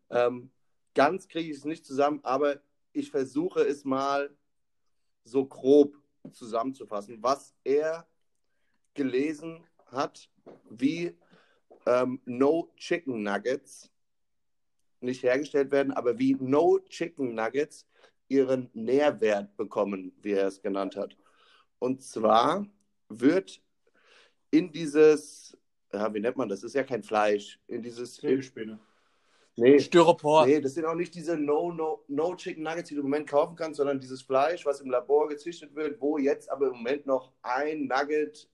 Ähm, 0.09 0.51
ganz 0.93 1.27
kriege 1.27 1.49
ich 1.51 1.57
es 1.57 1.65
nicht 1.65 1.85
zusammen, 1.85 2.19
aber 2.23 2.61
ich 2.93 3.11
versuche 3.11 3.61
es 3.61 3.83
mal 3.85 4.35
so 5.23 5.45
grob 5.45 5.97
zusammenzufassen, 6.31 7.21
was 7.21 7.53
er 7.63 8.07
gelesen 8.93 9.63
hat, 9.87 10.29
wie 10.69 11.17
ähm, 11.85 12.21
No 12.25 12.71
Chicken 12.77 13.23
Nuggets 13.23 13.91
nicht 15.01 15.23
hergestellt 15.23 15.71
werden, 15.71 15.91
aber 15.91 16.17
wie 16.17 16.35
No 16.39 16.79
Chicken 16.79 17.35
Nuggets 17.35 17.85
ihren 18.27 18.69
Nährwert 18.73 19.55
bekommen, 19.57 20.13
wie 20.21 20.31
er 20.31 20.47
es 20.47 20.61
genannt 20.61 20.95
hat. 20.95 21.15
Und 21.79 22.01
zwar 22.01 22.65
wird 23.09 23.61
in 24.57 24.71
dieses, 24.71 25.57
ja, 25.93 26.13
wie 26.13 26.19
nennt 26.19 26.37
man 26.37 26.49
das? 26.49 26.61
Das 26.61 26.69
ist 26.71 26.75
ja 26.75 26.83
kein 26.83 27.03
Fleisch, 27.03 27.59
in 27.67 27.81
dieses 27.81 28.15
Zwiebelspäne. 28.15 28.79
Nee, 29.57 29.79
Styropor. 29.79 30.45
nee, 30.45 30.59
das 30.59 30.73
sind 30.73 30.85
auch 30.85 30.95
nicht 30.95 31.15
diese 31.15 31.37
no, 31.37 31.71
no, 31.71 32.03
no 32.09 32.35
Chicken 32.35 32.63
Nuggets, 32.63 32.89
die 32.89 32.95
du 32.95 33.01
im 33.01 33.07
Moment 33.07 33.27
kaufen 33.29 33.55
kannst, 33.55 33.77
sondern 33.77 33.99
dieses 34.01 34.21
Fleisch, 34.21 34.65
was 34.65 34.81
im 34.81 34.89
Labor 34.89 35.29
gezüchtet 35.29 35.73
wird, 35.75 36.01
wo 36.01 36.17
jetzt 36.17 36.49
aber 36.51 36.67
im 36.67 36.73
Moment 36.73 37.05
noch 37.05 37.31
ein 37.41 37.87
Nugget, 37.87 38.49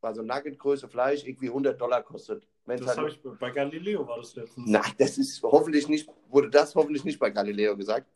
also 0.00 0.22
Nuggetgröße 0.22 0.88
Fleisch, 0.88 1.24
irgendwie 1.24 1.46
100 1.48 1.80
Dollar 1.80 2.02
kostet. 2.02 2.46
Wenn's 2.64 2.80
Das 2.80 2.96
halt- 2.96 2.98
habe 2.98 3.08
ich 3.10 3.38
bei 3.38 3.50
Galileo 3.50 4.06
war 4.06 4.16
das 4.18 4.34
letztens. 4.34 4.68
Nein, 4.68 4.92
das 4.98 5.16
ist 5.18 5.40
hoffentlich 5.44 5.86
nicht, 5.88 6.08
wurde 6.28 6.50
das 6.50 6.74
hoffentlich 6.74 7.04
nicht 7.04 7.20
bei 7.20 7.30
Galileo 7.30 7.76
gesagt, 7.76 8.08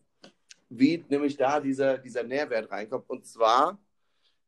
wie 0.68 1.04
nämlich 1.08 1.36
da 1.36 1.61
dieser, 1.61 1.96
dieser 1.98 2.24
Nährwert 2.24 2.70
reinkommt. 2.72 3.08
Und 3.08 3.24
zwar 3.26 3.78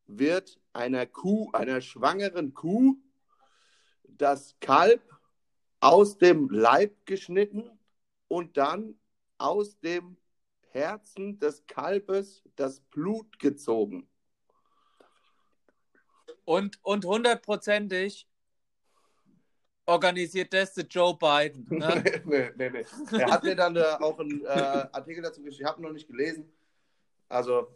wird 0.08 0.58
einer 0.72 1.06
Kuh, 1.06 1.50
einer 1.52 1.80
schwangeren 1.80 2.54
Kuh, 2.54 2.96
das 4.04 4.56
Kalb 4.60 5.02
aus 5.80 6.18
dem 6.18 6.48
Leib 6.50 7.06
geschnitten 7.06 7.70
und 8.28 8.56
dann 8.56 8.98
aus 9.38 9.78
dem 9.80 10.16
Herzen 10.70 11.38
des 11.38 11.66
Kalbes 11.66 12.42
das 12.56 12.80
Blut 12.80 13.38
gezogen. 13.38 14.08
Und, 16.44 16.78
und 16.82 17.04
hundertprozentig 17.04 18.26
organisiert 19.86 20.52
das 20.52 20.74
der 20.74 20.84
Joe 20.84 21.16
Biden. 21.16 21.66
Ne? 21.68 22.04
nee, 22.24 22.50
nee, 22.56 22.70
nee. 22.70 22.84
Er 23.18 23.30
hat 23.30 23.44
mir 23.44 23.56
dann 23.56 23.76
äh, 23.76 23.82
auch 24.00 24.18
einen 24.18 24.44
äh, 24.44 24.48
Artikel 24.48 25.22
dazu 25.22 25.42
geschrieben, 25.42 25.62
ich 25.62 25.68
habe 25.68 25.80
ihn 25.80 25.84
noch 25.84 25.92
nicht 25.92 26.08
gelesen. 26.08 26.50
Also, 27.28 27.68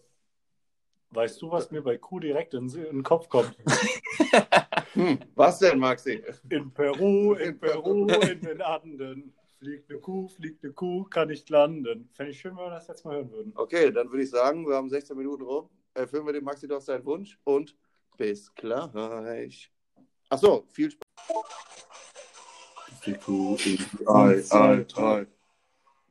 Weißt 1.11 1.41
du, 1.41 1.51
was 1.51 1.71
mir 1.71 1.83
bei 1.83 1.97
Kuh 1.99 2.21
direkt 2.21 2.55
in, 2.55 2.69
in 2.69 2.85
den 2.85 3.03
Kopf 3.03 3.29
kommt? 3.29 3.57
hm, 4.93 5.19
was 5.35 5.59
denn, 5.61 5.79
Maxi? 5.79 6.23
In 6.51 6.73
Peru, 6.73 7.35
in 7.35 7.59
Peru, 7.59 8.07
in 8.09 8.41
den 8.41 8.61
Anden. 8.61 9.33
Fliegt 9.59 9.91
eine 9.91 10.01
Kuh, 10.01 10.29
fliegt 10.29 10.63
eine 10.63 10.73
Kuh, 10.75 11.05
kann 11.05 11.29
nicht 11.29 11.49
landen. 11.49 12.11
Fände 12.13 12.33
ich 12.33 12.41
schön, 12.41 12.57
wenn 12.57 12.65
wir 12.65 12.71
das 12.71 12.89
jetzt 12.89 13.05
mal 13.05 13.17
hören 13.17 13.31
würden. 13.31 13.53
Okay, 13.57 13.91
dann 13.91 14.11
würde 14.11 14.25
ich 14.25 14.31
sagen, 14.31 14.67
wir 14.67 14.77
haben 14.77 14.91
16 14.91 15.17
Minuten 15.17 15.43
rum. 15.45 15.71
Erfüllen 15.95 16.27
wir 16.27 16.33
dem 16.35 16.45
Maxi 16.45 16.69
doch 16.69 16.81
seinen 16.83 17.05
Wunsch 17.07 17.39
und 17.45 17.75
bis 18.19 18.55
gleich. 18.55 19.73
Ach 20.29 20.39
so, 20.39 20.67
viel 20.69 20.91
Spaß. 20.91 21.07
Die 23.07 23.15
Kuh 23.15 23.57
in 23.65 23.79
die 23.99 24.09
Ei, 24.09 24.43
Ei, 24.51 24.87
Ei. 24.97 25.27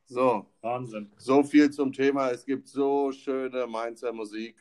So, 0.06 0.46
Wahnsinn. 0.60 1.12
so 1.16 1.42
viel 1.42 1.70
zum 1.70 1.92
Thema. 1.92 2.30
Es 2.30 2.44
gibt 2.44 2.68
so 2.68 3.12
schöne 3.12 3.66
Mainzer 3.66 4.12
Musik. 4.12 4.56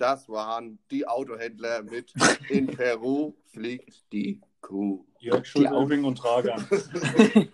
Das 0.00 0.30
waren 0.30 0.78
die 0.90 1.06
Autohändler 1.06 1.82
mit 1.82 2.14
In 2.48 2.66
Peru 2.76 3.34
fliegt 3.52 4.10
die 4.10 4.40
Kuh. 4.62 5.04
Jörg 5.18 5.44
Schulz-Obing 5.44 6.04
und 6.04 6.16
Tragan. 6.16 6.66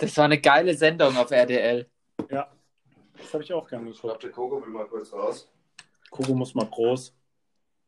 Das 0.00 0.16
war 0.16 0.26
eine 0.26 0.40
geile 0.40 0.76
Sendung 0.76 1.16
auf 1.16 1.32
RTL. 1.32 1.90
Ja, 2.30 2.48
das 3.16 3.34
habe 3.34 3.42
ich 3.42 3.52
auch 3.52 3.66
gern 3.68 3.84
geguckt. 3.84 4.22
der 4.22 4.30
Coco 4.30 4.62
will 4.62 4.68
mal 4.68 4.86
kurz 4.86 5.12
raus. 5.12 5.50
Kugo 6.10 6.34
muss 6.34 6.54
mal 6.54 6.66
groß. 6.66 7.12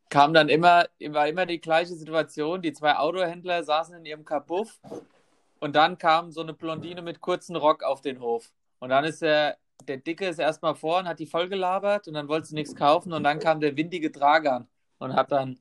Kam 0.08 0.34
dann 0.34 0.48
immer, 0.48 0.86
war 1.10 1.28
immer 1.28 1.46
die 1.46 1.60
gleiche 1.60 1.94
Situation. 1.94 2.62
Die 2.62 2.72
zwei 2.72 2.96
Autohändler 2.96 3.62
saßen 3.62 3.94
in 3.94 4.04
ihrem 4.04 4.24
Kabuff 4.24 4.80
und 5.60 5.76
dann 5.76 5.98
kam 5.98 6.32
so 6.32 6.40
eine 6.40 6.52
Blondine 6.52 7.00
mit 7.00 7.20
kurzen 7.20 7.54
Rock 7.54 7.84
auf 7.84 8.00
den 8.00 8.18
Hof. 8.20 8.52
Und 8.80 8.88
dann 8.88 9.04
ist 9.04 9.22
der, 9.22 9.56
der 9.88 9.98
Dicke 9.98 10.26
ist 10.26 10.38
erstmal 10.38 10.74
vor 10.74 10.98
und 10.98 11.08
hat 11.08 11.18
die 11.18 11.26
voll 11.26 11.48
gelabert 11.48 12.08
und 12.08 12.14
dann 12.14 12.28
wollte 12.28 12.48
sie 12.48 12.54
nichts 12.54 12.74
kaufen 12.74 13.12
und 13.12 13.24
dann 13.24 13.38
kam 13.38 13.60
der 13.60 13.76
windige 13.76 14.10
Dragan 14.10 14.68
und 14.98 15.14
hat 15.14 15.32
dann 15.32 15.58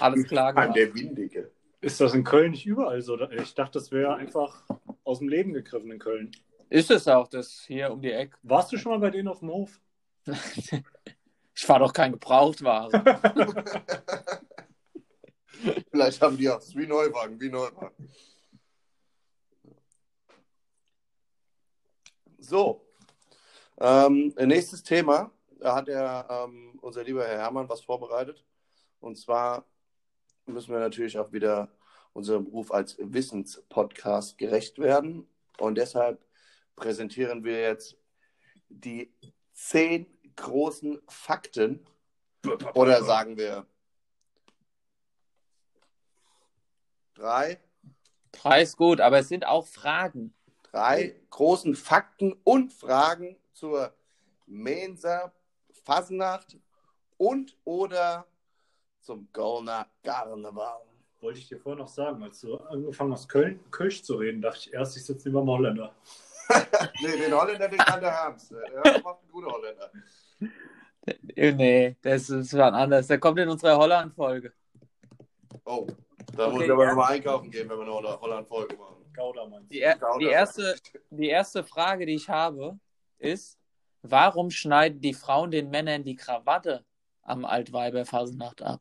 alles 0.00 0.24
klar 0.24 0.48
An 0.48 0.54
gemacht. 0.54 0.76
der 0.76 0.94
Windige. 0.94 1.50
Ist 1.80 2.00
das 2.00 2.14
in 2.14 2.24
Köln 2.24 2.50
nicht 2.50 2.66
überall 2.66 3.00
so? 3.02 3.20
Ich 3.30 3.54
dachte, 3.54 3.78
das 3.78 3.92
wäre 3.92 4.16
einfach 4.16 4.64
aus 5.04 5.20
dem 5.20 5.28
Leben 5.28 5.52
gegriffen 5.52 5.90
in 5.92 5.98
Köln. 5.98 6.32
Ist 6.70 6.90
es 6.90 7.06
auch, 7.08 7.28
das 7.28 7.64
hier 7.66 7.92
um 7.92 8.02
die 8.02 8.12
Ecke. 8.12 8.36
Warst 8.42 8.72
du 8.72 8.76
schon 8.76 8.92
mal 8.92 8.98
bei 8.98 9.10
denen 9.10 9.28
auf 9.28 9.40
dem 9.40 9.50
Hof? 9.50 9.80
Ich 11.60 11.66
fahre 11.66 11.80
doch 11.80 11.92
kein 11.92 12.12
Gebrauchtware. 12.12 12.88
Vielleicht 15.90 16.22
haben 16.22 16.36
die 16.36 16.48
auch 16.48 16.62
wie 16.72 16.86
Neuwagen, 16.86 17.40
wie 17.40 17.48
Neuwagen. 17.48 18.08
So, 22.38 22.87
ähm, 23.80 24.34
nächstes 24.36 24.82
Thema. 24.82 25.30
Da 25.60 25.74
hat 25.74 25.88
er, 25.88 26.26
ähm, 26.30 26.78
unser 26.80 27.04
lieber 27.04 27.26
Herr 27.26 27.38
Hermann, 27.38 27.68
was 27.68 27.80
vorbereitet. 27.80 28.44
Und 29.00 29.16
zwar 29.18 29.64
müssen 30.46 30.72
wir 30.72 30.80
natürlich 30.80 31.18
auch 31.18 31.32
wieder 31.32 31.68
unserem 32.12 32.44
Beruf 32.44 32.72
als 32.72 32.96
Wissenspodcast 32.98 34.38
gerecht 34.38 34.78
werden. 34.78 35.28
Und 35.58 35.76
deshalb 35.76 36.24
präsentieren 36.76 37.44
wir 37.44 37.60
jetzt 37.60 37.96
die 38.68 39.12
zehn 39.52 40.06
großen 40.36 41.00
Fakten. 41.08 41.84
Oder 42.74 43.02
sagen 43.02 43.36
wir 43.36 43.66
drei, 47.14 47.58
Drei 48.30 48.62
ist 48.62 48.76
gut, 48.76 49.00
aber 49.00 49.18
es 49.18 49.28
sind 49.28 49.46
auch 49.46 49.66
Fragen. 49.66 50.34
drei 50.62 51.16
großen 51.30 51.74
Fakten 51.74 52.34
und 52.44 52.72
Fragen 52.72 53.36
zur 53.58 53.92
Mensa 54.46 55.32
Fasnacht 55.84 56.56
und 57.16 57.56
oder 57.64 58.26
zum 59.00 59.28
Golner 59.32 59.86
Karneval. 60.04 60.80
Wollte 61.20 61.40
ich 61.40 61.48
dir 61.48 61.58
vorher 61.58 61.82
noch 61.82 61.88
sagen, 61.88 62.22
als 62.22 62.40
du 62.40 62.56
angefangen 62.56 63.12
hast, 63.12 63.28
Köln, 63.28 63.58
Kölsch 63.72 64.02
zu 64.04 64.14
reden, 64.16 64.40
dachte 64.40 64.58
ich 64.60 64.72
erst, 64.72 64.96
ich 64.96 65.04
sitze 65.04 65.28
neben 65.28 65.40
dem 65.40 65.48
Holländer. 65.50 65.94
Nee, 67.02 67.16
den 67.18 67.34
Holländer, 67.38 67.68
den 67.68 67.78
kann 67.78 68.00
der 68.00 68.10
Herms. 68.10 68.48
Der 68.48 69.02
macht 69.02 69.20
einen 69.20 69.30
guten 69.30 69.50
Holländer. 69.52 69.90
Nee, 71.36 71.96
das 72.00 72.30
ist 72.30 72.54
was 72.56 72.72
anderes. 72.72 73.06
Der 73.06 73.18
kommt 73.20 73.38
in 73.38 73.48
unsere 73.50 73.76
Holland-Folge. 73.76 74.52
Oh, 75.64 75.86
da 76.36 76.46
muss 76.48 76.54
Okay, 76.56 76.64
ich 76.64 76.70
aber 76.70 76.84
ja. 76.84 76.90
nochmal 76.90 77.12
einkaufen 77.12 77.50
gehen, 77.50 77.68
wenn 77.68 77.76
wir 77.76 77.82
eine 77.82 77.92
Holl- 77.92 78.20
Holland-Folge 78.20 78.76
machen. 78.76 79.04
Gouda 79.14 79.46
meinst 79.46 79.70
du? 79.70 79.74
Die, 79.74 79.80
er, 79.80 79.98
Gouda. 79.98 80.18
die, 80.18 80.26
erste, 80.26 80.76
die 81.10 81.28
erste 81.28 81.62
Frage, 81.64 82.06
die 82.06 82.14
ich 82.14 82.28
habe, 82.30 82.78
ist, 83.18 83.58
warum 84.02 84.50
schneiden 84.50 85.00
die 85.00 85.14
Frauen 85.14 85.50
den 85.50 85.70
Männern 85.70 86.04
die 86.04 86.16
Krawatte 86.16 86.84
am 87.22 87.44
Altweiberfasenacht 87.44 88.62
ab? 88.62 88.80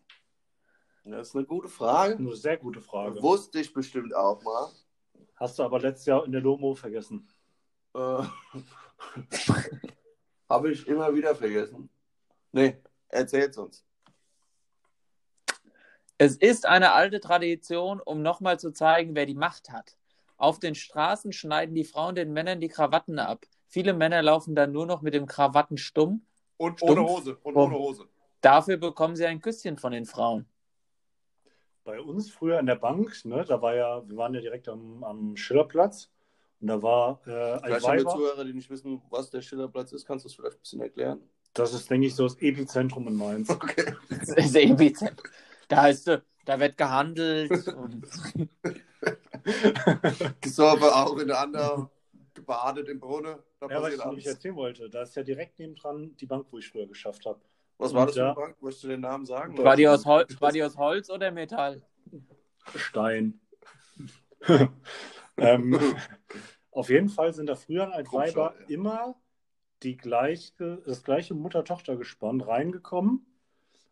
Das 1.04 1.30
ist 1.30 1.36
eine 1.36 1.46
gute 1.46 1.70
Frage. 1.70 2.16
Eine 2.16 2.36
sehr 2.36 2.58
gute 2.58 2.82
Frage. 2.82 3.22
Wusste 3.22 3.60
ich 3.60 3.74
bestimmt 3.74 4.14
auch 4.16 4.42
mal. 4.44 4.70
Hast 5.36 5.58
du 5.58 5.64
aber 5.64 5.80
letztes 5.80 6.06
Jahr 6.06 6.26
in 6.26 6.32
der 6.32 6.42
Lomo 6.42 6.76
vergessen. 6.76 7.28
Äh, 7.94 8.24
Habe 10.50 10.72
ich 10.72 10.88
immer 10.88 11.14
wieder 11.14 11.36
vergessen. 11.36 11.90
Nee, 12.52 12.78
erzähl's 13.10 13.58
uns. 13.58 13.86
Es 16.18 16.36
ist 16.36 16.66
eine 16.66 16.94
alte 16.94 17.20
Tradition, 17.20 18.02
um 18.02 18.22
nochmal 18.22 18.60
zu 18.60 18.72
zeigen, 18.72 19.14
wer 19.16 19.28
die 19.28 19.36
Macht 19.36 19.70
hat. 19.70 19.98
Auf 20.38 20.60
den 20.60 20.74
Straßen 20.74 21.32
schneiden 21.32 21.76
die 21.76 21.84
Frauen 21.84 22.16
den 22.16 22.34
Männern 22.34 22.60
die 22.60 22.70
Krawatten 22.70 23.20
ab. 23.20 23.46
Viele 23.68 23.94
Männer 23.94 24.22
laufen 24.22 24.56
dann 24.56 24.72
nur 24.72 24.86
noch 24.86 25.02
mit 25.02 25.14
dem 25.14 25.26
Krawattenstumm. 25.26 26.26
Und 26.58 26.80
Stumpf. 26.80 26.92
ohne 26.92 27.10
Hose. 27.10 27.38
Und 27.44 27.56
ohne 27.56 27.76
Hose. 27.76 28.06
Dafür 28.42 28.78
bekommen 28.78 29.16
sie 29.16 29.26
ein 29.26 29.42
Küsschen 29.42 29.78
von 29.78 29.92
den 29.92 30.06
Frauen. 30.06 30.46
Bei 31.84 32.02
uns 32.02 32.30
früher 32.32 32.60
in 32.60 32.66
der 32.66 32.76
Bank, 32.76 33.14
ne, 33.26 33.46
da 33.46 33.62
war 33.62 33.76
ja, 33.76 34.08
wir 34.08 34.18
waren 34.18 34.34
ja 34.34 34.42
direkt 34.42 34.68
am, 34.68 35.04
am 35.04 35.38
Schillerplatz 35.38 36.10
und 36.60 36.68
da 36.68 36.82
war 36.82 37.22
äh, 37.26 37.54
ein 37.54 37.60
Vielleicht 37.64 37.88
haben 37.88 37.98
wir. 37.98 38.08
Zuhörer, 38.08 38.46
die 38.46 38.54
nicht 38.54 38.70
wissen, 38.70 39.02
was 39.10 39.30
der 39.30 39.42
Schillerplatz 39.42 39.92
ist. 39.92 40.06
Kannst 40.06 40.26
du 40.26 40.30
es 40.30 40.36
vielleicht 40.36 40.58
ein 40.58 40.62
bisschen 40.62 40.82
erklären? 40.82 41.22
Das 41.54 41.74
ist, 41.74 41.90
denke 41.90 42.08
ich, 42.08 42.16
so 42.16 42.24
das 42.24 42.36
Epizentrum 42.42 43.08
in 43.08 43.16
Mainz. 43.16 43.50
Okay. 43.50 43.96
Das 44.10 44.30
ist 44.30 44.56
Epizentrum. 44.56 45.28
Da 45.68 45.88
ist, 45.88 46.08
da 46.46 46.60
wird 46.60 46.78
gehandelt. 46.78 47.68
Und 47.68 48.06
Gesorbe 50.42 50.96
auch 50.96 51.18
in 51.18 51.28
der 51.28 51.40
anderen, 51.40 51.90
gebadet 52.48 52.88
im 52.88 53.00
Brunnen. 53.00 53.38
Da 53.60 53.68
Ja, 53.68 53.82
was 53.82 53.94
ich 53.94 54.06
nämlich 54.06 54.26
erzählen 54.26 54.56
wollte, 54.56 54.90
da 54.90 55.02
ist 55.02 55.16
ja 55.16 55.24
direkt 55.24 55.60
nebendran 55.60 56.16
die 56.16 56.26
Bank, 56.26 56.48
wo 56.52 56.58
ich 56.58 56.70
früher 56.70 56.88
geschafft 56.88 57.26
habe. 57.26 57.42
Was 57.78 57.94
war 57.94 58.06
das 58.06 58.16
für 58.16 58.26
eine 58.26 58.34
Bank? 58.34 58.62
Möchtest 58.62 58.86
du 58.86 58.88
den 58.88 59.02
Namen 59.02 59.26
sagen? 59.26 59.58
war, 59.58 59.76
die 59.76 59.88
aus 59.88 60.06
Hol 60.06 60.26
war 60.40 60.52
die 60.52 60.64
aus 60.64 60.78
Holz 60.78 61.10
oder 61.10 61.30
Metall? 61.32 61.82
Stein. 62.76 63.40
ähm, 65.38 65.80
auf 66.72 66.90
jeden 66.90 67.10
Fall 67.10 67.34
sind 67.34 67.48
da 67.48 67.56
früher 67.56 67.94
als 67.94 68.12
Weiber 68.14 68.56
ja. 68.62 68.66
immer 68.68 69.16
die 69.84 69.98
gleiche, 69.98 70.82
das 70.86 71.04
gleiche 71.04 71.34
Mutter-Tochter-Gespann 71.36 72.42
reingekommen 72.42 73.26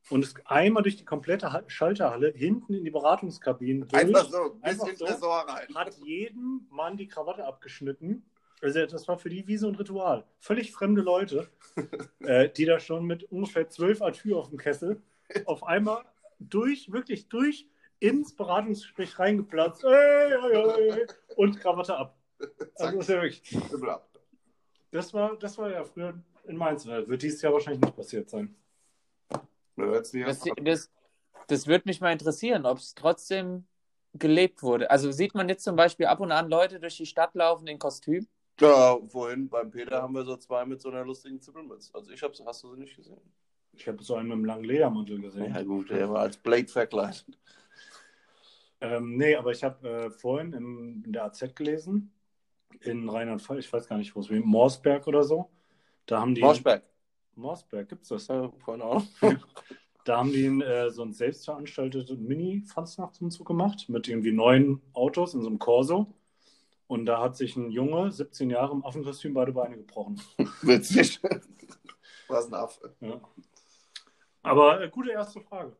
und 0.10 0.24
ist 0.24 0.40
einmal 0.46 0.82
durch 0.84 0.96
die 0.96 1.06
komplette 1.06 1.52
Ha- 1.52 1.64
Schalterhalle 1.68 2.32
hinten 2.32 2.74
in 2.74 2.84
die 2.86 2.92
Beratungskabinen 2.92 3.88
durch. 3.88 4.02
Einfach 4.02 4.30
so, 4.30 4.54
ein 4.54 4.64
Einfach 4.64 4.88
so. 4.96 5.30
Rein. 5.30 5.76
hat 5.76 5.98
jedem 5.98 6.68
Mann 6.72 6.98
die 6.98 7.08
Krawatte 7.08 7.46
abgeschnitten. 7.46 8.24
Also 8.66 8.84
das 8.88 9.08
war 9.08 9.20
für 9.20 9.30
die 9.30 9.48
wie 9.48 9.58
so 9.58 9.68
ein 9.68 9.76
Ritual. 9.76 10.26
Völlig 10.40 10.72
fremde 10.72 11.02
Leute, 11.02 11.48
äh, 12.22 12.50
die 12.50 12.66
da 12.66 12.80
schon 12.80 13.06
mit 13.06 13.32
ungefähr 13.32 13.70
zwölf 13.70 14.02
Atür 14.02 14.40
auf 14.40 14.50
dem 14.50 14.58
Kessel 14.58 15.02
auf 15.46 15.64
einmal 15.64 16.04
durch, 16.40 16.92
wirklich 16.92 17.30
durch 17.30 17.68
ins 18.00 18.36
Beratungsgespräch 18.36 19.20
reingeplatzt. 19.20 19.84
Ey, 19.84 20.34
ey, 20.52 20.90
ey, 20.90 21.08
und 21.36 21.60
Krawatte 21.60 21.96
ab. 21.96 22.18
Also 22.78 22.98
das, 22.98 23.08
ist 23.08 23.10
ja 23.10 23.22
wirklich, 23.22 23.58
das, 24.92 25.14
war, 25.14 25.38
das 25.38 25.58
war 25.58 25.72
ja 25.72 25.84
früher 25.86 26.22
in 26.44 26.58
Mainz. 26.58 26.86
Äh, 26.86 27.08
Wird 27.08 27.22
dieses 27.22 27.42
Jahr 27.42 27.54
wahrscheinlich 27.54 27.82
nicht 27.82 27.96
passiert 27.96 28.30
sein. 28.30 28.54
Das, 29.78 30.44
das, 30.62 30.92
das 31.48 31.68
würde 31.68 31.84
mich 31.86 32.02
mal 32.02 32.12
interessieren, 32.12 32.66
ob 32.66 32.80
es 32.80 32.94
trotzdem 32.94 33.66
gelebt 34.14 34.64
wurde. 34.64 34.92
Also 34.92 35.12
sieht 35.12 35.36
man 35.36 35.50
jetzt 35.50 35.64
zum 35.64 35.76
Beispiel 35.76 36.08
ab 36.08 36.20
und 36.20 36.32
an 36.32 36.50
Leute 36.50 36.80
durch 36.80 36.98
die 36.98 37.06
Stadt 37.06 37.36
laufen 37.36 37.68
in 37.68 37.80
Kostüm? 37.80 38.28
Ja, 38.60 38.98
vorhin 39.08 39.50
beim 39.50 39.70
Peter 39.70 40.02
haben 40.02 40.14
wir 40.14 40.24
so 40.24 40.38
zwei 40.38 40.66
mit 40.66 40.82
so 40.82 40.90
einer 40.90 41.04
lustigen 41.04 41.42
Zippelmütze. 41.42 41.94
Also 41.94 42.12
ich 42.12 42.22
hab's, 42.24 42.42
hast 42.46 42.64
du 42.64 42.74
sie 42.74 42.80
nicht 42.80 42.96
gesehen? 42.96 43.20
Ich 43.74 43.88
habe 43.88 44.02
so 44.02 44.16
einen 44.16 44.30
mit 44.30 44.36
einem 44.36 44.46
langen 44.46 44.64
Ledermantel 44.64 45.20
gesehen. 45.20 45.54
Ja 45.54 45.64
gut, 45.64 45.90
der 45.90 46.10
war 46.10 46.22
als 46.22 46.38
Blade 46.38 46.68
verkleidet. 46.68 47.26
Ähm, 48.82 49.18
nee, 49.18 49.36
aber 49.36 49.52
ich 49.52 49.64
habe 49.64 49.88
äh, 49.88 50.10
vorhin 50.10 50.54
im, 50.54 51.04
in 51.06 51.14
der 51.14 51.26
AZ 51.26 51.56
gelesen, 51.56 52.14
in 52.82 53.10
Rheinland-Pfalz, 53.10 53.66
ich 53.66 53.74
weiß 53.74 53.88
gar 53.88 53.98
nicht, 53.98 54.16
wo 54.16 54.20
es 54.20 54.30
war, 54.30 54.38
Morsberg 54.38 55.08
oder 55.08 55.24
so. 55.24 55.50
Da 56.06 56.22
haben 56.22 56.36
die. 56.36 56.42
Morsberg. 56.42 56.84
Morsberg, 57.36 57.90
gibt's 57.90 58.10
das? 58.10 58.28
Ja, 58.28 58.52
keine 58.66 58.84
Ahnung. 58.84 59.08
Da 60.06 60.20
haben 60.20 60.32
die 60.32 60.46
äh, 60.46 60.92
so 60.92 61.02
ein 61.02 61.14
selbstveranstaltetes 61.14 62.20
Mini-Fansnachtsumzug 62.20 63.48
gemacht 63.48 63.90
mit 63.90 64.08
irgendwie 64.08 64.32
neun 64.32 64.80
Autos 64.94 65.34
in 65.34 65.42
so 65.42 65.48
einem 65.48 65.58
Corso. 65.58 66.14
Und 66.88 67.06
da 67.08 67.20
hat 67.22 67.36
sich 67.36 67.56
ein 67.56 67.72
Junge, 67.72 68.12
17 68.12 68.50
Jahre, 68.50 68.74
im 68.74 68.86
Affenkostüm 68.86 69.34
beide 69.34 69.52
Beine 69.52 69.78
gebrochen. 69.78 70.22
Witzig. 70.62 71.20
Was 72.28 72.48
ein 72.48 72.54
Affe. 72.54 72.96
Ja. 73.00 73.20
Aber 74.44 74.82
äh, 74.82 74.90
gute 74.90 75.12
erste 75.12 75.42
Frage. 75.42 75.76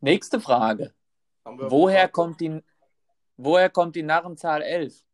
Nächste 0.00 0.40
Frage. 0.40 0.94
Woher 1.44 2.08
kommt 2.08 2.40
die, 2.40 2.62
woher 3.36 3.68
kommt 3.70 3.96
die 3.96 4.02
Narrenzahl 4.02 4.62
11? 4.62 5.04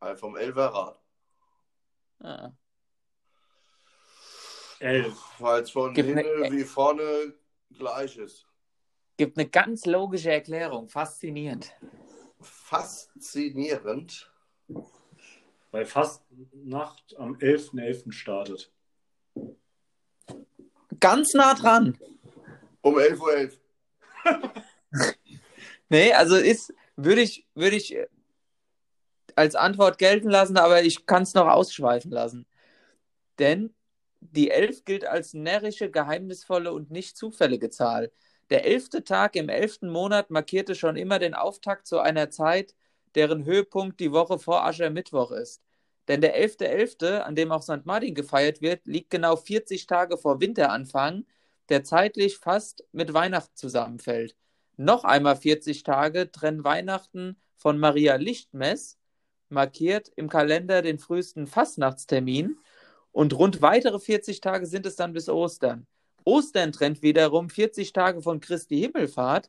Ah, 0.00 0.14
Vom 0.14 0.36
Elferrad. 0.36 1.00
Ah. 2.20 2.50
Elf. 4.78 5.18
Weil 5.38 5.62
es 5.62 5.70
von 5.70 5.92
Gibt 5.94 6.08
hinten 6.08 6.40
ne- 6.40 6.52
wie 6.52 6.64
vorne 6.64 7.34
gleich 7.76 8.16
ist. 8.16 8.46
Gibt 9.16 9.38
eine 9.38 9.48
ganz 9.48 9.86
logische 9.86 10.30
Erklärung. 10.30 10.88
Faszinierend. 10.88 11.72
Faszinierend. 12.40 14.30
Weil 15.70 15.84
Fastnacht 15.84 17.16
am 17.18 17.36
11.11. 17.36 18.12
startet. 18.12 18.72
Ganz 21.00 21.34
nah 21.34 21.54
dran. 21.54 21.98
Um 22.80 22.96
11.11 22.96 23.52
Uhr. 23.52 24.52
Nee, 25.88 26.12
also 26.12 26.36
ist, 26.36 26.74
würde 26.96 27.20
ich, 27.20 27.46
würde 27.54 27.76
ich 27.76 27.96
als 29.36 29.54
Antwort 29.54 29.98
gelten 29.98 30.28
lassen, 30.28 30.56
aber 30.56 30.82
ich 30.82 31.06
kann 31.06 31.22
es 31.22 31.34
noch 31.34 31.46
ausschweifen 31.46 32.10
lassen. 32.10 32.46
Denn 33.38 33.74
die 34.20 34.50
Elf 34.50 34.84
gilt 34.84 35.04
als 35.04 35.34
närrische, 35.34 35.90
geheimnisvolle 35.90 36.72
und 36.72 36.90
nicht 36.90 37.16
zufällige 37.16 37.70
Zahl. 37.70 38.10
Der 38.50 38.64
elfte 38.64 39.02
Tag 39.02 39.34
im 39.34 39.48
elften 39.48 39.88
Monat 39.88 40.30
markierte 40.30 40.74
schon 40.74 40.96
immer 40.96 41.18
den 41.18 41.34
Auftakt 41.34 41.86
zu 41.86 41.98
einer 41.98 42.30
Zeit, 42.30 42.74
deren 43.14 43.44
Höhepunkt 43.44 43.98
die 43.98 44.12
Woche 44.12 44.38
vor 44.38 44.64
Aschermittwoch 44.64 45.32
ist. 45.32 45.62
Denn 46.06 46.20
der 46.20 46.40
11.11., 46.40 47.18
an 47.18 47.34
dem 47.34 47.50
auch 47.50 47.62
St. 47.62 47.84
Martin 47.84 48.14
gefeiert 48.14 48.62
wird, 48.62 48.86
liegt 48.86 49.10
genau 49.10 49.34
40 49.34 49.86
Tage 49.86 50.16
vor 50.16 50.40
Winteranfang, 50.40 51.26
der 51.68 51.82
zeitlich 51.82 52.38
fast 52.38 52.84
mit 52.92 53.12
Weihnachten 53.12 53.56
zusammenfällt. 53.56 54.36
Noch 54.76 55.02
einmal 55.02 55.36
40 55.36 55.82
Tage 55.82 56.30
trennen 56.30 56.62
Weihnachten 56.62 57.40
von 57.56 57.78
Maria 57.78 58.16
Lichtmess, 58.16 58.98
markiert 59.48 60.12
im 60.14 60.28
Kalender 60.28 60.82
den 60.82 60.98
frühesten 60.98 61.46
Fastnachtstermin, 61.46 62.58
und 63.10 63.32
rund 63.32 63.62
weitere 63.62 63.98
40 63.98 64.42
Tage 64.42 64.66
sind 64.66 64.84
es 64.84 64.94
dann 64.94 65.14
bis 65.14 65.30
Ostern. 65.30 65.86
Ostern 66.26 66.72
trennt 66.72 67.02
wiederum 67.02 67.48
40 67.48 67.92
Tage 67.92 68.20
von 68.20 68.40
Christi 68.40 68.80
Himmelfahrt, 68.80 69.48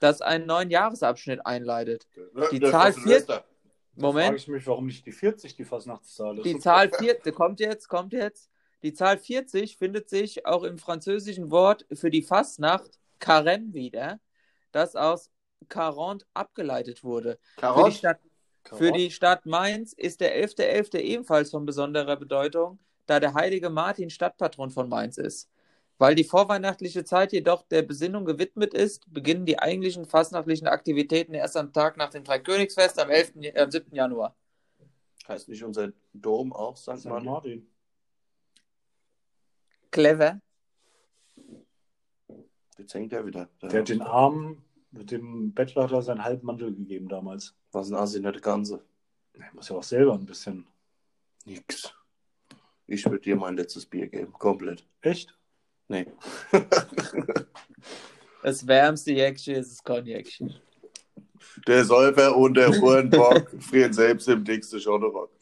das 0.00 0.20
einen 0.20 0.46
neuen 0.46 0.70
Jahresabschnitt 0.70 1.46
einleitet. 1.46 2.08
Die 2.50 2.58
Das 2.58 2.72
Zahl 2.72 2.90
ist 2.90 2.96
Silvester. 2.96 3.44
Da 3.94 4.02
frage 4.02 4.14
Moment, 4.14 4.36
ich 4.40 4.48
mich, 4.48 4.66
warum 4.66 4.86
nicht 4.86 5.06
die 5.06 5.12
40 5.12 5.54
die 5.54 5.64
Fastnachtszahl 5.64 6.38
ist. 6.38 6.44
die 6.44 6.58
Zahl 6.58 6.90
40, 6.90 7.34
kommt 7.34 7.60
jetzt, 7.60 7.88
kommt 7.88 8.12
jetzt. 8.12 8.50
Die 8.82 8.92
Zahl 8.92 9.18
40 9.18 9.78
findet 9.78 10.10
sich 10.10 10.44
auch 10.44 10.64
im 10.64 10.78
französischen 10.78 11.50
Wort 11.50 11.86
für 11.92 12.10
die 12.10 12.22
Fastnacht 12.22 12.98
Carême 13.20 13.72
wieder, 13.72 14.20
das 14.72 14.96
aus 14.96 15.30
40 15.72 16.26
abgeleitet 16.34 17.04
wurde. 17.04 17.38
Für 17.58 17.84
die. 17.86 17.92
Stadt, 17.92 18.20
für 18.64 18.92
die 18.92 19.10
Stadt 19.12 19.46
Mainz 19.46 19.92
ist 19.92 20.20
der 20.20 20.36
11.11. 20.44 20.98
ebenfalls 20.98 21.50
von 21.50 21.64
besonderer 21.64 22.16
Bedeutung, 22.16 22.80
da 23.06 23.20
der 23.20 23.32
heilige 23.32 23.70
Martin 23.70 24.10
Stadtpatron 24.10 24.70
von 24.70 24.88
Mainz 24.88 25.18
ist. 25.18 25.48
Weil 25.98 26.14
die 26.14 26.24
vorweihnachtliche 26.24 27.04
Zeit 27.04 27.32
jedoch 27.32 27.62
der 27.62 27.82
Besinnung 27.82 28.24
gewidmet 28.26 28.74
ist, 28.74 29.10
beginnen 29.12 29.46
die 29.46 29.58
eigentlichen 29.58 30.04
fastnachtlichen 30.04 30.66
Aktivitäten 30.66 31.32
erst 31.32 31.56
am 31.56 31.72
Tag 31.72 31.96
nach 31.96 32.10
dem 32.10 32.24
Dreikönigsfest 32.24 32.98
am, 32.98 33.08
11., 33.08 33.36
äh, 33.36 33.58
am 33.58 33.70
7. 33.70 33.94
Januar. 33.94 34.36
Heißt 35.26 35.48
nicht 35.48 35.64
unser 35.64 35.92
Dom 36.12 36.52
auch 36.52 36.76
St. 36.76 36.98
St. 36.98 37.06
Martin? 37.06 37.24
Martin. 37.24 37.70
Clever. 39.90 40.40
Jetzt 42.76 42.94
hängt 42.94 43.12
er 43.12 43.24
wieder. 43.24 43.48
Der 43.62 43.80
hat 43.80 43.88
den 43.88 44.02
Armen, 44.02 44.62
mit 44.90 45.10
dem 45.10 45.52
Bettler 45.54 45.84
hat 45.84 45.92
er 45.92 46.02
seinen 46.02 46.22
halben 46.22 46.46
Mantel 46.46 46.74
gegeben 46.74 47.08
damals. 47.08 47.54
Was 47.72 47.90
ein 47.90 47.94
Assi, 47.94 48.20
nicht 48.20 48.34
der 48.34 48.42
Ganze. 48.42 48.84
Er 49.32 49.54
muss 49.54 49.68
ja 49.68 49.76
auch 49.76 49.82
selber 49.82 50.14
ein 50.14 50.26
bisschen. 50.26 50.66
Nix. 51.46 51.94
Ich 52.86 53.04
würde 53.06 53.20
dir 53.20 53.36
mein 53.36 53.56
letztes 53.56 53.86
Bier 53.86 54.08
geben. 54.08 54.32
Komplett. 54.32 54.86
Echt? 55.00 55.36
Nee. 55.88 56.06
Das 58.42 58.64
wärmste 58.64 59.10
Jäckchen 59.12 59.56
ist 59.56 59.72
das 59.72 59.82
Cognacchen. 59.82 60.54
Der 61.66 61.84
Säufer 61.84 62.36
und 62.36 62.54
der 62.54 62.70
Uhrenbock 62.70 63.50
frieren 63.60 63.92
selbst 63.92 64.28
im 64.28 64.44
dicksten 64.44 64.80
Schotterock. 64.80 65.32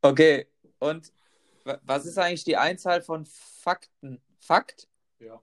Okay, 0.00 0.46
und 0.78 1.12
wa- 1.64 1.80
was 1.82 2.06
ist 2.06 2.16
eigentlich 2.18 2.44
die 2.44 2.56
Einzahl 2.56 3.02
von 3.02 3.26
Fakten? 3.26 4.20
Fakt 4.38 4.86
Ja. 5.18 5.42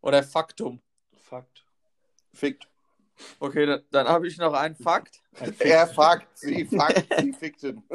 oder 0.00 0.22
Faktum? 0.22 0.80
Fakt. 1.28 1.66
Fickt. 2.32 2.66
Okay, 3.40 3.66
dann, 3.66 3.82
dann 3.90 4.08
habe 4.08 4.26
ich 4.26 4.38
noch 4.38 4.54
einen 4.54 4.74
Fakt. 4.74 5.22
Ein 5.38 5.54
Er 5.60 5.86
fuckt, 5.86 6.26
sie 6.38 6.64
fuckt, 6.64 7.04
sie 7.20 7.32
fickt 7.34 7.62
ihn. 7.64 7.82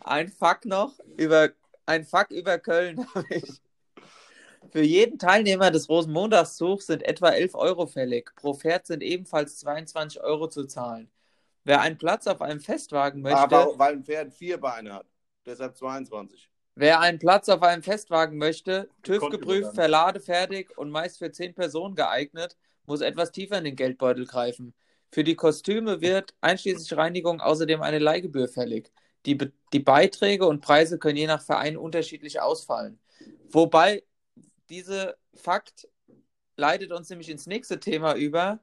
Ein 0.00 0.28
Fakt 0.28 0.64
noch 0.64 0.98
über 1.16 1.50
ein 1.86 2.04
Fakt 2.04 2.32
über 2.32 2.58
Köln 2.58 3.06
habe 3.14 3.26
ich. 3.30 3.60
Für 4.70 4.82
jeden 4.82 5.18
Teilnehmer 5.18 5.70
des 5.70 5.88
Rosenmontagszugs 5.88 6.86
sind 6.86 7.02
etwa 7.02 7.30
11 7.30 7.54
Euro 7.54 7.86
fällig. 7.86 8.34
Pro 8.36 8.54
Pferd 8.54 8.86
sind 8.86 9.02
ebenfalls 9.02 9.58
22 9.58 10.20
Euro 10.22 10.48
zu 10.48 10.66
zahlen. 10.66 11.10
Wer 11.64 11.80
einen 11.80 11.96
Platz 11.96 12.26
auf 12.26 12.42
einem 12.42 12.60
Festwagen 12.60 13.22
möchte, 13.22 13.38
Aber 13.38 13.78
weil 13.78 13.94
ein 13.94 14.04
Pferd 14.04 14.32
vier 14.32 14.58
Beine 14.58 14.94
hat. 14.94 15.06
Deshalb 15.46 15.76
22. 15.76 16.50
wer 16.74 17.00
einen 17.00 17.18
Platz 17.18 17.48
auf 17.48 17.62
einem 17.62 17.82
Festwagen 17.82 18.36
möchte, 18.36 18.88
TÜV 19.02 19.30
geprüft, 19.30 19.74
verladefertig 19.74 20.76
und 20.76 20.90
meist 20.90 21.18
für 21.18 21.30
10 21.30 21.54
Personen 21.54 21.94
geeignet, 21.94 22.56
muss 22.86 23.00
etwas 23.00 23.32
tiefer 23.32 23.58
in 23.58 23.64
den 23.64 23.76
Geldbeutel 23.76 24.26
greifen. 24.26 24.74
Für 25.10 25.24
die 25.24 25.36
Kostüme 25.36 26.02
wird 26.02 26.34
einschließlich 26.42 26.96
Reinigung 26.96 27.40
außerdem 27.40 27.80
eine 27.80 27.98
Leihgebühr 27.98 28.48
fällig. 28.48 28.92
Die, 29.26 29.34
Be 29.34 29.52
die 29.72 29.80
Beiträge 29.80 30.46
und 30.46 30.60
Preise 30.60 30.98
können 30.98 31.16
je 31.16 31.26
nach 31.26 31.42
Verein 31.42 31.76
unterschiedlich 31.76 32.40
ausfallen. 32.40 32.98
Wobei 33.50 34.04
diese 34.68 35.16
Fakt 35.34 35.88
leitet 36.56 36.92
uns 36.92 37.08
nämlich 37.10 37.28
ins 37.28 37.46
nächste 37.46 37.80
Thema 37.80 38.14
über. 38.14 38.60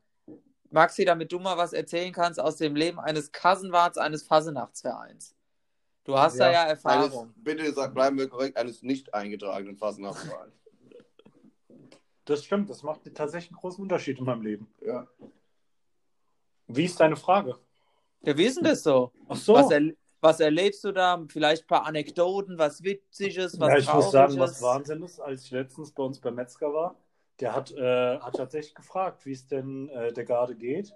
Maxi, 0.72 1.06
damit 1.06 1.32
du 1.32 1.40
mal 1.40 1.58
was 1.58 1.74
erzählen 1.74 2.12
kannst 2.12 2.40
aus 2.40 2.58
dem 2.58 2.76
Leben 2.76 3.00
eines 3.00 3.32
Kassenwarts 3.32 3.98
eines 3.98 4.24
Fasenachtsvereins. 4.24 5.36
Du 6.04 6.18
hast 6.18 6.40
da 6.40 6.48
Ja, 6.48 6.52
ja 6.52 6.62
Eines, 6.64 6.84
Erfahrung. 6.84 7.34
bitte 7.38 7.72
sag, 7.74 7.94
bleiben 7.94 8.18
wir 8.18 8.28
korrekt, 8.28 8.58
eines 8.58 8.84
nicht 8.84 9.14
eingetragenen 9.14 9.78
Fasnachtsvereins. 9.78 10.54
Das 12.26 12.44
stimmt, 12.44 12.70
das 12.70 12.84
macht 12.84 13.02
tatsächlich 13.14 13.52
einen 13.52 13.60
großen 13.60 13.82
Unterschied 13.82 14.18
in 14.18 14.26
meinem 14.26 14.42
Leben. 14.42 14.68
Ja. 14.82 15.08
Wie 16.68 16.86
ist 16.86 17.00
deine 17.00 17.16
Frage? 17.16 17.58
Ja, 18.22 18.36
wie 18.36 18.46
ist 18.46 18.58
denn 18.58 18.64
das 18.64 18.82
so? 18.84 19.12
Ach 19.30 19.36
so. 19.36 19.54
Was, 19.54 19.72
erl 19.72 19.96
was 20.26 20.40
erlebst 20.40 20.84
du 20.84 20.92
da? 20.92 21.24
Vielleicht 21.30 21.64
ein 21.64 21.68
paar 21.68 21.86
Anekdoten, 21.86 22.58
was 22.58 22.84
Witziges, 22.84 23.60
was 23.60 23.70
ja, 23.70 23.78
ich 23.78 23.94
muss 23.94 24.12
sagen, 24.12 24.38
was 24.40 24.62
Wahnsinn 24.62 25.04
ist, 25.04 25.20
als 25.20 25.46
ich 25.46 25.52
letztens 25.52 25.92
bei 25.92 26.04
uns 26.04 26.20
beim 26.20 26.36
Metzger 26.36 26.74
war, 26.74 26.96
der 27.40 27.56
hat, 27.56 27.72
äh, 27.72 28.20
hat 28.20 28.36
tatsächlich 28.36 28.74
gefragt, 28.74 29.26
wie 29.26 29.34
es 29.34 29.48
denn 29.48 29.90
äh, 29.90 30.12
der 30.12 30.26
Garde 30.26 30.56
geht, 30.56 30.94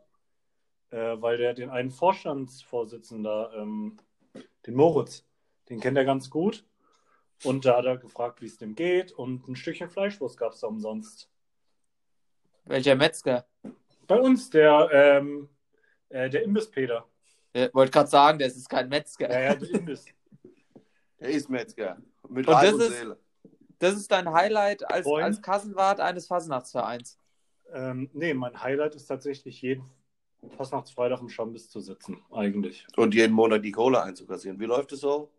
äh, 0.89 1.15
weil 1.21 1.37
der 1.37 1.53
den 1.53 1.69
einen 1.69 1.91
Vorstandsvorsitzenden 1.91 3.47
ähm, 3.55 3.97
den 4.65 4.75
Moritz, 4.75 5.25
den 5.69 5.79
kennt 5.79 5.97
er 5.97 6.05
ganz 6.05 6.29
gut. 6.29 6.65
Und 7.45 7.63
da 7.65 7.77
hat 7.77 7.85
er 7.85 7.97
gefragt, 7.97 8.41
wie 8.41 8.47
es 8.47 8.57
dem 8.57 8.75
geht 8.75 9.13
und 9.13 9.47
ein 9.47 9.55
Stückchen 9.55 9.89
Fleischwurst 9.89 10.37
gab 10.37 10.51
es 10.51 10.59
da 10.59 10.67
umsonst. 10.67 11.29
Welcher 12.65 12.95
Metzger? 12.95 13.45
Bei 14.07 14.19
uns, 14.19 14.49
der, 14.49 14.89
ähm, 14.91 15.49
äh, 16.09 16.29
der 16.29 16.43
Imbisspeter. 16.43 17.07
Ich 17.67 17.73
wollte 17.73 17.91
gerade 17.91 18.09
sagen, 18.09 18.39
das 18.39 18.55
ist 18.55 18.69
kein 18.69 18.89
Metzger. 18.89 19.29
Ja, 19.31 19.39
ja, 19.39 19.55
der 19.55 19.69
Imbiss. 19.71 20.05
Der 21.19 21.29
ist 21.29 21.49
Metzger. 21.49 21.97
Mit 22.29 22.47
Und 22.47 22.53
Leib 22.53 22.63
das 22.63 22.73
und 22.73 22.81
ist- 22.81 22.97
Seele. 22.97 23.19
Das 23.79 23.93
ist 23.95 24.11
dein 24.11 24.29
Highlight 24.33 24.89
als, 24.91 25.07
als 25.07 25.41
Kassenwart 25.41 26.01
eines 26.01 26.27
Fasnachtsvereins. 26.27 27.17
ähm, 27.73 28.09
nee, 28.13 28.33
mein 28.33 28.61
Highlight 28.61 28.95
ist 28.95 29.05
tatsächlich 29.05 29.61
jeden 29.61 29.85
Fastnachtsfreitag 30.57 31.21
im 31.21 31.29
Schambiss 31.29 31.69
zu 31.69 31.79
sitzen, 31.79 32.21
eigentlich. 32.31 32.85
Und 32.97 33.13
jeden 33.15 33.33
Monat 33.33 33.63
die 33.63 33.71
Kohle 33.71 34.01
einzukassieren. 34.03 34.59
Wie 34.59 34.65
läuft 34.65 34.91
es 34.91 34.99
so? 35.01 35.29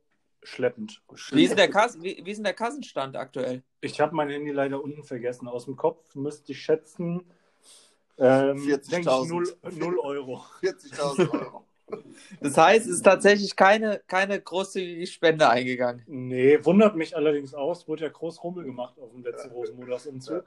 Schleppend. 0.42 1.02
Wie 1.32 1.42
ist, 1.44 1.50
denn 1.50 1.56
der 1.58 1.68
Kassen, 1.70 2.02
wie, 2.02 2.22
wie 2.24 2.30
ist 2.30 2.38
denn 2.38 2.44
der 2.44 2.54
Kassenstand 2.54 3.14
aktuell? 3.14 3.62
Ich 3.82 4.00
habe 4.00 4.14
mein 4.16 4.30
Handy 4.30 4.52
leider 4.52 4.82
unten 4.82 5.04
vergessen. 5.04 5.46
Aus 5.46 5.66
dem 5.66 5.76
Kopf 5.76 6.14
müsste 6.14 6.52
ich 6.52 6.62
schätzen, 6.62 7.30
ähm, 8.16 8.56
40.000. 8.56 8.90
denke 8.90 9.10
ich 9.22 9.76
0, 9.76 9.92
0 9.92 9.98
Euro. 9.98 10.42
40.000 10.62 11.30
Euro. 11.30 11.64
Das 12.40 12.56
heißt, 12.56 12.86
es 12.86 12.96
ist 12.96 13.02
tatsächlich 13.02 13.56
keine, 13.56 14.00
keine 14.06 14.40
großzügige 14.40 15.06
Spende 15.06 15.48
eingegangen. 15.48 16.02
Nee, 16.06 16.64
wundert 16.64 16.96
mich 16.96 17.16
allerdings 17.16 17.54
aus. 17.54 17.86
Wurde 17.88 18.04
ja 18.04 18.10
groß 18.10 18.42
Rummel 18.42 18.64
gemacht 18.64 18.98
auf 18.98 19.10
dem 19.12 19.22
letzten 19.22 19.50
Rosenmontagsumzug. 19.50 20.44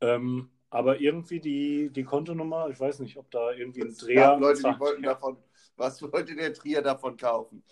Ähm, 0.00 0.50
aber 0.70 1.00
irgendwie 1.00 1.40
die, 1.40 1.90
die 1.90 2.04
Kontonummer, 2.04 2.68
ich 2.70 2.78
weiß 2.78 2.98
nicht, 3.00 3.16
ob 3.16 3.30
da 3.30 3.52
irgendwie 3.52 3.82
ein 3.82 3.94
Dreher. 3.94 4.36
Leute, 4.38 4.62
die 4.62 4.80
wollten 4.80 5.02
davon. 5.02 5.36
Was 5.76 6.00
wollte 6.02 6.34
der 6.34 6.52
Trier 6.54 6.82
davon 6.82 7.16
kaufen? 7.16 7.62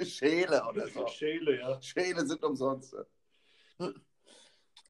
Schäle 0.00 0.62
oder 0.68 0.86
so. 0.88 1.06
Schäle, 1.08 1.58
ja. 1.58 1.82
Schäle 1.82 2.24
sind 2.26 2.42
umsonst. 2.44 2.96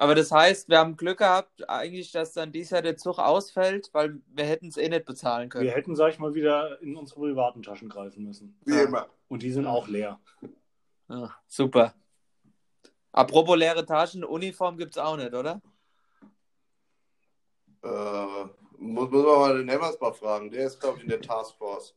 Aber 0.01 0.15
das 0.15 0.31
heißt, 0.31 0.69
wir 0.69 0.79
haben 0.79 0.97
Glück 0.97 1.19
gehabt, 1.19 1.69
eigentlich, 1.69 2.13
dass 2.13 2.33
dann 2.33 2.53
dieses 2.53 2.71
Jahr 2.71 2.83
der 2.83 2.97
Zug 2.97 3.19
ausfällt, 3.19 3.91
weil 3.93 4.21
wir 4.29 4.45
hätten 4.45 4.69
es 4.69 4.77
eh 4.77 4.89
nicht 4.89 5.05
bezahlen 5.05 5.49
können. 5.49 5.65
Wir 5.65 5.73
hätten, 5.73 5.97
sag 5.97 6.13
ich 6.13 6.21
mal, 6.21 6.35
wieder 6.35 6.81
in 6.81 6.97
unsere 6.97 7.21
privaten 7.21 7.65
Taschen 7.65 7.89
greifen 7.89 8.23
müssen. 8.23 8.57
Wie 8.65 8.75
Ja. 8.77 8.85
immer. 8.85 9.09
Und 9.27 9.43
die 9.43 9.51
sind 9.51 9.67
auch 9.67 9.89
leer. 9.89 10.21
Ah, 11.09 11.31
super. 11.49 11.95
Apropos 13.11 13.57
leere 13.57 13.85
Taschen, 13.85 14.23
Uniform 14.25 14.77
gibt 14.77 14.93
es 14.93 14.99
auch 14.99 15.17
nicht, 15.17 15.35
oder? 15.35 15.61
Äh, 17.83 18.45
muss, 18.79 19.11
muss 19.11 19.25
man 19.25 19.39
mal 19.41 19.59
den 19.59 19.69
Emmersbach 19.69 20.15
fragen. 20.15 20.49
Der 20.51 20.67
ist, 20.67 20.79
glaube 20.79 20.99
ich, 20.99 21.03
in 21.03 21.09
der 21.11 21.21
Taskforce. 21.21 21.97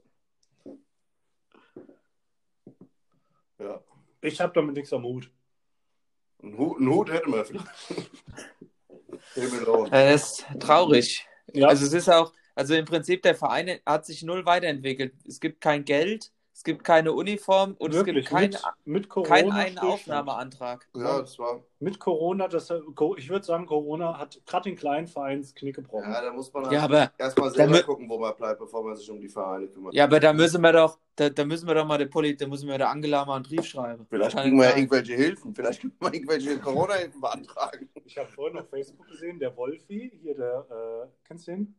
Ja. 3.60 3.80
Ich 4.22 4.42
habe 4.42 4.54
damit 4.54 4.74
nichts 4.76 4.92
am 4.92 5.04
Hut. 5.04 5.30
Einen 6.44 6.58
Hut, 6.58 6.78
einen 6.78 6.90
Hut 6.90 7.12
hätten 7.12 7.32
wir 7.34 7.46
vielleicht. 7.46 7.68
Äh, 9.36 10.12
Das 10.12 10.40
ist 10.40 10.46
traurig. 10.60 11.26
Ja, 11.54 11.68
Also 11.68 11.86
es 11.86 11.94
ist 11.94 12.10
auch, 12.10 12.34
also 12.56 12.74
im 12.76 12.86
Prinzip 12.86 13.22
der 13.24 13.36
Verein 13.36 13.80
hat 13.86 14.06
sich 14.06 14.24
null 14.24 14.46
weiterentwickelt. 14.46 15.14
Es 15.26 15.40
gibt 15.40 15.62
kein 15.62 15.86
Geld, 15.86 16.32
es 16.62 16.64
gibt 16.64 16.84
keine 16.84 17.12
Uniform 17.14 17.76
und 17.80 17.92
wirklich. 17.96 18.18
es 18.18 18.30
gibt 18.30 18.40
kein, 18.40 18.50
mit, 18.52 18.62
mit 18.86 19.10
Corona. 19.10 19.30
keinen 19.36 19.52
einen. 19.52 19.78
Aufnahmeantrag. 19.80 20.88
Ja, 20.96 21.20
das 21.20 21.40
war. 21.40 21.64
Mit 21.80 21.98
Corona, 21.98 22.48
das, 22.48 22.72
ich 23.18 23.30
würde 23.30 23.44
sagen, 23.44 23.66
Corona 23.66 24.20
hat 24.20 24.40
gerade 24.46 24.70
den 24.70 24.76
kleinen 24.76 25.08
Vereins 25.08 25.56
Knick 25.56 25.78
gebrochen. 25.78 26.12
Ja, 26.12 26.22
da 26.22 26.32
muss 26.32 26.54
man 26.54 26.66
Ja, 26.66 26.84
halt 26.84 26.92
aber, 26.92 27.12
erstmal 27.18 27.50
selber 27.50 27.82
gucken, 27.82 28.08
wo 28.08 28.20
man 28.20 28.36
bleibt, 28.36 28.60
bevor 28.60 28.84
man 28.84 28.96
sich 28.96 29.10
um 29.10 29.20
die 29.20 29.28
Vereine 29.28 29.70
kümmert. 29.70 29.96
ja, 29.96 30.04
aber 30.04 30.20
da 30.20 30.34
müssen 30.34 30.62
wir 30.62 30.72
doch, 30.72 31.00
da, 31.16 31.32
da 31.32 31.46
müssen 31.46 31.66
wir 31.68 31.74
doch 31.74 31.88
mal 31.88 31.98
der 31.98 32.06
Poli, 32.06 32.38
da 32.38 32.46
müssen 32.46 32.70
wir 32.70 32.78
der 32.78 32.92
Angela 32.92 33.26
mal 33.26 33.38
einen 33.38 33.44
Brief 33.46 33.66
schreiben. 33.66 34.06
Vielleicht 34.08 34.34
Kann 34.36 34.44
kriegen 34.44 34.58
wir 34.60 34.70
ja 34.70 34.76
irgendwelche 34.78 35.16
Hilfen. 35.16 35.56
Vielleicht 35.56 35.82
können 35.82 35.96
wir 36.00 36.14
irgendwelche 36.14 36.60
Corona-Hilfen 36.60 37.22
beantragen. 37.22 37.90
Ich 38.06 38.16
habe 38.20 38.30
vorhin 38.30 38.60
auf 38.60 38.70
Facebook 38.70 39.08
gesehen, 39.08 39.40
der 39.40 39.58
Wolfi, 39.58 40.12
hier 40.22 40.36
der, 40.36 40.68
äh, 40.70 41.08
kennst 41.28 41.48
du 41.48 41.54
den? 41.54 41.76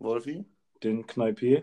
Wolfi? 0.00 0.44
Den 0.82 1.06
Kneipe 1.06 1.62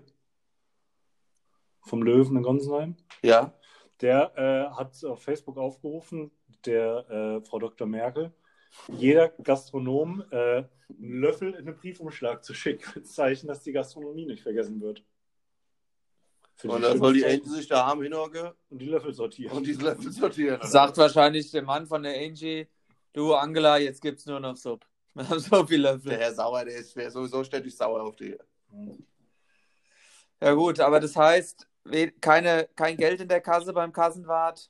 vom 1.84 2.04
Löwen 2.04 2.38
in 2.38 2.44
Gonsenheim. 2.44 2.96
Ja. 3.22 3.54
Der 4.02 4.34
äh, 4.38 4.76
hat 4.76 5.04
auf 5.06 5.24
Facebook 5.24 5.58
aufgerufen, 5.58 6.32
der 6.66 7.10
äh, 7.10 7.46
Frau 7.46 7.60
Dr. 7.60 7.88
Merkel, 7.88 8.34
jeder 8.88 9.30
Gastronom 9.30 10.24
äh, 10.32 10.64
einen 10.90 11.22
Löffel 11.22 11.54
in 11.54 11.68
einen 11.68 11.76
Briefumschlag 11.76 12.44
zu 12.44 12.54
schicken, 12.54 12.84
als 12.96 13.14
Zeichen, 13.14 13.48
dass 13.48 13.64
die 13.64 13.72
Gastronomie 13.72 14.26
nicht 14.26 14.44
vergessen 14.44 14.82
wird. 14.82 15.04
Und 16.64 16.82
dann 16.82 16.98
soll 16.98 17.14
die. 17.14 17.24
Ente 17.24 17.50
sich 17.50 17.68
da 17.68 17.86
haben 17.86 18.04
hinhocken 18.04 18.52
und 18.70 18.80
die 18.80 18.86
Löffel 18.86 19.14
sortieren. 19.14 19.58
und 19.58 19.66
diese 19.66 19.82
Löffel 19.82 20.12
sortieren. 20.12 20.60
Sagt 20.64 20.98
wahrscheinlich 20.98 21.52
der 21.52 21.64
Mann 21.64 21.88
von 21.88 22.04
der 22.04 22.16
Angie, 22.16 22.68
du 23.12 23.34
Angela, 23.34 23.78
jetzt 23.78 24.02
gibt's 24.02 24.26
nur 24.26 24.40
noch 24.40 24.56
Sub. 24.56 24.86
Wir 25.14 25.28
haben 25.30 25.40
so 25.40 25.66
viele 25.66 25.84
Der 25.84 25.94
Löffel. 25.94 26.18
Herr 26.18 26.34
Sauer, 26.34 26.66
der 26.66 26.76
ist 26.76 26.94
sowieso 26.94 27.44
ständig 27.44 27.76
sauer 27.76 28.02
auf 28.02 28.16
die. 28.16 28.38
Ja 30.42 30.54
gut, 30.54 30.80
aber 30.80 31.00
das 31.00 31.16
heißt, 31.16 31.68
keine, 32.22 32.68
kein 32.76 32.98
Geld 32.98 33.22
in 33.22 33.28
der 33.28 33.42
Kasse 33.42 33.74
beim 33.74 33.92
Kassenwart. 33.94 34.70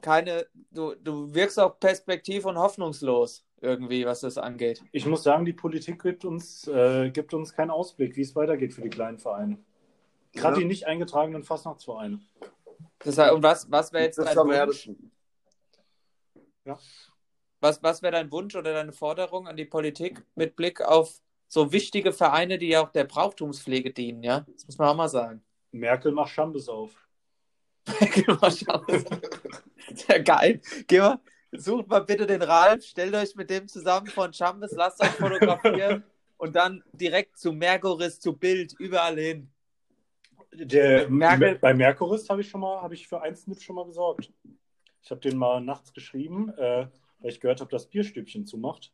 Keine, 0.00 0.46
du, 0.70 0.94
du 0.96 1.32
wirkst 1.34 1.60
auch 1.60 1.78
perspektiv 1.78 2.44
und 2.44 2.58
hoffnungslos 2.58 3.44
irgendwie, 3.60 4.04
was 4.04 4.20
das 4.20 4.36
angeht. 4.38 4.82
Ich 4.90 5.06
muss 5.06 5.22
sagen, 5.22 5.44
die 5.44 5.52
Politik 5.52 6.02
gibt 6.02 6.24
uns, 6.24 6.66
äh, 6.66 7.10
gibt 7.10 7.32
uns 7.34 7.52
keinen 7.54 7.70
Ausblick, 7.70 8.16
wie 8.16 8.22
es 8.22 8.34
weitergeht 8.34 8.74
für 8.74 8.82
die 8.82 8.90
kleinen 8.90 9.18
Vereine. 9.18 9.58
Gerade 10.32 10.54
Ja. 10.54 10.60
die 10.60 10.64
nicht 10.66 10.86
eingetragenen 10.86 11.44
Fastnachtsvereine. 11.44 12.20
Das 13.00 13.18
heißt, 13.18 13.32
und 13.32 13.42
was, 13.42 13.70
was 13.70 13.92
wäre 13.92 14.04
jetzt 14.04 14.18
Das 14.18 14.26
dein 14.26 14.38
Wunsch? 14.38 14.54
härtesten. 14.56 15.12
Was, 17.60 17.82
was 17.82 18.02
wäre 18.02 18.12
dein 18.12 18.32
Wunsch 18.32 18.56
oder 18.56 18.72
deine 18.72 18.92
Forderung 18.92 19.46
an 19.46 19.56
die 19.56 19.64
Politik 19.64 20.24
mit 20.34 20.56
Blick 20.56 20.80
auf 20.80 21.20
so 21.46 21.70
wichtige 21.70 22.12
Vereine, 22.12 22.58
die 22.58 22.68
ja 22.68 22.82
auch 22.84 22.90
der 22.90 23.04
Brauchtumspflege 23.04 23.92
dienen, 23.92 24.22
ja? 24.24 24.44
Das 24.52 24.66
muss 24.66 24.78
man 24.78 24.88
auch 24.88 24.96
mal 24.96 25.08
sagen. 25.08 25.44
Merkel 25.72 26.12
macht 26.12 26.32
Schambes 26.32 26.68
auf. 26.68 26.94
Geh 28.14 28.24
mal 28.40 28.50
schauen. 28.50 29.04
Sehr 29.94 30.22
geil. 30.22 30.60
Geh 30.86 31.00
mal, 31.00 31.20
sucht 31.50 31.88
mal 31.88 32.00
bitte 32.00 32.26
den 32.26 32.42
Ralf, 32.42 32.84
stellt 32.84 33.14
euch 33.14 33.34
mit 33.34 33.50
dem 33.50 33.66
zusammen 33.66 34.06
von 34.06 34.32
Chambes, 34.32 34.72
lasst 34.72 35.02
euch 35.02 35.10
fotografieren 35.10 36.04
und 36.36 36.54
dann 36.54 36.84
direkt 36.92 37.38
zu 37.38 37.52
Merkuris, 37.52 38.20
zu 38.20 38.36
Bild, 38.36 38.74
überall 38.78 39.18
hin. 39.18 39.50
Der, 40.52 41.08
Merkel- 41.08 41.58
Bei 41.58 41.74
Merkurist 41.74 42.28
habe 42.28 42.42
ich 42.42 42.48
schon 42.48 42.60
mal, 42.60 42.82
habe 42.82 42.94
ich 42.94 43.08
für 43.08 43.22
einen 43.22 43.34
Snip 43.34 43.60
schon 43.60 43.74
mal 43.74 43.86
gesorgt. 43.86 44.30
Ich 45.02 45.10
habe 45.10 45.20
den 45.20 45.36
mal 45.36 45.60
nachts 45.60 45.92
geschrieben, 45.92 46.50
äh, 46.50 46.86
weil 47.18 47.30
ich 47.30 47.40
gehört 47.40 47.60
habe, 47.60 47.70
dass 47.70 47.88
Bierstübchen 47.88 48.46
zumacht. 48.46 48.92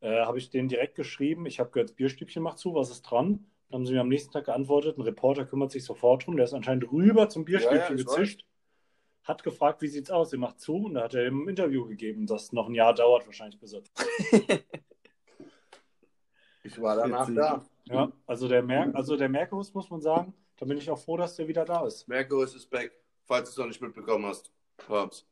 Äh, 0.00 0.24
habe 0.24 0.38
ich 0.38 0.50
den 0.50 0.68
direkt 0.68 0.94
geschrieben. 0.94 1.46
Ich 1.46 1.60
habe 1.60 1.70
gehört, 1.70 1.90
das 1.90 1.96
Bierstübchen 1.96 2.42
macht 2.42 2.58
zu, 2.58 2.74
was 2.74 2.90
ist 2.90 3.02
dran? 3.02 3.46
Dann 3.68 3.80
haben 3.80 3.86
sie 3.86 3.92
mir 3.92 4.00
am 4.00 4.08
nächsten 4.08 4.32
Tag 4.32 4.46
geantwortet, 4.46 4.96
ein 4.96 5.02
Reporter 5.02 5.44
kümmert 5.44 5.70
sich 5.70 5.84
sofort 5.84 6.26
drum, 6.26 6.36
der 6.36 6.44
ist 6.44 6.54
anscheinend 6.54 6.90
rüber 6.90 7.28
zum 7.28 7.44
Bierstübchen 7.44 7.78
Ja, 7.78 7.88
ja, 7.90 7.94
gezischt, 7.96 8.44
hat 9.24 9.42
gefragt, 9.42 9.82
wie 9.82 9.88
sieht's 9.88 10.10
aus? 10.10 10.32
Er 10.32 10.38
macht 10.38 10.58
zu 10.60 10.76
und 10.76 10.94
da 10.94 11.02
hat 11.02 11.14
er 11.14 11.26
ihm 11.26 11.44
ein 11.44 11.48
Interview 11.48 11.86
gegeben, 11.86 12.26
das 12.26 12.52
noch 12.52 12.68
ein 12.68 12.74
Jahr 12.74 12.94
dauert 12.94 13.26
wahrscheinlich 13.26 13.60
bis 13.60 13.74
er. 13.74 13.82
Ich 16.64 16.80
war 16.82 16.96
danach 16.96 17.28
Witzig. 17.28 17.36
da. 17.36 17.64
Ja, 17.84 18.12
also 18.26 18.46
der, 18.46 18.62
Mer 18.62 18.90
also 18.94 19.16
der 19.16 19.30
Merkurus 19.30 19.72
muss 19.72 19.88
man 19.88 20.02
sagen, 20.02 20.34
da 20.58 20.66
bin 20.66 20.76
ich 20.76 20.90
auch 20.90 20.98
froh, 20.98 21.16
dass 21.16 21.34
der 21.36 21.48
wieder 21.48 21.64
da 21.64 21.86
ist. 21.86 22.06
Merkur 22.08 22.44
ist 22.44 22.68
back, 22.68 22.92
falls 23.24 23.48
du 23.48 23.52
es 23.52 23.56
noch 23.56 23.66
nicht 23.66 23.80
mitbekommen 23.80 24.26
hast. 24.26 24.52
Hab's. 24.86 25.24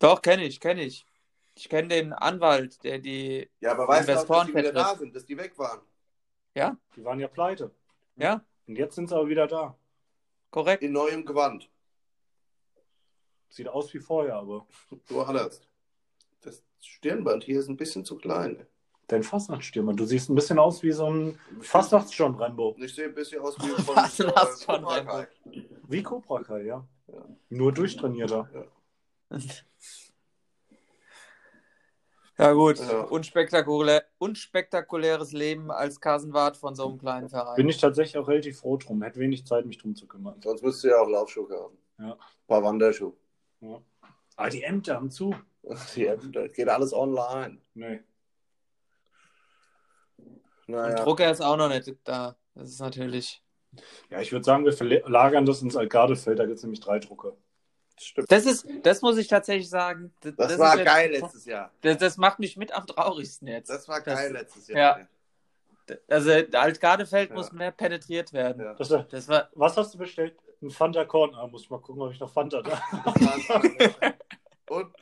Doch, 0.00 0.20
kenne 0.20 0.44
ich, 0.44 0.58
kenne 0.58 0.82
ich. 0.82 1.06
Ich 1.54 1.68
kenne 1.68 1.88
den 1.88 2.12
Anwalt, 2.12 2.82
der 2.82 2.98
die. 2.98 3.48
Ja, 3.60 3.72
aber 3.72 3.86
weißt 3.86 4.08
du, 4.08 4.18
auch, 4.18 4.26
dass 4.26 4.46
die 4.46 4.54
wieder 4.54 4.72
da 4.72 4.96
sind, 4.96 5.14
dass 5.14 5.24
die 5.24 5.36
weg 5.36 5.56
waren? 5.58 5.80
Ja, 6.54 6.76
Die 6.96 7.04
waren 7.04 7.18
ja 7.20 7.28
pleite. 7.28 7.70
ja, 8.16 8.44
Und 8.66 8.76
jetzt 8.76 8.94
sind 8.94 9.08
sie 9.08 9.16
aber 9.16 9.28
wieder 9.28 9.46
da. 9.46 9.76
korrekt. 10.50 10.82
In 10.82 10.92
neuem 10.92 11.24
Gewand. 11.24 11.68
Sieht 13.48 13.68
aus 13.68 13.92
wie 13.94 13.98
vorher, 13.98 14.36
aber 14.36 14.66
Du 15.08 15.26
hattest. 15.26 15.68
Das 16.42 16.62
Stirnband 16.80 17.44
hier 17.44 17.60
ist 17.60 17.68
ein 17.68 17.76
bisschen 17.76 18.04
zu 18.04 18.16
klein. 18.16 18.66
dein 19.08 19.22
Fastnachtsstürmer, 19.22 19.92
du 19.94 20.04
siehst 20.06 20.30
ein 20.30 20.34
bisschen 20.34 20.58
aus 20.58 20.82
wie 20.82 20.92
so 20.92 21.06
ein 21.06 21.38
Fastnachts-John 21.60 22.34
Rambo. 22.36 22.74
Ich 22.78 22.94
sehe 22.94 23.06
ein 23.06 23.14
bisschen 23.14 23.40
aus 23.42 23.56
wie 23.58 23.68
von 23.82 24.82
du 24.82 24.88
äh? 24.90 25.04
Kai. 25.04 25.28
Wie 25.88 26.02
Cobra 26.02 26.42
Kai, 26.42 26.62
ja. 26.62 26.86
Ja. 27.08 27.24
Nur 27.50 27.72
durchtrainierter. 27.72 28.48
Ja, 29.30 29.38
gut. 32.36 32.78
Ja. 32.78 33.02
Unspektakulär, 33.02 34.04
unspektakuläres 34.18 35.32
Leben 35.32 35.70
als 35.70 36.00
Kassenwart 36.00 36.56
von 36.56 36.74
so 36.74 36.88
einem 36.88 36.98
kleinen 36.98 37.28
Verein. 37.28 37.56
Bin 37.56 37.68
ich 37.68 37.78
tatsächlich 37.78 38.16
auch 38.16 38.28
relativ 38.28 38.60
froh 38.60 38.76
drum. 38.76 39.02
Hätte 39.02 39.20
wenig 39.20 39.46
Zeit, 39.46 39.66
mich 39.66 39.78
drum 39.78 39.94
zu 39.94 40.06
kümmern. 40.06 40.40
Sonst 40.42 40.62
müsst 40.62 40.82
ihr 40.84 40.90
ja 40.90 41.00
auch 41.00 41.08
Laufschuhe 41.08 41.48
haben. 41.54 41.78
Ja. 41.98 42.12
Ein 42.12 42.46
paar 42.46 42.62
Wanderschuhe. 42.62 43.12
Ja. 43.60 43.80
Aber 44.36 44.50
die 44.50 44.62
Ämter 44.62 44.94
haben 44.96 45.10
zu. 45.10 45.34
Die, 45.94 46.10
das 46.32 46.52
geht 46.54 46.68
alles 46.68 46.92
online. 46.92 47.58
Nee. 47.74 48.00
Und 50.16 50.74
Naja. 50.74 50.96
Drucker 50.96 51.30
ist 51.30 51.40
auch 51.40 51.56
noch 51.56 51.68
nicht 51.68 51.94
da. 52.04 52.34
Das 52.54 52.70
ist 52.70 52.80
natürlich. 52.80 53.42
Ja, 54.10 54.20
ich 54.20 54.32
würde 54.32 54.44
sagen, 54.44 54.64
wir 54.64 54.72
verlagern 54.72 55.46
das 55.46 55.62
ins 55.62 55.76
Altgardefeld. 55.76 56.38
Da 56.38 56.46
gibt 56.46 56.58
es 56.58 56.62
nämlich 56.62 56.80
drei 56.80 56.98
Drucker. 56.98 57.36
Stimmt. 58.00 58.30
Das 58.32 58.46
ist, 58.46 58.66
das 58.82 59.02
muss 59.02 59.16
ich 59.18 59.28
tatsächlich 59.28 59.68
sagen. 59.68 60.12
Das, 60.20 60.34
Das, 60.36 60.48
das 60.48 60.58
war 60.58 60.76
jetzt- 60.76 60.86
geil 60.86 61.10
letztes 61.12 61.44
Jahr. 61.44 61.70
Das, 61.82 61.98
das 61.98 62.16
macht 62.16 62.38
mich 62.38 62.56
mit 62.56 62.72
am 62.72 62.86
traurigsten 62.86 63.48
jetzt. 63.48 63.68
Das 63.70 63.86
war 63.88 64.00
Das- 64.00 64.14
geil 64.18 64.32
letztes 64.32 64.68
Jahr. 64.68 65.00
ja. 65.00 65.06
Also 66.08 66.30
Altgardefeld 66.30 67.30
Ja. 67.30 67.34
muss 67.36 67.52
mehr 67.52 67.70
penetriert 67.72 68.32
werden. 68.32 68.62
Ja. 68.62 68.74
Das, 68.74 68.88
Das 69.10 69.28
war. 69.28 69.50
was 69.54 69.76
hast 69.76 69.92
du 69.94 69.98
bestellt? 69.98 70.36
Ein 70.62 70.70
Fanta 70.70 71.04
Korn. 71.04 71.34
Ah, 71.34 71.46
muss 71.48 71.62
ich 71.62 71.70
mal 71.70 71.80
gucken, 71.80 72.02
ob 72.02 72.12
ich 72.12 72.20
noch 72.20 72.32
Fanta 72.32 72.62
da 72.62 72.80
Und 74.68 74.92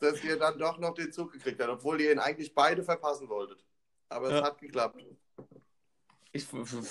dass 0.00 0.22
ihr 0.24 0.36
dann 0.38 0.58
doch 0.58 0.76
noch 0.78 0.92
den 0.94 1.12
Zug 1.12 1.32
gekriegt 1.32 1.60
habt, 1.60 1.70
obwohl 1.70 2.00
ihr 2.00 2.12
ihn 2.12 2.18
eigentlich 2.18 2.52
beide 2.54 2.82
verpassen 2.82 3.28
wolltet. 3.28 3.64
Aber 4.08 4.26
es 4.26 4.32
Ja. 4.34 4.42
hat 4.44 4.58
geklappt. 4.58 5.02
Ich, 6.32 6.46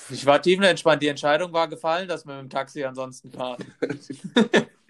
ich 0.10 0.26
war 0.26 0.42
tiefenentspannt. 0.42 1.04
Die 1.04 1.10
Entscheidung 1.10 1.52
war 1.52 1.68
gefallen, 1.68 2.08
dass 2.08 2.26
wir 2.26 2.34
mit 2.36 2.44
dem 2.44 2.50
Taxi 2.50 2.84
ansonsten 2.86 3.30
fahren. 3.30 3.64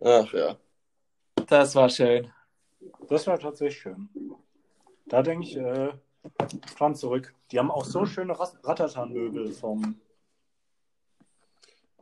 Ach 0.00 0.32
ja. 0.32 0.56
Das 1.46 1.74
war 1.74 1.88
schön. 1.88 2.30
Das 3.08 3.26
war 3.26 3.38
tatsächlich 3.38 3.80
schön. 3.80 4.08
Da 5.06 5.22
denke 5.22 5.46
ich 5.46 5.56
äh, 5.56 5.92
dran 6.76 6.94
zurück. 6.94 7.34
Die 7.50 7.58
haben 7.58 7.70
auch 7.70 7.84
so 7.84 8.04
schöne 8.06 8.38
Ratatan-Möbel 8.38 9.52
vom. 9.52 10.00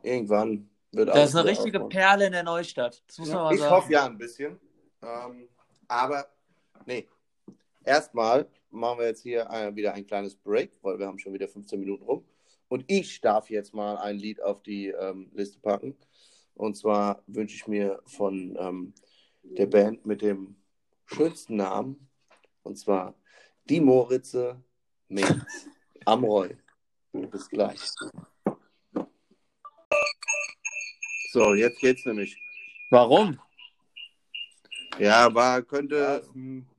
Irgendwann 0.03 0.69
wird 0.91 1.09
Das 1.09 1.15
alles 1.15 1.29
ist 1.29 1.35
eine 1.35 1.49
richtige 1.49 1.77
aufbauen. 1.77 1.89
Perle 1.89 2.25
in 2.27 2.31
der 2.33 2.43
Neustadt. 2.43 3.03
Das 3.07 3.17
muss 3.19 3.29
man 3.29 3.43
mal 3.43 3.53
Ich 3.53 3.59
sagen. 3.61 3.75
hoffe 3.75 3.91
ja 3.91 4.05
ein 4.05 4.17
bisschen. 4.17 4.59
Ähm, 5.01 5.47
aber 5.87 6.27
nee. 6.85 7.07
Erstmal 7.83 8.47
machen 8.69 8.99
wir 8.99 9.07
jetzt 9.07 9.21
hier 9.21 9.49
äh, 9.49 9.73
wieder 9.73 9.93
ein 9.93 10.05
kleines 10.05 10.35
Break, 10.35 10.71
weil 10.81 10.99
wir 10.99 11.07
haben 11.07 11.17
schon 11.19 11.33
wieder 11.33 11.47
15 11.47 11.79
Minuten 11.79 12.03
rum. 12.03 12.25
Und 12.67 12.83
ich 12.87 13.21
darf 13.21 13.49
jetzt 13.49 13.73
mal 13.73 13.97
ein 13.97 14.17
Lied 14.17 14.41
auf 14.41 14.61
die 14.61 14.89
ähm, 14.89 15.31
Liste 15.33 15.57
packen. 15.59 15.95
Und 16.57 16.75
zwar 16.75 17.23
wünsche 17.27 17.55
ich 17.55 17.67
mir 17.67 18.01
von 18.05 18.57
ähm, 18.59 18.93
der 19.43 19.67
Band 19.67 20.05
mit 20.05 20.21
dem 20.21 20.55
schönsten 21.05 21.55
Namen. 21.55 22.09
Und 22.63 22.77
zwar 22.77 23.15
Die 23.69 23.79
Moritze 23.79 24.61
mit 25.07 25.25
Amroy. 26.05 26.57
Bis 27.11 27.47
gleich. 27.49 27.79
So, 31.31 31.53
jetzt 31.53 31.79
geht's 31.79 32.05
nämlich. 32.05 32.35
Warum? 32.89 33.39
Ja, 34.97 35.33
war, 35.33 35.61
könnte, 35.61 36.27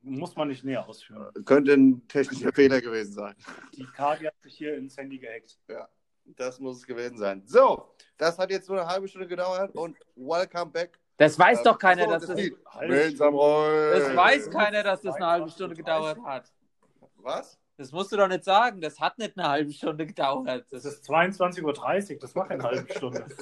muss 0.02 0.34
man 0.34 0.48
nicht 0.48 0.64
näher 0.64 0.86
ausführen. 0.88 1.32
könnte 1.44 1.74
ein 1.74 2.06
technischer 2.08 2.52
Fehler 2.52 2.80
gewesen 2.80 3.12
sein. 3.12 3.36
Die 3.76 3.84
Kadi 3.84 4.24
hat 4.24 4.34
sich 4.42 4.56
hier 4.56 4.76
ins 4.76 4.96
Handy 4.96 5.18
gehackt. 5.18 5.56
Das 6.36 6.60
muss 6.60 6.78
es 6.78 6.86
gewesen 6.86 7.16
sein. 7.18 7.42
So, 7.46 7.88
das 8.16 8.38
hat 8.38 8.50
jetzt 8.50 8.68
nur 8.68 8.80
eine 8.80 8.88
halbe 8.88 9.08
Stunde 9.08 9.26
gedauert 9.26 9.74
und 9.74 9.96
welcome 10.16 10.70
back. 10.70 10.98
Das 11.16 11.38
weiß 11.38 11.58
Ähm, 11.58 11.64
doch 11.64 11.78
keiner, 11.78 12.08
achso, 12.08 12.34
dass 12.34 12.36
das. 12.36 13.20
Amroy. 13.20 13.90
Das 13.98 14.16
weiß 14.16 14.50
keiner, 14.50 14.82
dass 14.82 15.00
das 15.00 15.16
eine 15.16 15.26
halbe 15.26 15.50
Stunde 15.50 15.74
gedauert 15.74 16.18
hat. 16.24 16.52
Was? 17.16 17.58
Das 17.76 17.92
musst 17.92 18.12
du 18.12 18.16
doch 18.16 18.28
nicht 18.28 18.44
sagen. 18.44 18.80
Das 18.80 18.98
hat 19.00 19.18
nicht 19.18 19.36
eine 19.38 19.48
halbe 19.48 19.72
Stunde 19.72 20.06
gedauert. 20.06 20.64
Es 20.70 20.82
Das 20.82 20.84
ist 20.84 21.08
22.30 21.08 22.14
Uhr, 22.14 22.18
das 22.20 22.34
war 22.34 22.50
eine 22.50 22.62
halbe 22.62 22.92
Stunde. 22.92 23.26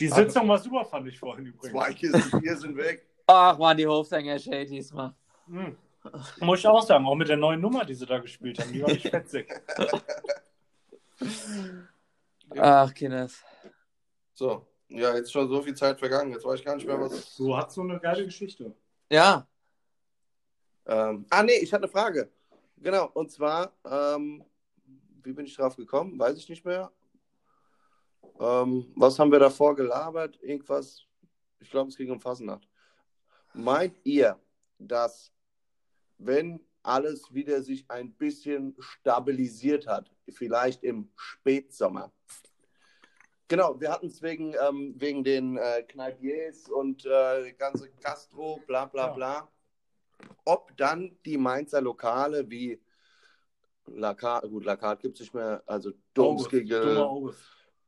Die 0.00 0.08
Sitzung 0.08 0.48
war 0.48 0.58
super, 0.58 0.84
fand 0.84 1.06
ich 1.06 1.18
vorhin 1.18 1.46
übrigens. 1.46 1.70
Zwei 1.70 1.92
Kisten 1.92 2.40
Bier 2.40 2.56
sind 2.56 2.76
weg. 2.76 3.06
Ach 3.26 3.56
man, 3.58 3.76
die 3.76 3.86
Hofsänger 3.86 4.38
Shade 4.38 4.66
diesmal. 4.66 5.14
Hm. 5.46 5.76
Muss 6.40 6.60
ich 6.60 6.66
auch 6.66 6.82
sagen, 6.82 7.06
auch 7.06 7.14
mit 7.14 7.28
der 7.28 7.36
neuen 7.36 7.60
Nummer, 7.60 7.84
die 7.84 7.94
sie 7.94 8.06
da 8.06 8.18
gespielt 8.18 8.58
haben, 8.58 8.72
die 8.72 8.82
war 8.82 8.90
nicht 8.90 9.08
fetzig. 9.10 9.52
Ach, 12.56 12.92
Kinders. 12.94 13.42
So, 14.34 14.66
ja, 14.88 15.14
jetzt 15.14 15.32
schon 15.32 15.48
so 15.48 15.62
viel 15.62 15.74
Zeit 15.74 15.98
vergangen. 15.98 16.32
Jetzt 16.32 16.44
weiß 16.44 16.58
ich 16.60 16.64
gar 16.64 16.74
nicht 16.76 16.86
mehr, 16.86 17.00
was. 17.00 17.36
Du 17.36 17.56
hast 17.56 17.74
so 17.74 17.82
eine 17.82 18.00
geile 18.00 18.24
Geschichte. 18.24 18.74
Ja, 19.10 19.46
Ähm, 20.86 21.26
ah, 21.30 21.42
nee, 21.42 21.58
ich 21.60 21.72
hatte 21.72 21.84
eine 21.84 21.92
Frage. 21.92 22.32
Genau, 22.76 23.10
und 23.12 23.30
zwar, 23.30 23.72
ähm, 23.84 24.44
wie 25.22 25.32
bin 25.32 25.46
ich 25.46 25.54
drauf 25.54 25.76
gekommen? 25.76 26.18
Weiß 26.18 26.36
ich 26.38 26.48
nicht 26.48 26.64
mehr. 26.64 26.90
Ähm, 28.40 28.90
was 28.96 29.18
haben 29.18 29.30
wir 29.30 29.38
davor 29.38 29.76
gelabert? 29.76 30.38
Irgendwas? 30.42 31.04
Ich 31.60 31.70
glaube, 31.70 31.90
es 31.90 31.96
ging 31.96 32.10
um 32.10 32.20
Fasnacht. 32.20 32.66
Meint 33.52 33.96
ihr, 34.04 34.40
dass, 34.78 35.32
wenn 36.18 36.60
alles 36.82 37.32
wieder 37.34 37.62
sich 37.62 37.84
ein 37.90 38.12
bisschen 38.12 38.74
stabilisiert 38.78 39.86
hat, 39.86 40.10
vielleicht 40.28 40.82
im 40.82 41.10
Spätsommer, 41.16 42.12
Genau, 43.48 43.80
wir 43.80 43.90
hatten 43.90 44.06
es 44.06 44.22
wegen, 44.22 44.54
ähm, 44.64 44.94
wegen 44.96 45.24
den 45.24 45.56
äh, 45.56 45.82
Kneipiers 45.82 46.68
und 46.68 47.04
äh, 47.04 47.52
ganze 47.58 47.90
Gastro, 48.00 48.60
bla 48.68 48.84
bla 48.84 49.06
Ja. 49.08 49.12
bla. 49.12 49.48
Ob 50.44 50.76
dann 50.76 51.18
die 51.24 51.36
Mainzer 51.36 51.80
Lokale 51.80 52.48
wie 52.48 52.80
Lakat, 53.86 54.44
gut, 54.48 54.64
Lakat 54.64 55.00
gibt 55.00 55.16
es 55.16 55.22
nicht 55.22 55.34
mehr, 55.34 55.64
also 55.66 55.90
Domskegel, 56.14 56.98
August. 56.98 57.40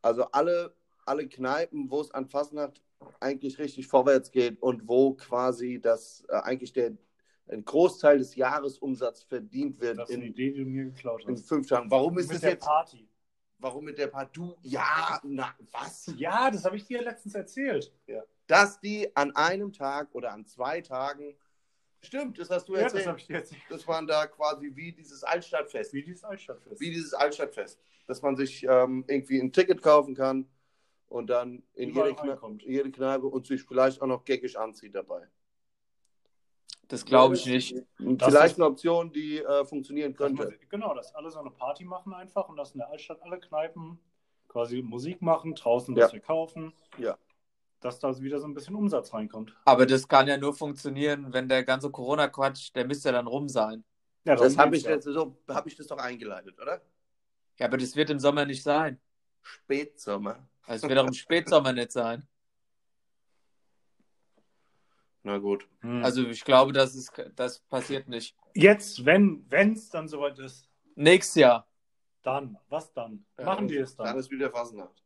also 0.03 0.25
alle, 0.33 0.75
alle 1.07 1.29
Kneipen, 1.29 1.89
wo 1.89 2.01
es 2.01 2.11
an 2.11 2.29
Fasnacht 2.29 2.83
eigentlich 3.21 3.57
richtig 3.61 3.87
vorwärts 3.87 4.33
geht 4.33 4.61
und 4.61 4.89
wo 4.89 5.15
quasi 5.15 5.81
das 5.81 6.25
äh, 6.29 6.39
eigentlich 6.39 6.73
der 6.73 6.97
ein 7.49 7.65
Großteil 7.65 8.19
des 8.19 8.35
Jahresumsatzes 8.35 9.25
verdient 9.25 9.81
wird 9.81 9.99
Das 9.99 10.09
ist 10.09 10.15
eine 10.17 10.25
in, 10.27 10.31
Idee, 10.33 10.53
die 10.53 10.65
du 10.65 10.71
mir 10.71 10.85
geklaut 10.87 11.25
in 11.25 11.35
hast. 11.35 11.49
fünf 11.49 11.69
Tagen. 11.69 11.91
Warum 11.91 12.19
ist 12.19 12.31
der 12.43 12.51
jetzt? 12.51 12.65
Party. 12.65 13.09
Warum 13.59 13.85
mit 13.85 13.97
der 13.99 14.09
Partout? 14.09 14.57
Ja, 14.63 15.21
na, 15.23 15.55
was? 15.71 16.13
Ja, 16.17 16.51
das 16.51 16.65
habe 16.65 16.77
ich 16.77 16.85
dir 16.85 17.03
letztens 17.03 17.35
erzählt. 17.35 17.93
Dass 18.49 18.81
die 18.81 19.15
an 19.15 19.35
einem 19.37 19.73
Tag 19.73 20.09
oder 20.15 20.33
an 20.33 20.45
zwei 20.47 20.81
Tagen. 20.81 21.37
Stimmt, 22.01 22.39
das 22.39 22.51
hast 22.51 22.69
du 22.69 22.75
Ja, 22.75 22.83
das 22.83 22.93
erzählt. 22.95 23.07
habe 23.07 23.19
ich 23.19 23.27
dir 23.27 23.37
erzählt. 23.37 23.63
das 23.71 23.87
waren 23.87 24.07
da 24.09 24.27
quasi 24.27 24.75
wie 24.75 24.91
dieses 24.93 25.23
Altstadtfest. 25.23 25.93
Wie 25.93 26.03
dieses 26.03 26.25
Altstadtfest. 26.25 26.81
Wie 26.81 26.91
dieses 26.91 27.15
Altstadtfest. 27.15 27.79
Dass 28.09 28.21
man 28.23 28.35
sich 28.35 28.65
ähm, 28.69 29.05
irgendwie 29.07 29.39
ein 29.41 29.53
Ticket 29.53 29.81
kaufen 29.81 30.17
kann 30.17 30.49
und 31.07 31.29
dann 31.31 31.63
in 31.75 31.91
jede, 31.95 32.15
Kne 32.17 32.39
jede 32.67 32.91
Kneipe 32.91 33.27
und 33.27 33.47
sich 33.47 33.63
vielleicht 33.63 34.03
auch 34.03 34.09
noch 34.09 34.25
geckig 34.25 34.59
anzieht 34.59 34.97
dabei. 34.97 35.29
Das 36.93 37.05
glaube 37.05 37.35
ich 37.35 37.47
nicht. 37.47 37.75
Das 37.99 38.29
vielleicht 38.29 38.53
ist- 38.53 38.61
eine 38.61 38.67
Option, 38.67 39.13
die 39.13 39.39
äh, 39.39 39.65
funktionieren 39.65 40.13
Dass 40.15 40.31
man, 40.33 40.49
könnte. 40.49 40.67
genau, 40.69 40.95
dass 40.95 41.15
alle 41.15 41.31
so 41.31 41.39
eine 41.41 41.51
Party 41.51 41.85
machen 41.85 42.13
einfach 42.15 42.49
und 42.49 42.57
dass 42.57 42.73
in 42.73 42.79
der 42.79 42.91
Altstadt 42.91 43.23
alle 43.23 43.39
Kneipen 43.41 43.99
quasi 44.49 44.83
Musik 44.83 45.23
machen, 45.23 45.55
draußen 45.55 45.97
Ja. 45.97 46.05
was 46.05 46.11
verkaufen. 46.11 46.73
Ja. 46.99 47.17
Dass 47.81 47.99
da 47.99 48.17
wieder 48.21 48.39
so 48.39 48.47
ein 48.47 48.55
bisschen 48.55 48.77
Umsatz 48.77 49.13
reinkommt. 49.15 49.57
Aber 49.65 49.87
das 49.87 50.07
kann 50.07 50.29
ja 50.29 50.37
nur 50.37 50.55
funktionieren, 50.55 51.33
wenn 51.33 51.49
der 51.49 51.65
ganze 51.65 51.91
Corona-Quatsch, 51.91 52.71
der 52.75 52.87
müsste 52.87 53.11
dann 53.11 53.27
rum 53.27 53.49
sein. 53.49 53.83
Ja, 54.25 54.37
Das 54.37 54.57
habe 54.57 54.77
ich, 54.77 54.85
ja. 54.85 54.91
jetzt 54.93 55.05
so, 55.05 55.37
hab 55.49 55.67
ich 55.67 55.75
das 55.75 55.89
doch 55.89 55.99
eingeleitet, 55.99 56.57
oder? 56.61 56.81
Ja, 57.59 57.67
aber 57.67 57.79
das 57.79 57.97
wird 57.97 58.11
im 58.11 58.21
Sommer 58.21 58.45
nicht 58.45 58.63
sein. 58.63 59.01
Spätsommer. 59.41 60.47
Also 60.67 60.85
es 60.87 60.89
wird 60.89 60.99
auch 61.01 61.07
im 61.09 61.13
Spätsommer 61.25 61.73
nicht 61.73 61.91
sein. 61.93 62.27
Na 65.25 65.39
gut. 65.39 65.69
Hm. 65.81 66.05
Also 66.05 66.27
ich 66.27 66.45
glaube, 66.45 66.73
das, 66.73 66.95
ist, 66.95 67.13
das 67.37 67.61
passiert 67.61 68.09
nicht. 68.09 68.37
Jetzt, 68.55 69.05
wenn 69.05 69.47
es 69.51 69.89
dann 69.91 70.09
soweit 70.09 70.39
ist, 70.39 70.69
Nächstes 70.95 71.37
Jahr. 71.37 71.67
dann, 72.23 72.59
was 72.69 72.93
dann? 72.93 73.25
Ja, 73.39 73.45
Machen 73.47 73.67
die 73.69 73.77
es 73.79 73.97
Dann 73.97 74.07
dann? 74.09 74.19
ist 74.19 74.31
wieder 74.31 74.51
Fasnacht. 74.51 75.03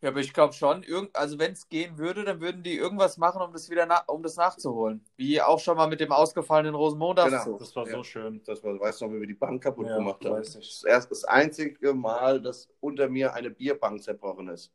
Ja, 0.00 0.08
aber 0.08 0.18
ich 0.18 0.32
glaube 0.32 0.52
schon, 0.52 0.82
irgend, 0.82 1.14
also 1.14 1.38
wenn 1.38 1.52
es 1.52 1.68
gehen 1.68 1.96
würde, 1.96 2.24
dann 2.24 2.40
würden 2.40 2.64
die 2.64 2.74
irgendwas 2.76 3.18
machen, 3.18 3.40
um 3.40 3.52
das 3.52 3.70
wieder 3.70 3.86
na, 3.86 4.00
um 4.08 4.20
das 4.24 4.34
nachzuholen. 4.34 5.04
Wie 5.16 5.40
auch 5.40 5.60
schon 5.60 5.76
mal 5.76 5.86
mit 5.86 6.00
dem 6.00 6.10
ausgefallenen 6.10 6.74
Rosenmontagszug. 6.74 7.44
Genau. 7.44 7.58
Das 7.58 7.76
war 7.76 7.86
Ja. 7.86 7.92
so 7.92 8.02
schön. 8.02 8.42
Das 8.44 8.64
war, 8.64 8.80
weißt 8.80 9.00
du 9.00 9.04
noch, 9.06 9.12
wie 9.14 9.20
wir 9.20 9.28
die 9.28 9.34
Bank 9.34 9.62
kaputt 9.62 9.86
Ja, 9.86 9.98
gemacht 9.98 10.24
haben? 10.24 10.38
Das 10.38 10.56
ist 10.56 10.84
erst 10.84 11.08
das 11.12 11.22
einzige 11.22 11.94
Mal, 11.94 12.40
dass 12.42 12.68
unter 12.80 13.08
mir 13.08 13.32
eine 13.32 13.50
Bierbank 13.50 14.02
zerbrochen 14.02 14.48
ist. 14.48 14.72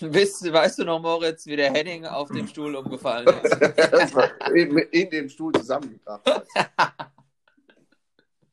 Weißt, 0.00 0.52
weißt 0.52 0.78
du 0.80 0.84
noch, 0.84 1.00
Moritz, 1.00 1.46
wie 1.46 1.56
der 1.56 1.72
Henning 1.72 2.04
auf 2.04 2.28
dem 2.28 2.48
Stuhl 2.48 2.74
umgefallen 2.74 3.28
ist? 3.28 3.56
in, 4.54 4.78
in 4.78 5.10
dem 5.10 5.28
Stuhl 5.28 5.52
zusammengebracht. 5.52 6.22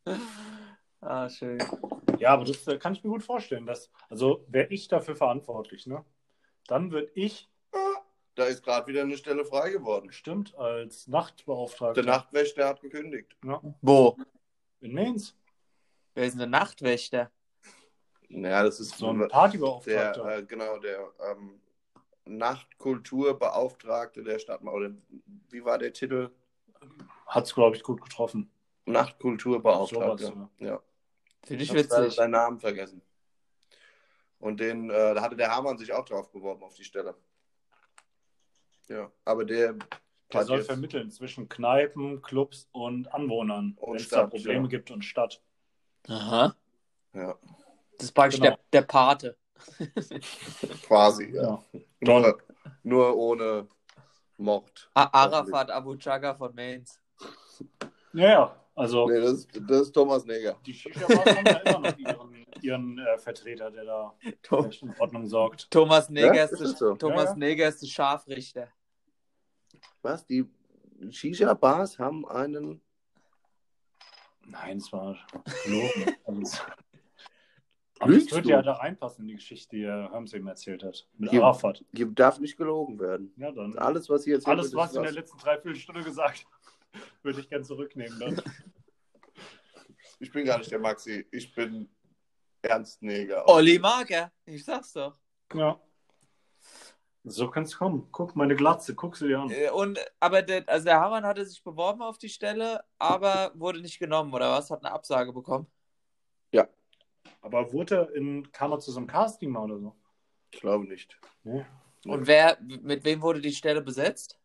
ah, 1.02 1.30
schön. 1.30 1.60
Ja, 2.20 2.34
aber 2.34 2.46
das 2.46 2.68
äh, 2.68 2.78
kann 2.78 2.94
ich 2.94 3.04
mir 3.04 3.10
gut 3.10 3.24
vorstellen. 3.24 3.66
Dass, 3.66 3.90
also 4.10 4.46
wäre 4.48 4.68
ich 4.68 4.88
dafür 4.88 5.16
verantwortlich, 5.16 5.88
ne? 5.88 6.06
Dann 6.68 6.92
würde 6.92 7.12
ich, 7.16 7.50
Da 7.72 7.80
Da 8.36 8.46
ist 8.46 8.64
gerade 8.64 8.88
wieder 8.88 9.02
eine 9.02 9.18
Stelle 9.18 9.44
frei 9.44 9.72
geworden. 9.72 10.12
Stimmt, 10.12 10.56
als 10.56 11.08
Nachtbeauftragter. 11.08 12.04
Der 12.04 12.12
Nachtwächter 12.12 12.68
hat 12.68 12.82
gekündigt. 12.82 13.36
Ja. 13.44 13.62
Wo? 13.82 14.18
In 14.82 14.94
Mainz. 14.94 15.36
Wer 16.14 16.26
ist 16.26 16.34
denn 16.34 16.40
der 16.40 16.48
Nachtwächter? 16.48 17.32
Ja, 18.34 18.64
das 18.64 18.80
ist 18.80 18.98
So 18.98 19.10
ein 19.10 19.20
der, 19.20 19.28
Partybeauftragter. 19.28 20.38
äh, 20.38 20.44
genau, 20.44 20.78
der 20.80 21.12
ähm, 21.32 21.60
Nachtkulturbeauftragte 22.26 24.24
der 24.24 24.40
Stadt. 24.40 24.62
Oder 24.64 24.92
wie 25.50 25.64
war 25.66 25.78
der 25.78 25.92
Titel? 25.94 26.30
Hat's, 27.28 27.54
glaube 27.54 27.76
ich, 27.76 27.84
gut 27.84 28.02
getroffen. 28.02 28.50
Nachtkulturbeauftragte. 28.86 30.26
Sowas, 30.26 30.50
ja. 30.60 30.82
Finde 31.44 31.64
ich 31.64 31.70
Ich 31.74 31.78
habe 31.78 31.80
witzig. 32.04 32.16
seinen 32.16 32.32
Namen 32.32 32.60
vergessen. 32.60 33.02
Und 34.40 34.60
den, 34.60 34.90
äh, 34.90 35.14
da 35.14 35.22
hatte 35.22 35.36
der 35.36 35.56
Hamann 35.56 35.78
sich 35.78 35.94
auch 35.94 36.06
drauf 36.06 36.32
beworben 36.32 36.64
auf 36.64 36.74
die 36.76 36.84
Stelle. 36.84 37.16
Ja, 38.88 39.12
aber 39.26 39.46
der 39.46 39.74
Der 39.74 40.40
hat 40.40 40.48
soll 40.48 40.58
jetzt- 40.60 40.68
vermitteln 40.68 41.12
zwischen 41.12 41.48
Kneipen, 41.50 42.22
Clubs 42.22 42.68
und 42.72 43.14
Anwohnern, 43.14 43.78
wenn 43.82 43.96
es 43.96 44.10
da 44.10 44.26
Probleme 44.28 44.64
ja. 44.64 44.68
gibt 44.68 44.90
und 44.92 45.04
Stadt. 45.06 45.42
Aha. 46.08 46.56
Ja, 47.14 47.36
Das 48.02 48.06
ist 48.06 48.14
praktisch 48.14 48.40
Genau. 48.40 48.56
der, 48.72 48.82
der 48.82 48.88
Pate. 48.88 49.38
quasi, 50.88 51.32
ja. 51.36 51.64
Ja. 51.72 52.20
Nur, 52.20 52.42
nur 52.84 53.16
ohne 53.18 53.68
Mord. 54.38 54.90
A 54.96 55.04
Arafat 55.24 55.70
Abu 55.70 55.96
Chaga 55.98 56.34
von 56.34 56.54
Mainz. 56.56 57.00
Ja, 58.14 58.28
ja. 58.30 58.56
Also 58.74 59.08
Nee, 59.08 59.20
das, 59.22 59.48
das 59.68 59.82
ist 59.82 59.92
Thomas 59.92 60.26
Neger. 60.26 60.58
die 60.66 60.74
Shisha-Bars 60.74 61.26
haben 61.36 61.46
ja 61.46 61.58
immer 61.60 61.80
noch 61.92 61.98
ihren, 62.00 62.46
ihren 62.62 62.98
äh, 63.00 63.18
Vertreter, 63.20 63.70
der 63.70 63.84
da 63.86 64.16
in 64.24 64.96
Ordnung 64.98 65.28
sorgt. 65.28 65.70
Thomas 65.70 66.10
Neger, 66.10 66.34
Ja, 66.34 66.44
ist, 66.46 66.60
ist 66.60 66.78
so? 66.78 66.96
Thomas 66.96 67.26
Ja, 67.26 67.30
ja. 67.32 67.36
Neger 67.36 67.68
ist 67.68 67.82
der 67.84 67.88
Scharfrichter. 67.88 68.70
Was? 70.02 70.26
Die 70.26 70.50
Shisha-Bars 71.10 72.00
haben 72.00 72.28
einen. 72.28 72.82
Nein, 74.46 74.78
es 74.78 74.92
war 74.92 75.16
gelogen. 75.66 76.16
Aber 78.02 78.12
Lügst 78.12 78.28
das 78.32 78.36
wird 78.38 78.46
du? 78.46 78.50
ja 78.50 78.62
da 78.62 78.74
reinpassen 78.74 79.22
in 79.24 79.28
die 79.30 79.36
Geschichte, 79.36 79.76
die 79.76 79.86
Herr 79.86 80.12
Herms 80.12 80.34
eben 80.34 80.48
erzählt 80.48 80.84
hat. 80.84 81.08
Mit 81.18 81.30
Hier- 81.30 81.44
Arafat. 81.44 81.84
Hier 81.94 82.08
darf 82.08 82.40
nicht 82.40 82.58
gelogen 82.58 83.00
werden. 83.00 83.34
Ja, 83.38 83.52
dann. 83.52 83.78
Alles, 83.78 84.10
was 84.10 84.24
hier 84.24 84.34
jetzt 84.36 84.48
Alles, 84.48 84.74
was 84.74 84.92
ich 84.92 84.98
in 84.98 85.04
der 85.04 85.12
letzten 85.12 85.38
Dreiviertelstunde 85.38 86.04
gesagt 86.04 86.46
habe, 86.46 87.04
würde 87.24 87.40
ich 87.42 87.50
gern 87.50 87.64
zurücknehmen. 87.64 88.20
Dann. 88.20 88.42
Ich 90.20 90.32
bin 90.32 90.46
gar 90.46 90.60
nicht 90.60 90.70
der 90.70 90.78
Maxi, 90.78 91.26
ich 91.32 91.52
bin 91.56 91.90
Ernst 92.62 93.02
Neger. 93.02 93.48
Olli 93.50 93.80
Mager, 93.80 94.32
ich 94.46 94.64
sag's 94.64 94.94
doch. 94.94 95.18
Ja. 95.52 95.80
So 97.24 97.50
kann 97.50 97.64
es 97.64 97.76
kommen. 97.76 98.08
Guck, 98.12 98.36
meine 98.36 98.56
Glatze, 98.56 98.94
guck 98.94 99.18
sie 99.18 99.30
dir 99.30 99.40
an. 99.40 99.50
Äh, 99.50 99.72
Und, 99.72 100.00
aber 100.20 100.44
der, 100.44 100.64
also 100.70 100.86
der 100.86 101.00
Hamann 101.00 101.24
hatte 101.26 101.44
sich 101.44 101.64
beworben 101.64 102.04
auf 102.04 102.20
die 102.20 102.30
Stelle, 102.30 102.84
aber 103.00 103.52
wurde 103.56 103.82
nicht 103.82 103.98
genommen, 103.98 104.32
oder 104.32 104.52
was? 104.52 104.70
Hat 104.70 104.86
eine 104.86 104.94
Absage 104.94 105.34
bekommen. 105.34 105.66
Aber 107.42 107.74
wurde 107.74 107.96
er 107.96 108.16
in, 108.16 108.52
kam 108.52 108.72
er 108.72 108.80
zu 108.80 108.92
so 108.92 109.00
einem 109.00 109.08
Casting 109.08 109.50
mal 109.52 109.64
oder 109.64 109.80
so? 109.80 109.96
Ich 110.52 110.60
glaube 110.60 110.86
nicht. 110.88 111.18
Nee. 111.44 111.66
Und 112.06 112.28
wer, 112.28 112.58
mit 112.62 113.04
wem 113.06 113.22
wurde 113.22 113.42
die 113.42 113.54
Stelle 113.54 113.82
besetzt? 113.82 114.38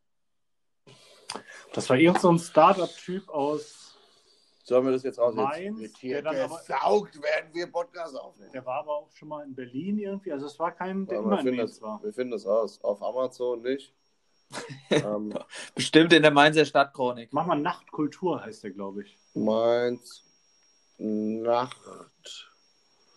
Das 1.73 1.89
war 1.91 1.97
irgend 1.97 2.21
so 2.21 2.31
ein 2.31 2.39
Startup-Typ 2.39 3.29
aus. 3.29 3.83
Sollen 4.63 4.85
wir 4.85 4.93
das 4.93 5.05
jetzt 5.05 5.21
aus 5.21 5.35
Mainz, 5.35 5.81
jetzt 5.81 5.99
hier 5.99 6.23
der 6.23 6.33
dann 6.33 6.51
aber- 6.51 6.59
gesaugt, 6.59 7.23
werden 7.23 7.51
wir 7.55 7.71
Podcast 7.71 8.19
aufnehmen? 8.19 8.51
Der 8.53 8.65
war 8.67 8.81
aber 8.81 8.97
auch 8.97 9.11
schon 9.13 9.29
mal 9.29 9.45
in 9.45 9.55
Berlin 9.55 9.99
irgendwie. 9.99 10.33
Also 10.33 10.47
es 10.47 10.59
war 10.59 10.73
kein, 10.73 11.07
der 11.07 11.19
Aber 11.19 11.27
immer 11.27 11.37
wir, 11.37 11.39
in 11.41 11.45
finden 11.45 11.57
Mainz 11.59 11.71
das, 11.73 11.83
war. 11.83 12.03
wir 12.03 12.13
finden 12.13 12.31
das 12.33 12.47
raus. 12.47 12.81
Auf 12.83 13.03
Amazon 13.03 13.63
nicht. 13.63 13.95
ähm, 14.91 15.37
Bestimmt 15.75 16.13
in 16.13 16.23
der 16.23 16.31
Mainzer 16.31 16.65
Stadtchronik. 16.65 17.33
Mach 17.33 17.47
mal 17.47 17.57
Nachtkultur 17.61 18.43
heißt 18.45 18.65
der, 18.65 18.71
glaube 18.73 19.03
ich. 19.03 19.17
Mainz 19.35 20.25
Nacht. 20.99 21.77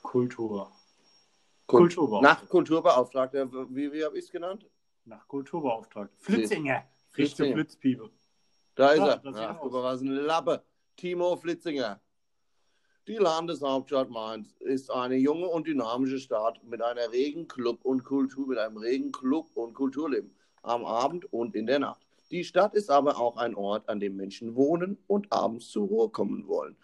Kultur. 0.09 0.71
Kul- 1.67 1.81
Kulturbeauftragter. 1.81 2.21
Nachtkulturbeauftragter. 2.21 3.51
Wie, 3.69 3.93
wie 3.93 4.03
habe 4.03 4.17
ich 4.17 4.25
es 4.25 4.31
genannt? 4.31 4.65
Nachtkulturbeauftragter. 5.05 6.11
Flitzinger. 6.17 6.83
Richtige 7.15 7.43
Flitzinger. 7.51 7.53
Flitzpiepe. 7.55 8.09
Da 8.73 8.91
ist 8.93 8.97
Ja, 8.99 9.07
er. 9.23 9.49
Ach, 9.51 9.59
guck 9.61 9.71
mal, 9.71 9.83
was 9.83 10.01
ein 10.01 10.07
Lappe. 10.07 10.63
Timo 10.95 11.35
Flitzinger. 11.37 12.01
Die 13.07 13.17
Landeshauptstadt 13.17 14.09
Mainz 14.09 14.55
ist 14.61 14.89
eine 14.91 15.15
junge 15.15 15.47
und 15.47 15.67
dynamische 15.67 16.17
Stadt 16.19 16.63
mit 16.63 16.81
einer 16.81 17.11
regen 17.11 17.47
Club 17.47 17.85
und 17.85 18.03
Kultur, 18.03 18.47
mit 18.47 18.57
einem 18.57 18.77
regen 18.77 19.11
Club 19.11 19.55
und 19.55 19.73
Kulturleben 19.75 20.35
am 20.63 20.85
Abend 20.85 21.31
und 21.31 21.55
in 21.55 21.67
der 21.67 21.79
Nacht. 21.79 22.07
Die 22.31 22.43
Stadt 22.43 22.73
ist 22.73 22.89
aber 22.89 23.19
auch 23.19 23.37
ein 23.37 23.53
Ort, 23.55 23.87
an 23.89 23.99
dem 23.99 24.15
Menschen 24.15 24.55
wohnen 24.55 24.97
und 25.07 25.31
abends 25.31 25.69
zur 25.69 25.87
Ruhe 25.87 26.09
kommen 26.09 26.47
wollen. 26.47 26.75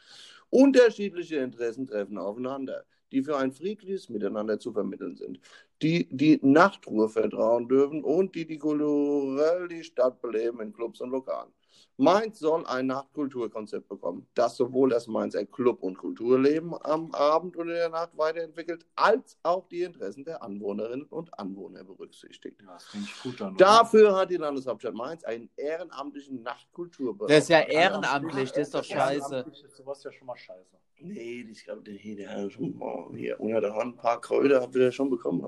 Unterschiedliche 0.52 1.38
Interessen 1.38 1.86
treffen 1.88 2.18
aufeinander, 2.18 2.86
die 3.12 3.24
für 3.24 3.38
ein 3.38 3.52
friedliches 3.52 4.10
Miteinander 4.10 4.60
zu 4.60 4.72
vermitteln 4.74 5.16
sind, 5.16 5.40
die 5.82 6.08
die 6.12 6.40
Nachtruhe 6.42 7.10
vertrauen 7.10 7.68
dürfen 7.68 8.04
und 8.04 8.36
die 8.36 8.46
die 8.46 8.58
kulturell 8.58 9.68
die 9.68 9.84
Stadt 9.84 10.22
beleben 10.22 10.62
in 10.62 10.74
Clubs 10.74 11.02
und 11.02 11.12
Lokalen. 11.12 11.52
Mainz 11.98 12.40
soll 12.40 12.66
ein 12.66 12.88
Nachtkulturkonzept 12.88 13.88
bekommen, 13.88 14.28
das 14.34 14.58
sowohl 14.58 14.90
das 14.90 15.08
Mainzer 15.08 15.46
Club- 15.46 15.82
und 15.82 15.98
Kulturleben 15.98 16.76
am 16.84 17.12
Abend 17.14 17.56
und 17.56 17.70
in 17.70 17.76
der 17.76 17.90
Nacht 17.90 18.18
weiterentwickelt, 18.18 18.86
als 18.96 19.38
auch 19.44 19.68
die 19.70 19.84
Interessen 19.84 20.26
der 20.26 20.44
Anwohnerinnen 20.44 21.06
und 21.06 21.38
Anwohner 21.40 21.86
berücksichtigt. 21.86 22.62
Ja, 22.62 22.74
das 22.74 22.86
finde 22.86 23.08
ich 23.08 23.24
gut 23.24 23.40
dann. 23.40 23.56
Dafür 23.56 24.16
hat 24.16 24.30
die 24.30 24.36
Landeshauptstadt 24.36 24.94
Mainz 24.94 25.24
einen 25.24 25.50
ehrenamtlichen 25.56 26.44
Nachtkulturbereich. 26.44 27.30
Das 27.30 27.44
ist 27.44 27.50
ja 27.50 27.62
ehrenamtlich, 27.62 28.52
das 28.52 28.68
ist 28.68 28.76
doch 28.76 28.84
scheiße. 28.84 29.46
Ist 29.66 29.78
sowas 29.78 30.04
ja 30.04 30.12
schon 30.12 30.28
mal 30.28 30.36
scheiße. 30.36 30.78
Nee, 31.00 31.48
ich 31.50 31.64
glaube, 31.64 31.82
der, 31.84 32.30
hat 32.30 32.52
schon 32.52 32.78
mal 32.78 33.10
hier 33.16 33.40
unter 33.40 33.62
der 33.62 33.74
Hand 33.74 33.96
ein 33.96 33.98
paar 33.98 34.20
Kräuter 34.20 34.62
hat 34.62 34.74
wir 34.74 34.92
schon 34.92 35.10
bekommen. 35.10 35.48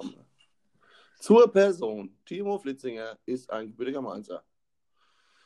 Zur 1.20 1.52
Person. 1.52 2.16
Timo 2.26 2.58
Flitzinger 2.60 3.18
ist 3.26 3.50
ein 3.50 3.68
gebürtiger 3.68 4.02
Mainzer. 4.02 4.44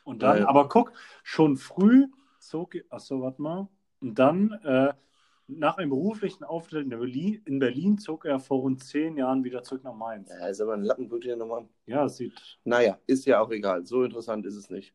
Und 0.04 0.22
dann, 0.22 0.36
Ja, 0.36 0.42
ja. 0.42 0.48
aber 0.48 0.68
guck, 0.68 0.92
schon 1.22 1.56
früh 1.56 2.08
zog, 2.38 2.74
achso, 2.90 3.22
warte 3.22 3.40
mal. 3.40 3.68
Und 4.00 4.18
dann, 4.18 4.52
äh, 4.64 4.92
nach 5.48 5.76
einem 5.76 5.90
beruflichen 5.90 6.44
Auftritt 6.44 6.84
in 6.84 6.88
Berlin, 6.90 7.42
in 7.44 7.58
Berlin 7.58 7.98
zog 7.98 8.24
er 8.24 8.40
vor 8.40 8.60
rund 8.60 8.82
zehn 8.82 9.16
Jahren 9.16 9.44
wieder 9.44 9.62
zurück 9.62 9.84
nach 9.84 9.94
Mainz. 9.94 10.30
Ja, 10.30 10.46
ist 10.48 10.60
aber 10.60 10.74
ein 10.74 10.82
lappenblutiger 10.82 11.36
Mann. 11.44 11.68
Ja, 11.86 12.04
es 12.06 12.16
sieht. 12.16 12.58
Naja, 12.64 12.98
ist 13.06 13.26
ja 13.26 13.40
auch 13.40 13.50
egal. 13.50 13.84
So 13.86 14.02
interessant 14.04 14.46
ist 14.46 14.56
es 14.56 14.70
nicht. 14.70 14.94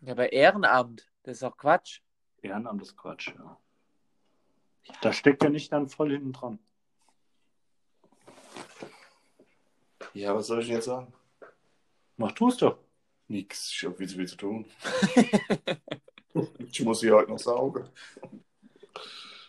Ja, 0.00 0.12
aber 0.12 0.32
Ehrenamt, 0.32 1.10
das 1.24 1.34
ist 1.34 1.42
doch 1.42 1.56
Quatsch. 1.56 2.00
Ehrenamt 2.42 2.82
ist 2.82 2.96
Quatsch, 2.96 3.28
ja. 3.36 3.58
Da 5.00 5.12
steckt 5.12 5.42
er 5.44 5.50
nicht 5.50 5.72
dann 5.72 5.88
voll 5.88 6.10
hinten 6.10 6.32
dran. 6.32 6.58
Ja, 10.14 10.34
was 10.34 10.48
soll 10.48 10.60
ich 10.60 10.66
denn 10.66 10.76
jetzt 10.76 10.86
sagen? 10.86 11.12
Mach 12.16 12.32
du 12.32 12.48
es 12.48 12.56
doch. 12.56 12.78
Nix, 13.32 13.70
ich 13.72 13.84
hab 13.84 13.96
viel 13.96 14.08
zu 14.08 14.16
viel 14.16 14.28
zu 14.28 14.36
tun. 14.36 14.66
ich 16.70 16.82
muss 16.82 17.00
hier 17.00 17.14
heute 17.14 17.30
noch 17.30 17.38
saugen. 17.38 17.88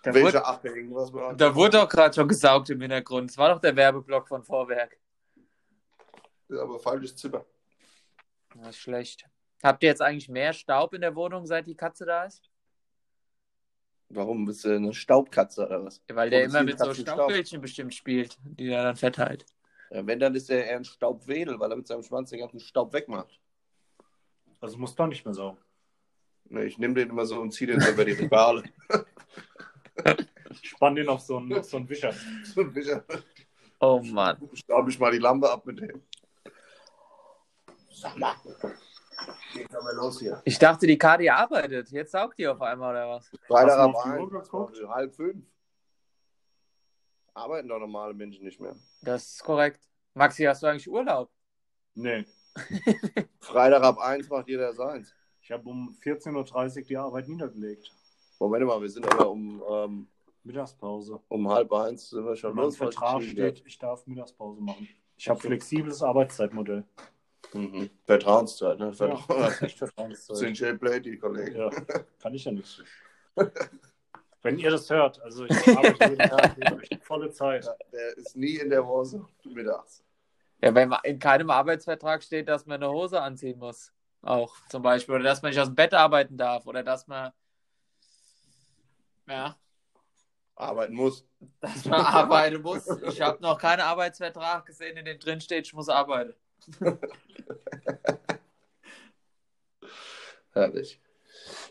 Da 0.04 0.14
Welche 0.14 0.40
wurde, 0.40 0.68
irgendwas 0.70 1.12
war? 1.12 1.36
da 1.36 1.54
wurde 1.54 1.78
doch 1.78 1.90
gerade 1.90 2.16
schon 2.16 2.28
gesaugt 2.30 2.70
im 2.70 2.80
Hintergrund. 2.80 3.30
Es 3.30 3.38
war 3.38 3.54
doch 3.54 3.60
der 3.60 3.76
Werbeblock 3.76 4.30
von 4.30 4.42
Vorwerk. 4.42 4.98
Ja, 6.48 6.62
aber 6.62 6.80
falsches 6.80 7.16
Zimmer. 7.18 7.46
Das 8.56 8.70
ist 8.70 8.78
schlecht. 8.78 9.26
Habt 9.62 9.84
ihr 9.84 9.90
jetzt 9.90 10.02
eigentlich 10.02 10.30
mehr 10.30 10.54
Staub 10.54 10.94
in 10.94 11.02
der 11.02 11.16
Wohnung, 11.16 11.46
seit 11.46 11.68
die 11.68 11.76
Katze 11.76 12.06
da 12.06 12.24
ist? 12.24 12.50
Warum? 14.08 14.46
Bist 14.46 14.64
du 14.64 14.76
eine 14.76 14.94
Staubkatze 14.94 15.66
oder 15.66 15.84
was? 15.84 16.02
Weil 16.08 16.30
der 16.30 16.46
immer 16.46 16.64
mit 16.64 16.80
so 16.80 16.86
Katzen 16.86 17.02
Staub? 17.02 17.16
Staubbildchen 17.16 17.62
bestimmt 17.62 17.94
spielt, 17.94 18.38
die 18.44 18.70
er 18.70 18.84
dann 18.84 18.96
verteilt. 18.96 19.46
Ja, 19.90 20.08
wenn, 20.08 20.20
dann 20.20 20.36
ist 20.36 20.50
er 20.50 20.66
eher 20.66 20.78
ein 20.78 20.86
Staubwedel, 20.86 21.60
weil 21.60 21.72
er 21.72 21.78
mit 21.78 21.88
seinem 21.88 22.04
Schwanz 22.04 22.30
den 22.30 22.40
ganzen 22.40 22.62
Staub 22.62 22.94
wegmacht. 22.94 23.43
Also 24.64 24.78
muss 24.78 24.96
doch 24.96 25.08
nicht 25.08 25.26
mehr 25.26 25.34
saugen. 25.34 25.58
Nee, 26.46 26.64
ich 26.64 26.78
nehme 26.78 26.94
den 26.94 27.10
immer 27.10 27.26
so 27.26 27.42
und 27.42 27.52
ziehe 27.52 27.70
den 27.70 27.82
so 27.82 27.92
über 27.92 28.06
die 28.06 28.14
Regale. 28.14 28.64
Ich 30.50 30.70
spann 30.70 30.96
den 30.96 31.10
auf 31.10 31.20
so 31.20 31.36
einen, 31.36 31.54
auf 31.54 31.66
so 31.66 31.78
einen 31.78 31.90
Wischer. 31.90 32.14
so 32.46 32.62
ein 32.62 32.74
Wischer. 32.74 33.04
Oh 33.82 34.00
Mann. 34.02 34.38
Staub 34.54 34.88
ich 34.88 34.98
mal 34.98 35.12
die 35.12 35.18
Lampe 35.18 35.52
ab 35.52 35.66
mit 35.66 35.82
dem. 35.82 36.02
Sag 37.92 38.18
mal. 38.18 38.36
Geht's 39.54 39.76
aber 39.76 39.94
los 39.96 40.20
hier. 40.20 40.42
Ich 40.46 40.58
dachte, 40.58 40.88
die 40.88 40.98
Kadi 40.98 41.30
arbeitet. 41.30 41.92
Jetzt 41.92 42.14
saugt 42.14 42.40
die 42.40 42.48
auf 42.48 42.62
einmal 42.62 42.92
oder 42.92 43.10
was? 43.10 43.30
Freitag 43.46 43.92
du 43.92 44.00
ab 44.00 44.30
geguckt? 44.30 44.82
halb 44.88 45.14
fünf. 45.14 45.46
Arbeiten 47.34 47.68
doch 47.68 47.80
normale 47.80 48.14
Menschen 48.14 48.46
nicht 48.46 48.62
mehr. 48.62 48.78
Das 49.02 49.34
ist 49.34 49.44
korrekt. 49.44 49.82
Maxi, 50.14 50.44
hast 50.44 50.64
du 50.64 50.68
eigentlich 50.68 50.90
Urlaub? 50.90 51.30
Nee. 51.96 52.26
Freitag 53.40 53.84
ab 53.84 53.98
eins 54.00 54.30
macht 54.30 54.48
jeder 54.48 54.74
seins. 54.74 55.14
Ich 55.42 55.52
habe 55.52 55.68
um 55.70 55.96
14.30 56.04 56.78
Uhr 56.78 56.84
die 56.84 56.98
Arbeit 56.98 57.28
niedergelegt. 57.28 57.92
Moment 58.40 58.66
mal, 58.66 58.82
wir 58.82 58.90
sind 58.90 59.06
aber 59.12 59.30
um, 59.30 59.64
ähm, 59.70 60.08
Mittagspause. 60.44 61.20
um 61.30 61.50
halb 61.50 61.72
eins 61.74 62.10
sind 62.10 62.26
wir 62.26 62.36
schon 62.36 62.56
los. 62.56 62.80
weil 62.80 62.92
Vertrag 62.92 63.24
steht, 63.24 63.64
ich 63.66 63.78
darf 63.78 64.06
Mittagspause 64.08 64.62
machen. 64.62 64.88
Ich 65.18 65.30
habe 65.30 65.40
flexibles 65.40 66.02
Arbeitszeitmodell. 66.02 66.84
Mhm. 67.54 67.90
Vertrauenszeit, 68.06 68.80
ne? 68.80 68.94
Vertrauenszeit. 68.94 70.38
Sind 70.38 70.60
Jay 70.60 70.74
Blady, 70.74 71.18
Kollege. 71.18 71.58
Ja, 71.58 71.70
kann 72.20 72.34
ich 72.34 72.46
ja 72.46 72.52
nicht. 72.52 72.84
Wenn 74.42 74.60
ihr 74.60 74.72
das 74.72 74.90
hört, 74.90 75.22
also 75.22 75.46
ich 75.46 75.68
arbeite 75.68 76.10
jeden 76.10 76.18
Tag 76.18 76.58
volle 77.04 77.32
Zeit. 77.32 77.64
Ja, 77.64 77.76
der 77.94 78.18
ist 78.18 78.36
nie 78.36 78.58
in 78.58 78.70
der 78.70 78.86
Hose 78.86 79.26
mittags. 79.46 80.04
Ja, 80.64 80.74
wenn 80.74 80.96
in 81.04 81.20
keinem 81.20 81.50
Arbeitsvertrag 81.50 82.24
steht, 82.24 82.48
dass 82.48 82.66
man 82.66 82.82
eine 82.82 82.90
Hose 82.90 83.22
anziehen 83.22 83.60
muss. 83.60 83.92
Auch 84.22 84.56
zum 84.70 84.82
Beispiel. 84.82 85.16
Oder 85.16 85.26
dass 85.26 85.42
man 85.42 85.52
nicht 85.52 85.60
aus 85.60 85.68
dem 85.68 85.76
Bett 85.76 85.94
arbeiten 85.94 86.38
darf. 86.38 86.66
Oder 86.66 86.84
dass 86.84 87.06
man. 87.08 87.34
Ja, 89.28 89.58
Arbeiten 90.56 90.94
muss. 90.94 91.26
dass 91.60 91.84
man 91.86 92.00
arbeiten 92.06 92.62
muss. 92.62 92.88
Ich 93.08 93.20
habe 93.22 93.42
noch 93.42 93.58
keinen 93.58 93.82
Arbeitsvertrag 93.82 94.66
gesehen, 94.66 94.96
in 94.98 95.06
dem 95.06 95.20
drin 95.20 95.42
steht, 95.42 95.66
ich 95.66 95.74
muss 95.74 95.90
arbeiten. 95.90 96.34
Herrlich. 100.54 101.02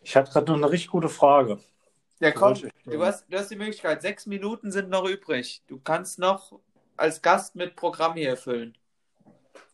Ich 0.02 0.16
habe 0.16 0.28
gerade 0.28 0.50
noch 0.50 0.58
eine 0.58 0.70
richtig 0.70 0.90
gute 0.90 1.08
Frage. 1.08 1.60
Ja, 2.18 2.32
komm, 2.32 2.54
du 2.84 3.04
hast, 3.04 3.24
du 3.32 3.38
hast 3.38 3.50
die 3.50 3.56
Möglichkeit. 3.56 4.02
Sechs 4.02 4.26
Minuten 4.26 4.70
sind 4.70 4.90
noch 4.90 5.08
übrig. 5.08 5.62
Du 5.66 5.80
kannst 5.80 6.18
noch 6.18 6.60
als 6.96 7.22
Gast 7.22 7.54
mit 7.56 7.74
Programm 7.74 8.14
hier 8.14 8.28
erfüllen. 8.30 8.76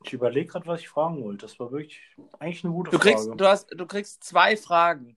Ich 0.05 0.13
überlege 0.13 0.49
gerade, 0.51 0.67
was 0.67 0.81
ich 0.81 0.89
fragen 0.89 1.23
wollte. 1.23 1.47
Das 1.47 1.59
war 1.61 1.71
wirklich 1.71 2.01
eigentlich 2.39 2.65
eine 2.65 2.73
gute 2.73 2.91
Du 2.91 2.99
kriegst, 2.99 3.25
Frage. 3.25 3.37
du, 3.37 3.47
hast, 3.47 3.71
du 3.71 3.87
kriegst 3.87 4.25
zwei 4.25 4.57
Fragen. 4.57 5.17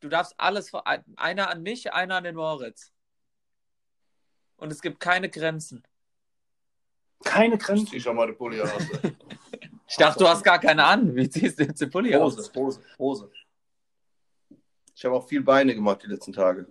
Du 0.00 0.08
darfst 0.08 0.34
alles, 0.38 0.72
einer 1.16 1.48
an 1.50 1.62
mich, 1.62 1.92
einer 1.92 2.16
an 2.16 2.24
den 2.24 2.36
Moritz. 2.36 2.92
Und 4.56 4.70
es 4.70 4.80
gibt 4.82 5.00
keine 5.00 5.28
Grenzen. 5.30 5.82
Keine 7.24 7.54
Ich 7.54 7.60
Grenzen. 7.60 7.86
zieh 7.86 8.00
schon 8.00 8.16
mal 8.16 8.26
die 8.26 8.34
Pulli 8.34 8.60
aus. 8.60 8.70
Ich 9.86 9.96
dachte, 9.98 10.20
du 10.24 10.28
hast 10.28 10.42
gar 10.42 10.58
keine 10.58 10.82
an. 10.86 11.14
Wie 11.14 11.28
ziehst 11.28 11.58
du 11.58 11.64
jetzt 11.64 11.78
den 11.80 11.90
Pulli 11.90 12.16
aus? 12.16 12.36
Hose, 12.38 12.50
Hose, 12.54 12.82
Hose. 12.98 13.30
Ich 14.94 15.04
habe 15.04 15.14
auch 15.14 15.28
viel 15.28 15.42
Beine 15.42 15.74
gemacht 15.74 16.02
die 16.02 16.06
letzten 16.08 16.32
Tage. 16.32 16.66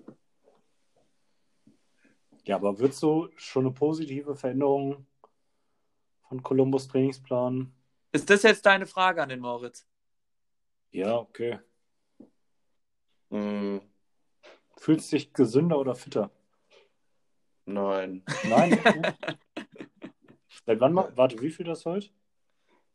Ja, 2.45 2.55
aber 2.55 2.77
würdest 2.79 3.01
du 3.03 3.29
schon 3.35 3.65
eine 3.65 3.73
positive 3.73 4.35
Veränderung 4.35 5.05
von 6.33 6.41
Columbus 6.41 6.87
Trainingsplan? 6.87 7.71
Ist 8.11 8.27
das 8.27 8.41
jetzt 8.41 8.65
deine 8.65 8.87
Frage 8.87 9.21
an 9.21 9.29
den 9.29 9.39
Moritz? 9.39 9.85
Ja, 10.91 11.17
okay. 11.17 11.59
Hm, 13.29 13.81
Fühlst 14.77 15.11
du 15.11 15.17
dich 15.17 15.31
gesünder 15.31 15.77
oder 15.77 15.93
fitter? 15.93 16.31
nein. 17.65 18.23
Nein. 18.43 18.79
Seit 20.65 20.79
wann 20.79 20.93
mal? 20.93 21.11
Warte, 21.15 21.39
wie 21.39 21.51
viel 21.51 21.65
das 21.67 21.85
heute? 21.85 22.09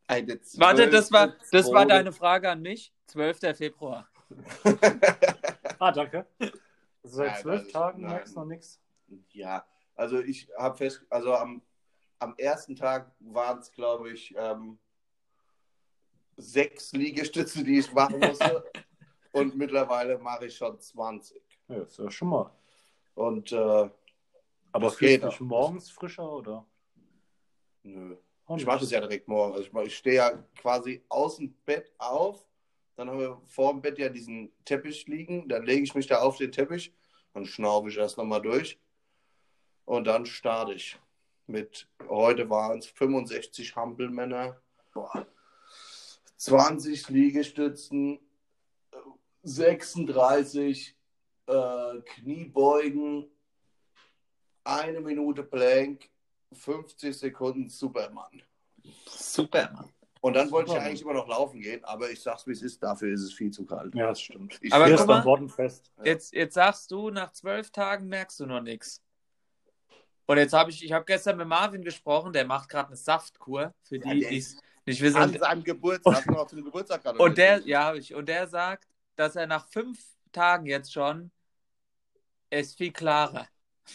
Eine 0.07 0.39
Warte, 0.55 0.89
das 0.89 1.11
war, 1.11 1.33
das 1.51 1.71
war 1.71 1.85
deine 1.85 2.11
Frage 2.11 2.49
an 2.49 2.61
mich. 2.61 2.93
12. 3.07 3.55
Februar. 3.57 4.09
Ah, 5.81 5.93
danke. 5.93 6.25
Also 6.41 7.15
seit 7.15 7.39
zwölf 7.39 7.71
Tagen 7.71 8.01
merkst 8.01 8.35
du 8.35 8.41
noch 8.41 8.45
nichts. 8.45 8.81
Ja, 9.31 9.65
also 9.95 10.19
ich 10.19 10.49
habe 10.57 10.75
fest, 10.75 11.05
also 11.09 11.33
am, 11.33 11.61
am 12.19 12.35
ersten 12.37 12.75
Tag 12.75 13.11
waren 13.19 13.59
es, 13.59 13.71
glaube 13.71 14.11
ich, 14.11 14.33
ähm, 14.37 14.77
sechs 16.37 16.91
Liegestütze, 16.91 17.63
die 17.63 17.79
ich 17.79 17.91
machen 17.93 18.19
musste. 18.19 18.63
und 19.31 19.55
mittlerweile 19.55 20.17
mache 20.17 20.45
ich 20.47 20.55
schon 20.55 20.79
20. 20.79 21.41
Ja, 21.67 21.81
ist 21.83 21.97
ja 21.97 22.09
schon 22.11 22.29
mal. 22.29 22.51
Und 23.15 23.51
äh, 23.51 23.89
Aber 24.71 24.91
fühlst 24.91 24.99
geht 24.99 25.23
du 25.23 25.29
dich 25.29 25.39
morgens 25.39 25.89
frischer 25.91 26.31
oder? 26.31 26.65
nö. 27.83 28.15
Ich 28.55 28.65
mache 28.65 28.79
das 28.79 28.89
ja 28.89 28.99
direkt 28.99 29.27
morgen. 29.27 29.53
Also 29.53 29.65
ich, 29.65 29.71
mach- 29.73 29.83
ich 29.83 29.95
stehe 29.95 30.15
ja 30.15 30.31
quasi 30.59 31.03
aus 31.07 31.37
dem 31.37 31.53
Bett 31.65 31.93
auf. 31.99 32.47
Dann 32.95 33.07
haben 33.09 33.19
wir 33.19 33.39
vor 33.45 33.71
dem 33.71 33.81
Bett 33.81 33.99
ja 33.99 34.09
diesen 34.09 34.51
Teppich 34.65 35.05
liegen. 35.07 35.47
Dann 35.47 35.65
lege 35.65 35.83
ich 35.83 35.93
mich 35.93 36.07
da 36.07 36.19
auf 36.21 36.37
den 36.37 36.51
Teppich. 36.51 36.91
Dann 37.33 37.45
schnaufe 37.45 37.89
ich 37.89 37.97
erst 37.97 38.17
nochmal 38.17 38.41
durch. 38.41 38.79
Und 39.85 40.05
dann 40.05 40.25
starte 40.25 40.73
ich. 40.73 40.97
Mit, 41.49 41.87
heute 42.07 42.47
waren 42.51 42.77
es 42.77 42.85
65 42.85 43.75
Hampelmänner, 43.75 44.61
boah, 44.93 45.25
20 46.37 47.09
Liegestützen, 47.09 48.19
36 49.41 50.95
äh, 51.47 52.01
Kniebeugen, 52.05 53.31
eine 54.63 55.01
Minute 55.01 55.41
Plank, 55.41 56.07
50 56.53 57.17
Sekunden 57.17 57.67
Superman. 57.67 58.43
Super, 59.07 59.71
Mann. 59.71 59.91
Und 60.21 60.35
dann 60.35 60.51
wollte 60.51 60.67
ich 60.67 60.73
Superman. 60.73 60.87
eigentlich 60.87 61.01
immer 61.01 61.13
noch 61.13 61.27
laufen 61.27 61.61
gehen, 61.61 61.83
aber 61.83 62.11
ich 62.11 62.21
sag's 62.21 62.45
wie 62.45 62.51
es 62.51 62.61
ist, 62.61 62.83
dafür 62.83 63.11
ist 63.11 63.23
es 63.23 63.33
viel 63.33 63.49
zu 63.49 63.65
kalt. 63.65 63.95
Ja, 63.95 64.09
das 64.09 64.21
stimmt. 64.21 64.59
Ich 64.61 64.71
Aber 64.71 64.95
guck 64.95 65.07
mal. 65.07 65.49
Fest. 65.49 65.91
Jetzt, 66.03 66.31
jetzt 66.31 66.53
sagst 66.53 66.91
du, 66.91 67.09
nach 67.09 67.31
zwölf 67.31 67.71
Tagen 67.71 68.07
merkst 68.07 68.39
du 68.39 68.45
noch 68.45 68.61
nichts. 68.61 69.01
Und 70.29 70.37
jetzt 70.37 70.53
habe 70.53 70.69
ich, 70.69 70.85
ich 70.85 70.91
habe 70.91 71.05
gestern 71.05 71.37
mit 71.37 71.47
Marvin 71.47 71.81
gesprochen, 71.83 72.31
der 72.31 72.45
macht 72.45 72.69
gerade 72.69 72.89
eine 72.89 72.95
Saftkur, 72.95 73.73
für 73.81 73.95
Ja, 73.97 74.13
die, 74.13 74.19
die 74.19 74.37
ist 74.37 74.57
es 74.57 74.61
nicht 74.85 75.01
wissen. 75.01 75.17
an 75.17 75.31
Und, 75.31 75.39
seinem 75.39 75.63
Geburtstag, 75.63 76.23
du 76.23 76.31
noch 76.33 76.45
zum 76.45 76.63
Geburtstag 76.63 77.01
gerade 77.01 77.17
und 77.17 77.35
der, 77.35 77.61
ja, 77.65 77.85
habe 77.85 77.97
ich. 77.97 78.13
Und 78.13 78.29
der 78.29 78.47
sagt, 78.47 78.87
dass 79.15 79.35
er 79.35 79.47
nach 79.47 79.65
fünf 79.69 79.99
Tagen 80.31 80.67
jetzt 80.67 80.93
schon 80.93 81.31
er 82.51 82.59
ist 82.59 82.77
viel 82.77 82.91
klarer. 82.91 83.47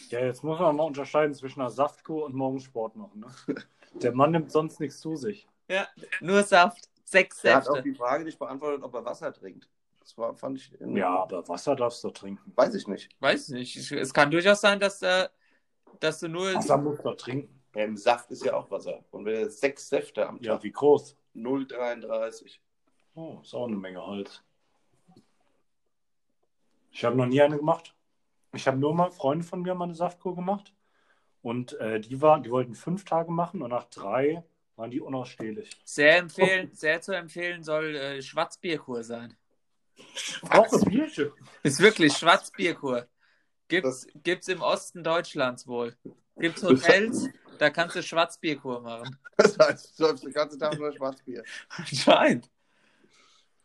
Ja, 0.09 0.19
jetzt 0.19 0.43
muss 0.43 0.59
man 0.59 0.75
mal 0.75 0.83
unterscheiden 0.83 1.33
zwischen 1.33 1.61
einer 1.61 1.69
Saftkur 1.69 2.25
und 2.25 2.35
morgens 2.35 2.63
Sport 2.65 2.97
machen. 2.97 3.21
Ne? 3.21 3.55
Der 4.01 4.11
Mann 4.13 4.31
nimmt 4.31 4.51
sonst 4.51 4.81
nichts 4.81 4.99
zu 4.99 5.15
sich. 5.15 5.47
Ja, 5.69 5.87
nur 6.19 6.43
Saft. 6.43 6.89
Sechs 7.05 7.41
Der 7.43 7.55
hat 7.55 7.69
auch 7.69 7.75
Säfte. 7.75 7.89
die 7.89 7.95
Frage 7.95 8.25
nicht 8.25 8.37
beantwortet, 8.37 8.83
ob 8.83 8.93
er 8.93 9.05
Wasser 9.05 9.31
trinkt. 9.31 9.69
Das 10.01 10.17
war, 10.17 10.35
fand 10.35 10.57
ich. 10.57 10.81
in- 10.81 10.97
Ja, 10.97 11.15
aber 11.21 11.47
Wasser 11.47 11.77
darfst 11.77 12.03
du 12.03 12.09
trinken. 12.09 12.51
Weiß 12.55 12.73
ich 12.75 12.87
nicht. 12.89 13.09
Weiß 13.21 13.47
nicht. 13.49 13.77
Ich- 13.77 13.91
Es 13.93 14.13
kann 14.13 14.31
durchaus 14.31 14.59
sein, 14.59 14.81
dass, 14.81 15.01
äh, 15.01 15.29
dass 15.99 16.19
du 16.19 16.27
nur. 16.27 16.53
Wasser 16.53 16.77
musst 16.77 17.03
du 17.03 17.11
trinken. 17.13 17.61
Ja, 17.75 17.83
Im 17.83 17.97
Saft 17.97 18.31
ist 18.31 18.45
ja 18.45 18.53
auch 18.53 18.71
Wasser. 18.71 19.03
Und 19.11 19.25
wenn 19.25 19.35
er 19.35 19.49
sechs 19.49 19.89
Säfte 19.89 20.27
am 20.27 20.39
Ja, 20.41 20.53
Tag, 20.53 20.63
wie 20.63 20.71
groß? 20.71 21.17
0,33. 21.35 22.59
Oh, 23.15 23.39
ist 23.41 23.53
auch 23.53 23.67
eine 23.67 23.75
Menge 23.75 24.05
Holz. 24.05 24.41
Ich 26.91 27.03
habe 27.03 27.17
noch 27.17 27.25
nie 27.25 27.41
eine 27.41 27.57
gemacht. 27.57 27.93
Ich 28.53 28.67
habe 28.67 28.77
nur 28.77 28.95
mal 28.95 29.11
Freunde 29.11 29.43
von 29.43 29.61
mir 29.61 29.75
mal 29.75 29.85
eine 29.85 29.95
Saftkur 29.95 30.35
gemacht. 30.35 30.73
Und 31.41 31.73
äh, 31.79 31.99
die, 31.99 32.21
war, 32.21 32.39
die 32.39 32.49
wollten 32.49 32.73
fünf 32.73 33.03
Tage 33.03 33.31
machen 33.31 33.61
und 33.61 33.69
nach 33.69 33.85
drei 33.85 34.43
waren 34.77 34.91
die 34.91 35.01
unausstehlich. 35.01 35.69
Sehr 35.83 36.17
empfehlen, 36.17 36.73
sehr 36.73 37.01
zu 37.01 37.11
empfehlen 37.11 37.63
soll 37.63 37.95
äh, 37.95 38.21
Schwarzbierkur 38.21 39.03
sein. 39.03 39.35
Bierchen. 40.85 41.31
Ist 41.63 41.79
wirklich 41.79 42.13
Schwarzbierkur. 42.17 43.07
Gibt's, 43.67 44.05
Das- 44.05 44.23
gibt's 44.23 44.47
im 44.47 44.61
Osten 44.61 45.03
Deutschlands 45.03 45.67
wohl. 45.67 45.95
Gibt's 46.37 46.63
Hotels, 46.63 47.27
da 47.59 47.69
kannst 47.69 47.95
du 47.95 48.03
Schwarzbierkur 48.03 48.81
machen. 48.81 49.17
Das 49.37 49.57
heißt, 49.59 49.99
du 49.99 50.05
säufst 50.05 50.23
den 50.23 50.31
ganzen 50.31 50.57
Tag 50.59 50.77
nur 50.79 50.93
Schwarzbier. 50.93 51.43
Anscheinend. 51.69 52.49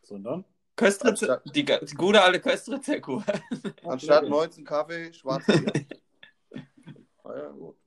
Sondern? 0.03 0.43
Köstritzer, 0.75 1.41
die, 1.45 1.63
die 1.63 1.95
gute 1.95 2.21
alte 2.21 2.41
Köstritzerkur. 2.41 3.23
Anstatt 3.83 4.27
19 4.27 4.65
Kaffee, 4.65 5.13
Schwarzbier. 5.13 5.71
ah, 7.23 7.33
ja, 7.37 7.49
gut. 7.51 7.77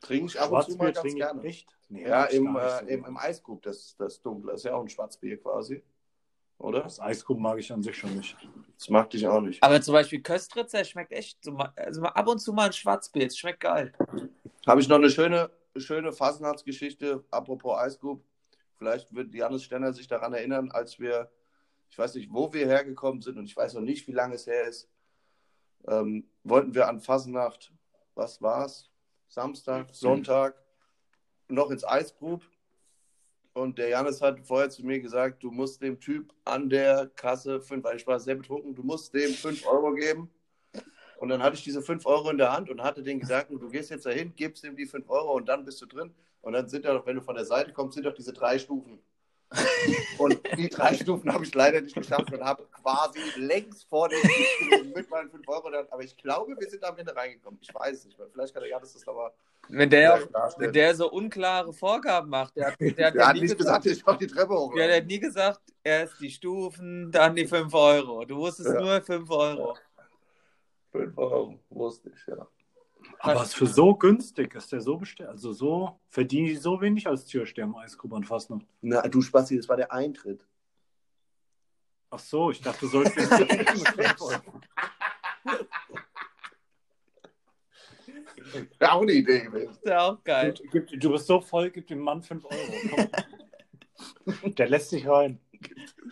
Trinke 0.00 0.26
ich 0.26 0.40
ab 0.40 0.50
und 0.50 0.64
zu 0.64 0.76
mal 0.76 0.86
ganz 0.86 1.00
trinke 1.00 1.16
gerne. 1.18 1.42
echt? 1.42 1.68
Nee, 1.88 2.08
Ja, 2.08 2.24
im, 2.24 2.56
äh, 2.56 2.80
so 2.80 2.86
im, 2.86 3.04
im 3.04 3.16
Eisgrub, 3.16 3.62
das, 3.62 3.94
das 3.96 4.20
Dunkle, 4.22 4.52
ist 4.54 4.64
ja 4.64 4.74
auch 4.74 4.82
ein 4.82 4.88
Schwarzbier 4.88 5.40
quasi. 5.40 5.84
Oder? 6.58 6.82
Das 6.82 7.00
Eiskuchen 7.00 7.42
mag 7.42 7.58
ich 7.58 7.70
an 7.72 7.82
sich 7.82 7.96
schon 7.96 8.16
nicht. 8.16 8.36
Das 8.78 8.88
mag 8.88 9.10
dich 9.10 9.26
auch 9.26 9.40
nicht. 9.40 9.62
Aber 9.62 9.80
zum 9.80 9.92
Beispiel 9.92 10.20
Köstritzer 10.22 10.84
schmeckt 10.84 11.12
echt, 11.12 11.42
so, 11.44 11.52
mal- 11.52 11.72
also 11.76 12.00
mal 12.00 12.08
ab 12.10 12.26
und 12.28 12.38
zu 12.38 12.52
mal 12.52 12.66
ein 12.66 12.72
Schwarzbier, 12.72 13.26
es 13.26 13.38
schmeckt 13.38 13.60
geil. 13.60 13.92
Habe 14.66 14.80
ich 14.80 14.88
noch 14.88 14.96
eine 14.96 15.10
schöne, 15.10 15.50
schöne 15.76 16.12
Fasnachtsgeschichte, 16.12 17.24
apropos 17.30 17.78
Eisgrub. 17.78 18.22
Vielleicht 18.78 19.14
wird 19.14 19.34
Janis 19.34 19.62
Stenner 19.64 19.92
sich 19.92 20.06
daran 20.08 20.32
erinnern, 20.34 20.70
als 20.70 20.98
wir, 20.98 21.30
ich 21.90 21.96
weiß 21.98 22.14
nicht, 22.14 22.32
wo 22.32 22.52
wir 22.52 22.66
hergekommen 22.66 23.22
sind 23.22 23.38
und 23.38 23.44
ich 23.46 23.56
weiß 23.56 23.74
noch 23.74 23.80
nicht, 23.82 24.06
wie 24.08 24.12
lange 24.12 24.34
es 24.34 24.46
her 24.46 24.64
ist, 24.66 24.88
ähm, 25.88 26.26
wollten 26.42 26.74
wir 26.74 26.88
an 26.88 27.00
Fasnacht, 27.00 27.72
was 28.14 28.42
war's? 28.42 28.90
Samstag, 29.28 29.88
Sonntag, 29.94 30.54
noch 31.48 31.70
ins 31.70 31.84
Eisgrub. 31.84 32.42
Und 33.56 33.78
der 33.78 33.88
Janis 33.88 34.20
hat 34.20 34.38
vorher 34.40 34.68
zu 34.68 34.84
mir 34.84 35.00
gesagt, 35.00 35.42
du 35.42 35.50
musst 35.50 35.80
dem 35.80 35.98
Typ 35.98 36.30
an 36.44 36.68
der 36.68 37.10
Kasse, 37.16 37.58
fünf, 37.62 37.84
weil 37.84 37.96
ich 37.96 38.06
war 38.06 38.20
sehr 38.20 38.34
betrunken, 38.34 38.74
du 38.74 38.82
musst 38.82 39.14
dem 39.14 39.32
5 39.32 39.66
Euro 39.66 39.94
geben. 39.94 40.30
Und 41.20 41.30
dann 41.30 41.42
hatte 41.42 41.56
ich 41.56 41.64
diese 41.64 41.80
5 41.80 42.04
Euro 42.04 42.28
in 42.28 42.36
der 42.36 42.52
Hand 42.52 42.68
und 42.68 42.82
hatte 42.82 43.02
denen 43.02 43.18
gesagt, 43.18 43.50
du 43.50 43.68
gehst 43.70 43.88
jetzt 43.88 44.04
dahin, 44.04 44.34
gibst 44.36 44.62
ihm 44.62 44.76
die 44.76 44.84
5 44.84 45.08
Euro 45.08 45.32
und 45.32 45.48
dann 45.48 45.64
bist 45.64 45.80
du 45.80 45.86
drin. 45.86 46.14
Und 46.42 46.52
dann 46.52 46.68
sind 46.68 46.84
ja, 46.84 47.06
wenn 47.06 47.16
du 47.16 47.22
von 47.22 47.34
der 47.34 47.46
Seite 47.46 47.72
kommst, 47.72 47.94
sind 47.94 48.04
doch 48.04 48.12
diese 48.12 48.34
drei 48.34 48.58
Stufen. 48.58 48.98
Und 50.18 50.40
die 50.56 50.68
drei 50.68 50.92
Stufen 50.92 51.32
habe 51.32 51.44
ich 51.44 51.54
leider 51.54 51.80
nicht 51.80 51.94
geschafft 51.94 52.32
und 52.32 52.42
habe 52.42 52.66
quasi 52.72 53.20
längst 53.36 53.84
vor 53.84 54.08
dem 54.08 54.18
mit 54.92 55.08
meinen 55.08 55.30
5 55.30 55.48
Euro. 55.48 55.70
Dann, 55.70 55.86
aber 55.88 56.02
ich 56.02 56.16
glaube, 56.16 56.56
wir 56.58 56.68
sind 56.68 56.82
am 56.82 56.98
Ende 56.98 57.14
reingekommen. 57.14 57.60
Ich 57.62 57.72
weiß 57.72 57.98
es 57.98 58.04
nicht 58.06 58.18
mehr. 58.18 58.26
Vielleicht 58.32 58.52
kann 58.52 58.64
der 58.64 58.70
Janis 58.70 58.92
das 58.92 59.06
nochmal 59.06 59.30
Wenn 59.68 59.90
der, 59.90 60.00
Ja, 60.00 60.14
auch, 60.14 60.28
klar, 60.28 60.54
wenn 60.58 60.72
der 60.72 60.94
so 60.94 61.10
unklare 61.10 61.72
Vorgaben 61.72 62.30
macht, 62.30 62.56
der 62.56 62.68
hat, 62.72 62.80
der 62.80 63.06
hat, 63.06 63.14
Der 63.14 63.26
hat 63.26 63.34
nie 63.34 63.42
nicht 63.42 63.58
gesagt, 63.58 63.82
gesagt, 63.84 63.98
ich 63.98 64.06
mach 64.06 64.16
die 64.16 64.26
Treppe 64.26 64.54
hoch. 64.54 64.74
der 64.74 64.96
hat 64.96 65.06
nie 65.06 65.18
gesagt, 65.18 65.60
erst 65.82 66.20
die 66.20 66.30
Stufen, 66.30 67.10
dann 67.10 67.34
die 67.34 67.46
5 67.46 67.72
Euro. 67.74 68.24
Du 68.24 68.36
wusstest 68.36 68.68
Ja. 68.74 68.80
nur 68.80 69.02
5 69.02 69.30
Euro. 69.30 69.76
5 70.92 71.18
Euro, 71.18 71.58
wusste 71.70 72.10
ich, 72.10 72.26
ja. 72.26 72.46
Aber 73.20 73.42
es 73.42 73.48
ist 73.48 73.54
für 73.54 73.66
so 73.66 73.94
günstig 73.94 74.54
ist 74.54 74.70
der 74.72 74.80
so 74.80 74.96
bestellt. 74.96 75.30
Also 75.30 75.52
so 75.52 75.98
verdiene 76.08 76.50
ich 76.50 76.60
so 76.60 76.80
wenig 76.80 77.06
als 77.06 77.24
Türsteher 77.24 77.64
im 77.64 77.74
Eisgrubern 77.76 78.24
fast 78.24 78.50
noch. 78.50 78.60
Na, 78.82 79.02
du 79.02 79.20
Spasti, 79.22 79.56
das 79.56 79.68
war 79.68 79.76
der 79.76 79.90
Eintritt. 79.92 80.44
Ach 82.10 82.18
so, 82.18 82.50
ich 82.50 82.60
dachte, 82.60 82.80
du 82.80 82.86
sollst 82.88 83.16
jetzt 83.16 83.30
mit 83.40 83.48
5 83.88 84.20
Euro. 84.20 84.60
Ja, 88.36 88.44
auch 88.80 89.02
eine 89.02 89.12
Idee 89.12 89.40
gewesen. 89.40 89.70
Ist 89.72 89.84
ja 89.86 90.00
auch 90.10 90.22
geil. 90.24 90.54
Gib, 90.72 90.88
du 91.00 91.10
bist 91.12 91.26
so 91.26 91.40
voll, 91.40 91.70
gib 91.70 91.86
dem 91.86 92.00
Mann 92.00 92.22
5 92.22 92.44
Euro. 92.44 93.08
Der 94.58 94.68
lässt 94.68 94.90
sich 94.90 95.06
rein. 95.08 95.40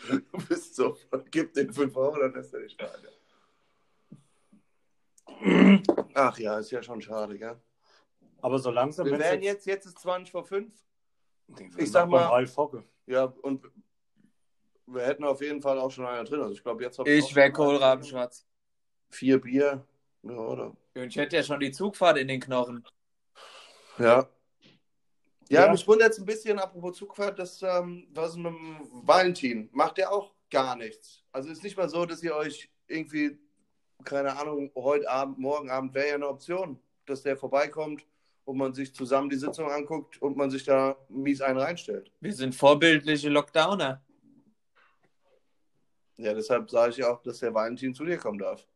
Du 0.08 0.38
bist 0.48 0.74
so, 0.76 0.96
gib 1.30 1.52
den 1.54 1.72
5 1.72 1.96
Euro, 1.96 2.18
dann 2.18 2.32
lässt 2.34 2.54
er 2.54 2.60
dich 2.60 2.76
rein. 2.80 2.88
ja. 3.02 3.10
Ach 6.14 6.38
ja, 6.38 6.58
ist 6.58 6.70
ja 6.70 6.82
schon 6.82 7.00
schade, 7.00 7.38
gell? 7.38 7.60
Aber 8.40 8.58
so 8.58 8.70
langsam. 8.70 9.06
Wir 9.06 9.18
wären 9.18 9.42
jetzt, 9.42 9.66
jetzt 9.66 9.86
ist 9.86 9.98
20 9.98 10.30
vor 10.30 10.44
5. 10.44 10.72
ich 11.58 11.78
ich 11.78 11.90
sag 11.90 12.08
mal- 12.08 12.24
Ralf 12.26 12.56
Hocke. 12.56 12.84
Ja, 13.06 13.24
und 13.42 13.64
wir 14.86 15.02
hätten 15.02 15.24
auf 15.24 15.40
jeden 15.40 15.60
Fall 15.62 15.78
auch 15.78 15.90
schon 15.90 16.06
einer 16.06 16.24
drin. 16.24 16.40
Also 16.40 16.52
ich 16.52 16.62
glaube, 16.62 16.82
jetzt 16.82 16.98
Ich 17.06 17.34
wäre 17.34 17.52
Kohlrabenschwarz. 17.52 18.46
Vier 19.10 19.40
Bier. 19.40 19.86
Ja, 20.22 20.36
oder? 20.36 20.76
Und 20.96 21.08
ich 21.08 21.16
hätte 21.16 21.36
ja 21.36 21.42
schon 21.42 21.58
die 21.60 21.72
Zugfahrt 21.72 22.18
in 22.18 22.28
den 22.28 22.40
Knochen. 22.40 22.84
Ja. 23.98 24.28
Ja, 25.48 25.66
Ja. 25.66 25.72
mich 25.72 25.86
wundert 25.86 26.12
es 26.12 26.18
ein 26.18 26.24
bisschen, 26.24 26.58
apropos 26.58 26.96
Zugfahrt, 26.96 27.38
dass, 27.38 27.60
ähm, 27.62 28.06
was 28.12 28.36
mit 28.36 28.46
dem 28.46 28.88
Valentin? 29.02 29.68
Macht 29.72 29.98
der 29.98 30.12
auch 30.12 30.32
gar 30.50 30.76
nichts? 30.76 31.22
Also 31.32 31.50
ist 31.50 31.62
nicht 31.62 31.76
mal 31.76 31.88
so, 31.88 32.06
dass 32.06 32.22
ihr 32.22 32.34
euch 32.34 32.70
irgendwie, 32.86 33.38
keine 34.04 34.36
Ahnung, 34.38 34.70
heute 34.74 35.08
Abend, 35.10 35.38
morgen 35.38 35.68
Abend 35.68 35.94
wäre 35.94 36.08
ja 36.08 36.14
eine 36.14 36.28
Option, 36.28 36.80
dass 37.06 37.22
der 37.22 37.36
vorbeikommt 37.36 38.06
und 38.44 38.56
man 38.56 38.72
sich 38.72 38.94
zusammen 38.94 39.28
die 39.28 39.36
Sitzung 39.36 39.70
anguckt 39.70 40.20
und 40.22 40.36
man 40.36 40.50
sich 40.50 40.64
da 40.64 40.96
mies 41.08 41.40
einen 41.40 41.58
reinstellt. 41.58 42.10
Wir 42.20 42.32
sind 42.32 42.54
vorbildliche 42.54 43.28
Lockdowner. 43.28 44.02
Ja, 46.16 46.32
deshalb 46.32 46.70
sage 46.70 46.92
ich 46.92 47.04
auch, 47.04 47.20
dass 47.22 47.40
der 47.40 47.52
Valentin 47.52 47.94
zu 47.94 48.04
dir 48.04 48.16
kommen 48.16 48.38
darf. 48.38 48.66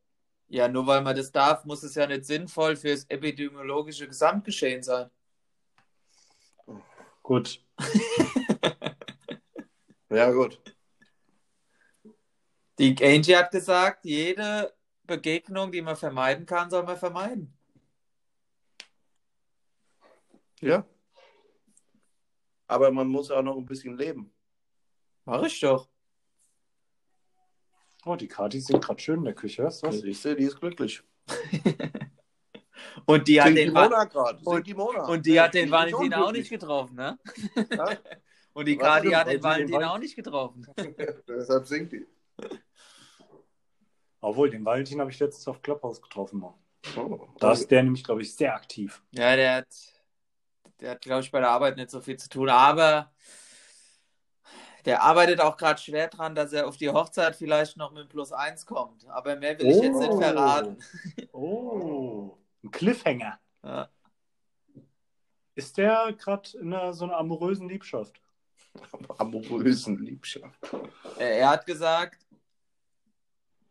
Ja, 0.49 0.66
nur 0.68 0.86
weil 0.86 1.03
man 1.03 1.14
das 1.14 1.30
darf, 1.30 1.64
muss 1.64 1.82
es 1.82 1.94
ja 1.94 2.07
nicht 2.07 2.24
sinnvoll 2.24 2.76
fürs 2.76 3.05
epidemiologische 3.05 4.09
Gesamtgeschehen 4.09 4.82
sein. 4.82 5.11
Gut. 7.22 7.62
Ja, 10.11 10.30
gut. 10.30 10.59
Die 12.78 12.96
Angie 13.03 13.36
hat 13.36 13.51
gesagt, 13.51 14.05
jede 14.05 14.74
Begegnung, 15.05 15.70
die 15.70 15.82
man 15.82 15.96
vermeiden 15.96 16.46
kann, 16.46 16.70
soll 16.70 16.84
man 16.84 16.96
vermeiden. 16.96 17.55
Ja. 20.61 20.86
Aber 22.66 22.90
man 22.90 23.09
muss 23.09 23.30
auch 23.30 23.42
noch 23.42 23.57
ein 23.57 23.66
bisschen 23.66 23.96
leben. 23.96 24.32
Mach 25.24 25.42
ich 25.42 25.61
doch. 25.61 25.88
Oh, 28.09 28.16
die 28.16 28.26
Kati 28.28 28.59
singt 28.61 28.82
gerade 28.84 28.98
schön 29.00 29.18
in 29.18 29.24
der 29.24 29.34
Küche. 29.34 29.62
Hörst 29.64 29.82
du 29.82 29.86
Das 29.86 29.96
was? 29.96 30.02
siehst 30.02 30.24
du, 30.24 30.34
die 30.34 30.44
ist 30.44 30.59
glücklich. 30.59 31.02
Und 33.04 33.28
die 33.28 33.38
hat 33.40 33.48
Singt 33.48 33.59
den, 33.59 33.66
die 33.68 33.74
Mona 33.74 34.04
gerade. 34.04 34.38
Und- 34.44 34.54
Singt 34.54 34.66
die 34.66 34.74
Mona. 34.74 35.06
und 35.06 35.26
die 35.26 35.38
hat 35.40 35.52
den 35.54 35.66
ist 35.66 35.70
Valentin 35.70 36.12
schon 36.12 36.14
auch 36.14 36.32
nicht 36.32 36.48
getroffen, 36.50 36.96
ne? 36.96 37.18
Ja? 37.70 37.88
Und 38.54 38.66
die 38.66 38.76
Kati 38.78 39.09
hat 39.11 39.28
den 39.28 39.42
Valentin 39.42 39.76
Val- 39.76 39.84
auch 39.84 39.98
nicht 39.98 40.16
getroffen. 40.16 40.66
Deshalb 41.28 41.66
singt 41.66 41.92
die. 41.92 42.06
Obwohl, 44.20 44.50
den 44.50 44.64
Valentin 44.64 45.00
habe 45.00 45.11
ich 45.11 45.18
letztens 45.18 45.46
auf 45.48 45.61
Clubhouse 45.62 46.00
getroffen. 46.02 46.40
Mann. 46.40 46.54
Oh. 46.96 47.28
Da 47.38 47.52
ist 47.52 47.70
der 47.70 47.82
nämlich, 47.82 48.02
glaube 48.04 48.22
ich, 48.22 48.34
sehr 48.34 48.54
aktiv. 48.54 49.02
Ja, 49.12 49.36
der 49.36 49.54
hat, 49.56 49.68
der 50.80 50.90
hat, 50.92 51.00
glaube 51.02 51.20
ich, 51.22 51.30
bei 51.30 51.40
der 51.40 51.50
Arbeit 51.50 51.76
nicht 51.76 51.90
so 51.90 52.00
viel 52.00 52.16
zu 52.16 52.28
tun, 52.28 52.48
aber 52.48 53.12
der 54.89 55.03
arbeitet 55.03 55.41
auch 55.43 55.59
gerade 55.59 55.78
schwer 55.78 56.09
dran, 56.09 56.34
dass 56.34 56.53
er 56.55 56.66
auf 56.66 56.78
die 56.78 56.89
Hochzeit 56.89 57.36
vielleicht 57.36 57.76
noch 57.76 57.93
mit 57.93 58.09
Plus 58.09 58.32
1 58.32 58.64
kommt. 58.64 59.07
Aber 59.09 59.36
mehr 59.36 59.59
will 59.59 59.66
ich 59.66 59.82
jetzt 59.82 59.99
nicht 59.99 60.11
Oh. 60.11 60.18
verraten. 60.20 60.78
Oh, 61.32 62.39
ein 62.64 62.70
Cliffhanger. 62.70 63.39
Ja. 63.62 63.91
Ist 65.55 65.76
der 65.76 66.14
gerade 66.18 66.57
in 66.59 66.72
einer, 66.72 66.95
so 66.95 67.05
einer 67.05 67.18
amorösen 67.18 67.68
Liebschaft? 67.68 68.18
Amorösen 69.18 69.99
Liebschaft. 69.99 70.59
Äh, 71.18 71.39
Er 71.41 71.51
hat 71.51 71.66
gesagt, 71.66 72.24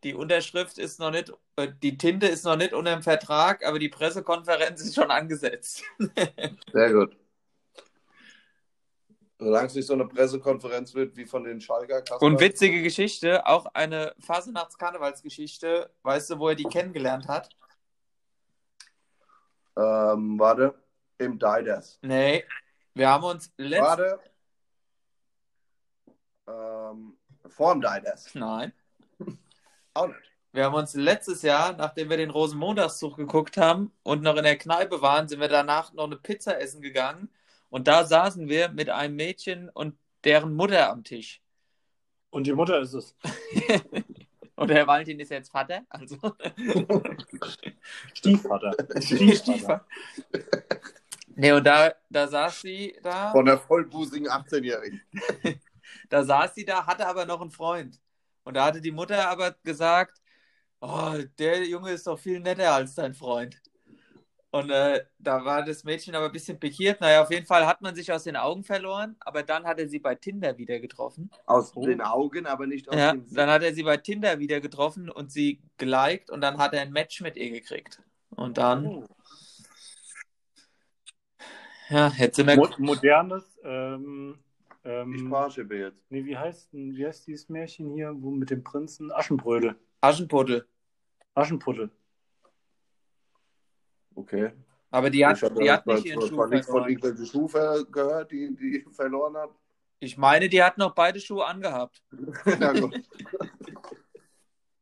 die 0.03 0.13
Unterschrift 0.13 0.78
ist 0.78 0.99
noch 0.99 1.09
nicht, 1.09 1.34
äh, 1.55 1.70
die 1.82 1.97
Tinte 1.97 2.28
ist 2.28 2.45
noch 2.45 2.57
nicht 2.57 2.74
unter 2.74 2.91
dem 2.93 3.01
Vertrag, 3.01 3.65
aber 3.65 3.80
die 3.80 3.89
Pressekonferenz 3.89 4.82
ist 4.82 4.93
schon 4.93 5.09
angesetzt. 5.09 5.84
Sehr 6.72 6.93
gut. 6.93 7.18
Solange 9.39 9.67
es 9.67 9.75
nicht 9.75 9.85
so 9.85 9.93
eine 9.93 10.07
Pressekonferenz 10.07 10.95
wird 10.95 11.15
wie 11.15 11.25
von 11.25 11.43
den 11.43 11.61
Schalker 11.61 12.01
Kasper. 12.01 12.25
Und 12.25 12.39
witzige 12.39 12.81
Geschichte, 12.81 13.45
auch 13.45 13.67
eine 13.73 14.15
Fasenachts-Karnevalsgeschichte. 14.19 15.91
Weißt 16.01 16.31
du, 16.31 16.39
wo 16.39 16.49
er 16.49 16.55
die 16.55 16.63
kennengelernt 16.63 17.27
hat? 17.27 17.49
Ähm, 19.77 20.39
warte. 20.39 20.73
Im 21.19 21.38
Didas. 21.38 21.99
Nee, 22.01 22.45
wir 22.93 23.09
haben 23.09 23.23
uns 23.23 23.53
letzt... 23.57 23.83
Warte. 23.83 24.19
Ähm, 26.47 27.17
vorm 27.47 27.81
Didas. 27.81 28.33
Nein. 28.33 28.73
Auch 29.93 30.07
nicht. 30.07 30.31
Wir 30.51 30.65
haben 30.65 30.73
uns 30.73 30.95
letztes 30.95 31.43
Jahr, 31.43 31.73
nachdem 31.73 32.09
wir 32.09 32.17
den 32.17 32.31
Rosenmontagszug 32.31 33.17
geguckt 33.17 33.57
haben 33.57 33.91
und 34.01 34.23
noch 34.23 34.38
in 34.38 34.43
der 34.43 34.57
Kneipe 34.57 35.03
waren, 35.03 35.27
sind 35.27 35.39
wir 35.39 35.49
danach 35.49 35.93
noch 35.93 36.05
eine 36.05 36.15
Pizza 36.15 36.59
essen 36.59 36.81
gegangen. 36.81 37.29
Und 37.70 37.88
da 37.88 38.05
saßen 38.05 38.47
wir 38.47 38.70
mit 38.70 38.89
einem 38.89 39.15
Mädchen 39.15 39.70
und 39.70 39.97
deren 40.24 40.53
Mutter 40.53 40.89
am 40.89 41.03
Tisch. 41.03 41.41
Und 42.30 42.47
die 42.47 42.53
Mutter 42.53 42.80
ist 42.80 42.93
es. 42.93 43.15
Und 44.57 44.70
der 44.72 44.88
Valentin 44.88 45.20
ist 45.20 45.30
jetzt 45.30 45.51
Vater. 45.51 45.86
Also. 45.88 46.18
Stiefvater. 48.13 48.76
Stiefvater. 49.01 49.86
Nee, 51.39 51.51
und 51.51 51.63
da, 51.68 51.93
da 52.09 52.28
saß 52.28 52.61
sie 52.61 52.97
da, 53.03 53.32
Von 53.32 53.45
der 53.45 53.59
vollbusigen 53.59 54.28
18-Jährigen. 54.28 54.99
da 56.09 56.24
saß 56.24 56.55
sie 56.55 56.65
da, 56.65 56.88
hatte 56.88 57.05
aber 57.05 57.28
noch 57.28 57.41
einen 57.41 57.51
Freund. 57.51 58.01
Und 58.43 58.55
da 58.55 58.65
hatte 58.65 58.81
die 58.81 58.89
Mutter 58.89 59.30
aber 59.30 59.52
gesagt, 59.64 60.19
oh, 60.81 61.14
der 61.38 61.64
Junge 61.65 61.91
ist 61.91 62.07
doch 62.07 62.18
viel 62.18 62.39
netter 62.39 62.73
als 62.73 62.95
dein 62.95 63.14
Freund. 63.14 63.61
Und 64.57 64.71
äh, 64.71 65.05
da 65.19 65.45
war 65.45 65.63
das 65.63 65.84
Mädchen 65.84 66.15
aber 66.15 66.25
ein 66.27 66.31
bisschen 66.31 66.59
pikiert. 66.59 66.99
Naja, 66.99 67.21
auf 67.21 67.29
jeden 67.29 67.45
Fall 67.45 67.67
hat 67.67 67.81
man 67.81 67.93
sich 67.93 68.11
aus 68.11 68.23
den 68.23 68.35
Augen 68.35 68.63
verloren, 68.63 69.15
aber 69.19 69.43
dann 69.43 69.65
hat 69.65 69.77
er 69.79 69.88
sie 69.88 69.99
bei 69.99 70.15
Tinder 70.15 70.57
wieder 70.57 70.79
getroffen. 70.79 71.29
Aus 71.45 71.75
Oh. 71.75 71.85
den 71.85 72.01
Augen, 72.01 72.47
aber 72.47 72.65
nicht 72.65 72.89
aus 72.89 72.95
Ja, 72.95 73.11
dem 73.11 73.25
dann 73.35 73.49
hat 73.51 73.61
er 73.61 73.73
sie 73.75 73.84
bei 73.84 73.97
Tinder 73.97 74.39
wieder 74.39 74.59
getroffen 74.59 75.11
und 75.11 75.31
sie 75.31 75.61
geliked 75.77 76.31
und 76.31 76.41
dann 76.41 76.57
hat 76.57 76.73
er 76.73 76.81
ein 76.81 76.91
Match 76.91 77.21
mit 77.21 77.35
ihr 77.38 77.51
gekriegt. 77.51 78.01
Und 78.31 78.57
dann, 78.57 78.85
Oh. 78.88 79.05
ja, 81.89 82.11
jetzt 82.17 82.35
sind 82.38 82.47
wir. 82.47 82.55
Mo 82.55 82.67
modernes, 82.79 83.43
ähm, 83.63 84.39
Die 84.84 84.89
ähm, 84.89 85.17
Sprache 85.27 85.67
jetzt. 85.69 85.99
nee, 86.09 86.25
wie 86.25 86.38
heißt, 86.38 86.73
denn- 86.73 86.95
wie 86.95 87.05
heißt 87.05 87.27
dieses 87.27 87.47
Märchen 87.49 87.91
hier, 87.93 88.11
wo 88.17 88.31
mit 88.31 88.49
dem 88.49 88.63
Prinzen? 88.63 89.11
Aschenbrödel. 89.11 89.75
Aschenputtel. 90.01 90.65
Aschenputtel. 91.35 91.91
Okay. 94.18 94.52
Aber 94.89 95.10
die 95.10 95.26
hat, 95.26 95.39
die 95.60 95.69
hat 95.72 95.84
von, 95.84 95.95
nicht 95.95 96.06
ihren 96.06 96.19
von, 96.22 96.30
Schuh 96.30 96.35
von 96.35 96.49
nichts 96.49 96.65
von 96.65 96.73
verloren. 96.76 96.89
irgendwelchen 96.89 97.26
Schuh 97.27 97.48
ver- 97.48 97.85
gehört, 97.85 98.31
die, 98.31 98.56
die 98.56 98.85
verloren 98.91 99.38
hat. 99.38 99.52
Ich 99.99 100.18
meine, 100.18 100.49
die 100.49 100.61
hat 100.64 100.77
noch 100.77 100.94
beide 100.95 101.19
Schuhe 101.19 101.45
angehabt. 101.45 102.02
Na 102.60 102.72
gut. 102.73 102.99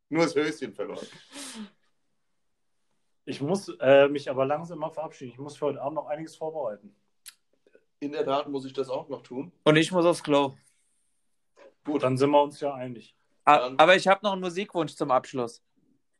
Nur 0.10 0.24
das 0.24 0.36
Höschen 0.36 0.74
verloren. 0.74 1.06
Ich 3.26 3.41
muss 3.41 3.70
äh, 3.80 4.07
mich 4.07 4.30
aber 4.30 4.45
langsam 4.45 4.80
mal 4.80 4.91
verabschieden. 4.91 5.32
Ich 5.32 5.38
muss 5.40 5.57
für 5.57 5.66
heute 5.66 5.82
Abend 5.82 5.95
noch 5.95 6.06
einiges 6.07 6.36
vorbereiten. 6.36 6.95
In 7.99 8.12
der 8.12 8.24
Tat 8.24 8.48
muss 8.48 8.66
ich 8.66 8.74
das 8.74 8.90
auch 8.90 9.10
noch 9.10 9.24
tun. 9.24 9.52
Und 9.64 9.76
ich 9.78 9.91
muss 9.91 10.06
aufs 10.06 10.22
Klo. 10.24 10.53
Gut, 11.84 12.03
dann 12.03 12.18
sind 12.18 12.30
wir 12.30 12.41
uns 12.41 12.60
ja 12.60 12.74
einig. 12.74 13.16
Dann- 13.45 13.78
Aber 13.80 13.95
ich 13.95 14.07
habe 14.07 14.20
noch 14.24 14.34
einen 14.34 14.41
Musikwunsch 14.41 14.94
zum 14.95 15.12
Abschluss. 15.12 15.62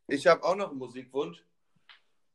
Ich 0.08 0.26
habe 0.26 0.42
auch 0.42 0.56
noch 0.56 0.70
einen 0.70 0.78
Musikwunsch. 0.78 1.44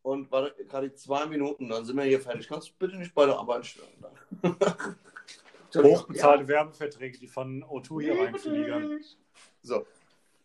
Und 0.03 0.31
warte, 0.31 0.65
gerade 0.65 0.93
zwei 0.95 1.25
Minuten, 1.27 1.69
dann 1.69 1.85
sind 1.85 1.95
wir 1.95 2.03
hier 2.03 2.19
fertig. 2.19 2.47
Kannst 2.47 2.69
du 2.69 2.73
bitte 2.79 2.97
nicht 2.97 3.13
bei 3.13 3.25
der 3.25 3.37
Arbeit 3.37 3.65
stören? 3.65 3.89
Hochbezahlte 5.75 6.47
Werbeverträge, 6.47 7.17
die 7.19 7.27
von 7.27 7.63
O2 7.63 8.01
hier 8.01 8.19
reinfliegen. 8.19 9.03
So. 9.61 9.85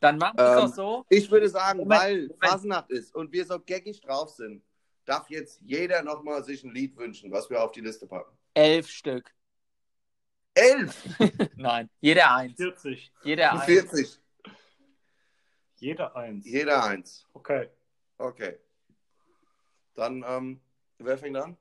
Dann 0.01 0.19
machen 0.19 0.39
wir 0.39 0.45
es 0.45 0.51
Ähm, 0.51 0.67
doch 0.67 0.75
so. 0.75 1.07
Ich 1.09 1.31
würde 1.31 1.49
sagen, 1.49 1.79
Moment, 1.79 2.01
weil 2.01 2.23
Moment. 2.23 2.45
Fasnacht 2.45 2.91
ist 2.91 3.15
und 3.15 3.33
wir 3.33 3.45
so 3.45 3.59
geckig 3.59 4.01
drauf 4.03 4.31
sind, 4.31 4.63
darf 5.05 5.29
jetzt 5.31 5.61
jeder 5.63 6.03
nochmal 6.03 6.45
sich 6.45 6.63
ein 6.63 6.75
Lied 6.75 6.97
wünschen, 6.97 7.33
was 7.33 7.49
wir 7.49 7.63
auf 7.63 7.73
die 7.73 7.81
Liste 7.81 8.07
packen. 8.07 8.37
Elf 8.55 8.89
Stück. 8.89 9.33
Elf! 10.55 11.05
Nein, 11.57 11.91
jeder 12.01 12.35
eins. 12.35 12.57
40. 12.57 13.13
Jeder 13.25 13.53
eins. 13.53 13.65
40. 13.65 14.21
Jeder 15.77 16.17
eins. 16.17 16.47
Jeder 16.47 16.85
eins. 16.85 17.27
Okay. 17.33 17.69
Okay. 18.19 18.59
Dann, 19.97 20.25
ähm, 20.29 20.61
wer 20.99 21.19
fängt 21.19 21.37
an? 21.37 21.57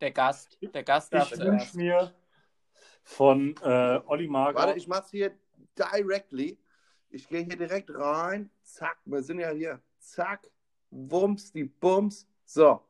Der 0.00 0.10
Gast. 0.10 0.58
Der 0.60 0.82
Gast 0.82 1.14
darf 1.14 1.32
Ich 1.32 1.38
wünsche 1.38 1.76
mir 1.76 2.12
von 3.04 3.54
äh, 3.62 4.00
Olli 4.06 4.26
Mager. 4.26 4.58
Warte, 4.58 4.76
ich 4.76 4.88
mach's 4.88 5.10
hier 5.10 5.32
directly. 5.78 6.58
Ich 7.10 7.28
gehe 7.28 7.42
hier 7.42 7.56
direkt 7.56 7.90
rein. 7.94 8.50
Zack, 8.62 8.98
wir 9.04 9.22
sind 9.22 9.38
ja 9.38 9.50
hier. 9.50 9.80
Zack, 9.98 10.50
Wumms, 10.90 11.52
die 11.52 11.64
Bums. 11.64 12.26
So. 12.44 12.80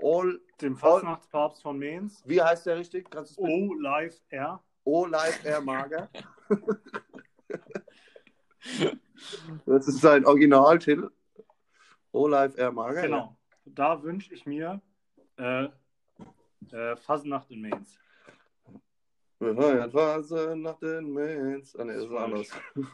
All, 0.00 0.40
dem 0.60 0.76
Fastnachtspapst 0.76 1.62
von 1.62 1.76
Mainz. 1.76 2.22
wie 2.24 2.40
heißt 2.40 2.66
der 2.66 2.76
richtig? 2.76 3.10
Kannst 3.10 3.32
es? 3.32 3.38
O 3.38 3.74
Live 3.74 4.22
R. 4.28 4.62
O 4.84 5.06
Live 5.06 5.44
Air 5.44 5.60
Mager. 5.60 6.08
das 9.66 9.88
ist 9.88 10.00
sein 10.00 10.24
Originaltitel. 10.24 11.10
O 12.12 12.26
Live 12.26 12.56
Air 12.58 12.72
Mager. 12.72 13.02
Genau. 13.02 13.36
Da 13.64 14.02
wünsche 14.02 14.32
ich 14.32 14.46
mir 14.46 14.80
äh, 15.36 15.68
äh, 16.72 16.96
Fasnacht 16.96 17.50
in 17.50 17.62
Mainz. 17.62 17.98
Wir 19.38 19.54
feiern 19.54 19.90
Phase 19.90 20.54
nach 20.56 20.78
den 20.78 21.12
Mains. 21.12 21.76
Ah, 21.76 21.84
ne, 21.84 21.94
das 21.94 22.04
ist 22.04 22.10
was 22.10 22.22
anderes. 22.22 22.50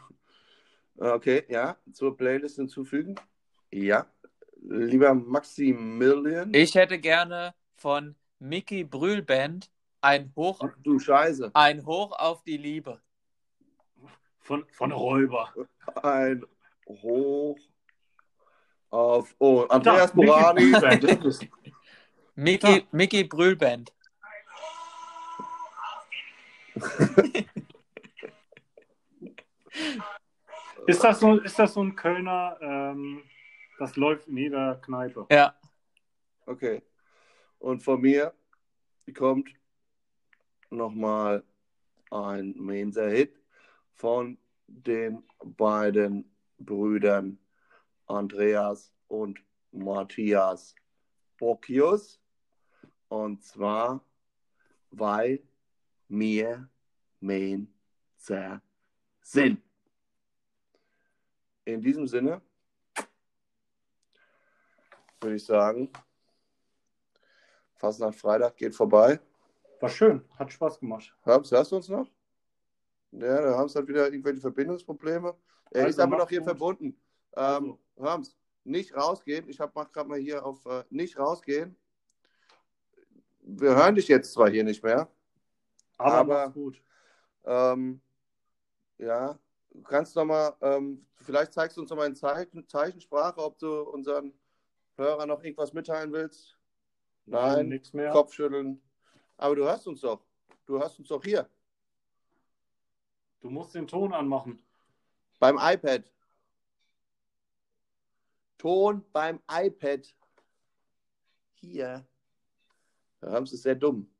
Okay, 0.96 1.44
ja. 1.48 1.76
Zur 1.92 2.16
Playlist 2.16 2.54
hinzufügen. 2.54 3.16
Ja. 3.72 4.06
Lieber 4.62 5.12
Maximilian. 5.12 6.54
Ich 6.54 6.76
hätte 6.76 7.00
gerne 7.00 7.52
von 7.74 8.14
Mickey 8.38 8.84
Brühlband 8.84 9.72
ein 10.00 10.32
Hoch, 10.36 10.60
Ach, 10.62 10.72
du 10.84 11.00
Scheiße. 11.00 11.50
ein 11.54 11.84
Hoch 11.84 12.12
auf 12.12 12.44
die 12.44 12.58
Liebe. 12.58 13.00
Von, 14.38 14.64
von 14.70 14.92
Räuber. 14.92 15.52
Ein 16.02 16.44
Hoch 16.86 17.58
auf. 18.94 19.34
Oh, 19.38 19.62
Andreas 19.68 20.12
Da, 20.12 20.16
Mickey 20.16 20.30
Borani. 20.30 20.70
Brühlband. 20.70 21.50
Mickey, 22.36 22.86
Mickey 22.92 23.24
Brühlband. 23.24 23.92
Ist 30.86 31.02
das 31.02 31.18
so, 31.20 31.38
ist 31.40 31.58
das 31.58 31.72
so 31.72 31.82
ein 31.82 31.96
Kölner, 31.96 32.58
ähm, 32.60 33.22
das 33.78 33.96
läuft 33.96 34.28
in 34.28 34.36
jeder 34.36 34.74
Kneipe? 34.76 35.26
Ja. 35.30 35.54
Okay. 36.44 36.82
Und 37.58 37.82
von 37.82 38.02
mir 38.02 38.34
kommt 39.16 39.48
nochmal 40.68 41.42
ein 42.10 42.54
Mainzer 42.58 43.08
Hit 43.08 43.40
von 43.94 44.36
den 44.66 45.22
beiden 45.42 46.30
Brüdern 46.58 47.38
Andreas 48.06 48.92
und 49.08 49.40
Matthias 49.72 50.74
Bocchius. 51.38 52.20
Und 53.08 53.42
zwar, 53.42 54.04
weil 54.90 55.42
wir 56.08 56.68
Mainzer 57.20 58.60
sind. 59.20 59.62
In 61.64 61.80
diesem 61.80 62.06
Sinne 62.06 62.42
würde 65.20 65.36
ich 65.36 65.44
sagen, 65.44 65.90
fast 67.76 68.00
nach 68.00 68.14
Freitag 68.14 68.56
geht 68.56 68.74
vorbei. 68.74 69.18
War 69.80 69.88
schön, 69.88 70.22
hat 70.38 70.52
Spaß 70.52 70.78
gemacht. 70.80 71.14
Hab's, 71.24 71.50
hörst 71.50 71.72
du 71.72 71.76
uns 71.76 71.88
noch? 71.88 72.06
Ja, 73.12 73.40
da 73.40 73.56
haben 73.56 73.66
es 73.66 73.74
halt 73.74 73.88
wieder 73.88 74.06
irgendwelche 74.06 74.40
Verbindungsprobleme. 74.40 75.34
Er 75.70 75.84
Also, 75.84 75.88
ist 75.88 76.00
aber 76.00 76.18
noch 76.18 76.28
hier 76.28 76.40
gut. 76.40 76.48
verbunden. 76.48 77.00
Ähm. 77.36 77.78
Hörm's, 77.96 78.36
nicht 78.64 78.94
rausgehen. 78.96 79.48
Ich 79.48 79.60
hab, 79.60 79.74
mach 79.74 79.92
gerade 79.92 80.08
mal 80.08 80.18
hier 80.18 80.44
auf 80.44 80.64
äh, 80.66 80.84
nicht 80.90 81.18
rausgehen. 81.18 81.76
Wir 83.40 83.76
hören 83.76 83.94
dich 83.94 84.08
jetzt 84.08 84.32
zwar 84.32 84.50
hier 84.50 84.64
nicht 84.64 84.82
mehr. 84.82 85.08
Aber, 85.98 86.14
Aber- 86.16 86.50
gut. 86.50 86.82
Ähm, 87.44 88.00
ja, 88.98 89.38
du 89.70 89.82
kannst 89.82 90.16
noch 90.16 90.24
mal, 90.24 90.56
ähm, 90.62 91.06
vielleicht 91.16 91.52
zeigst 91.52 91.76
du 91.76 91.82
uns 91.82 91.90
noch 91.90 91.96
mal 91.98 92.06
in 92.06 92.16
Zeichen, 92.16 92.66
Zeichensprache, 92.66 93.38
ob 93.38 93.58
du 93.58 93.82
unseren 93.82 94.32
Hörern 94.96 95.28
noch 95.28 95.42
irgendwas 95.42 95.72
mitteilen 95.74 96.10
willst. 96.12 96.56
Nein, 97.26 97.68
nichts 97.68 97.92
mehr. 97.92 98.12
Kopfschütteln. 98.12 98.80
Aber 99.36 99.56
du 99.56 99.64
hörst 99.64 99.86
uns 99.86 100.00
doch. 100.00 100.24
Du 100.66 100.78
hörst 100.78 100.98
uns 100.98 101.08
doch 101.08 101.22
hier. 101.22 101.48
Du 103.40 103.50
musst 103.50 103.74
den 103.74 103.86
Ton 103.86 104.14
anmachen. 104.14 104.62
Beim 105.38 105.58
iPad. 105.60 106.04
Ton 108.64 109.04
beim 109.12 109.42
iPad. 109.50 110.06
Hier. 111.56 112.02
Da 113.20 113.30
haben 113.32 113.44
sie 113.46 113.56
es 113.56 113.62
sehr 113.62 113.74
dumm. 113.74 114.10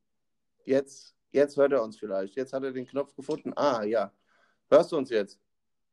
Jetzt, 0.65 1.15
jetzt 1.31 1.57
hört 1.57 1.71
er 1.71 1.81
uns 1.81 1.97
vielleicht. 1.97 2.35
Jetzt 2.35 2.53
hat 2.53 2.61
er 2.61 2.71
den 2.71 2.85
Knopf 2.85 3.15
gefunden. 3.15 3.53
Ah, 3.55 3.81
ja. 3.81 4.11
Hörst 4.69 4.91
du 4.91 4.97
uns 4.97 5.09
jetzt? 5.09 5.39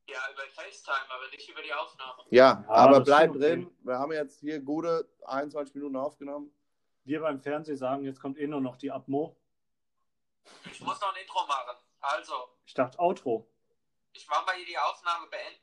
Ja, 0.07 0.19
über 0.35 0.43
FaceTime, 0.51 1.11
aber 1.11 1.31
nicht 1.31 1.49
über 1.49 1.63
die 1.63 1.73
Aufnahme. 1.73 2.25
Ja, 2.29 2.63
Ja, 2.63 2.65
aber 2.69 2.99
das 2.99 3.05
bleib 3.07 3.31
ist 3.31 3.37
okay. 3.37 3.47
drin. 3.55 3.71
Wir 3.85 3.99
haben 3.99 4.13
jetzt 4.13 4.41
hier 4.41 4.61
gute 4.61 5.09
21 5.25 5.75
Minuten 5.75 5.97
aufgenommen. 5.97 6.53
Wir 7.05 7.21
beim 7.23 7.41
Fernsehen 7.41 7.79
sagen, 7.79 8.05
jetzt 8.05 8.21
kommt 8.21 8.37
eh 8.39 8.47
nur 8.47 8.61
noch 8.61 8.77
die 8.77 8.91
Abmo. 8.91 9.35
Ich 10.71 10.81
muss 10.83 11.01
noch 11.01 11.15
ein 11.15 11.23
Intro 11.23 11.47
machen. 11.47 11.75
Also, 12.01 12.35
Ich 12.67 12.75
dachte 12.75 12.99
Outro. 12.99 13.49
ich 14.13 14.27
mache 14.29 14.45
mal 14.45 14.57
hier 14.57 14.67
die 14.67 14.77
Aufnahme 14.79 15.27
beenden. 15.29 15.59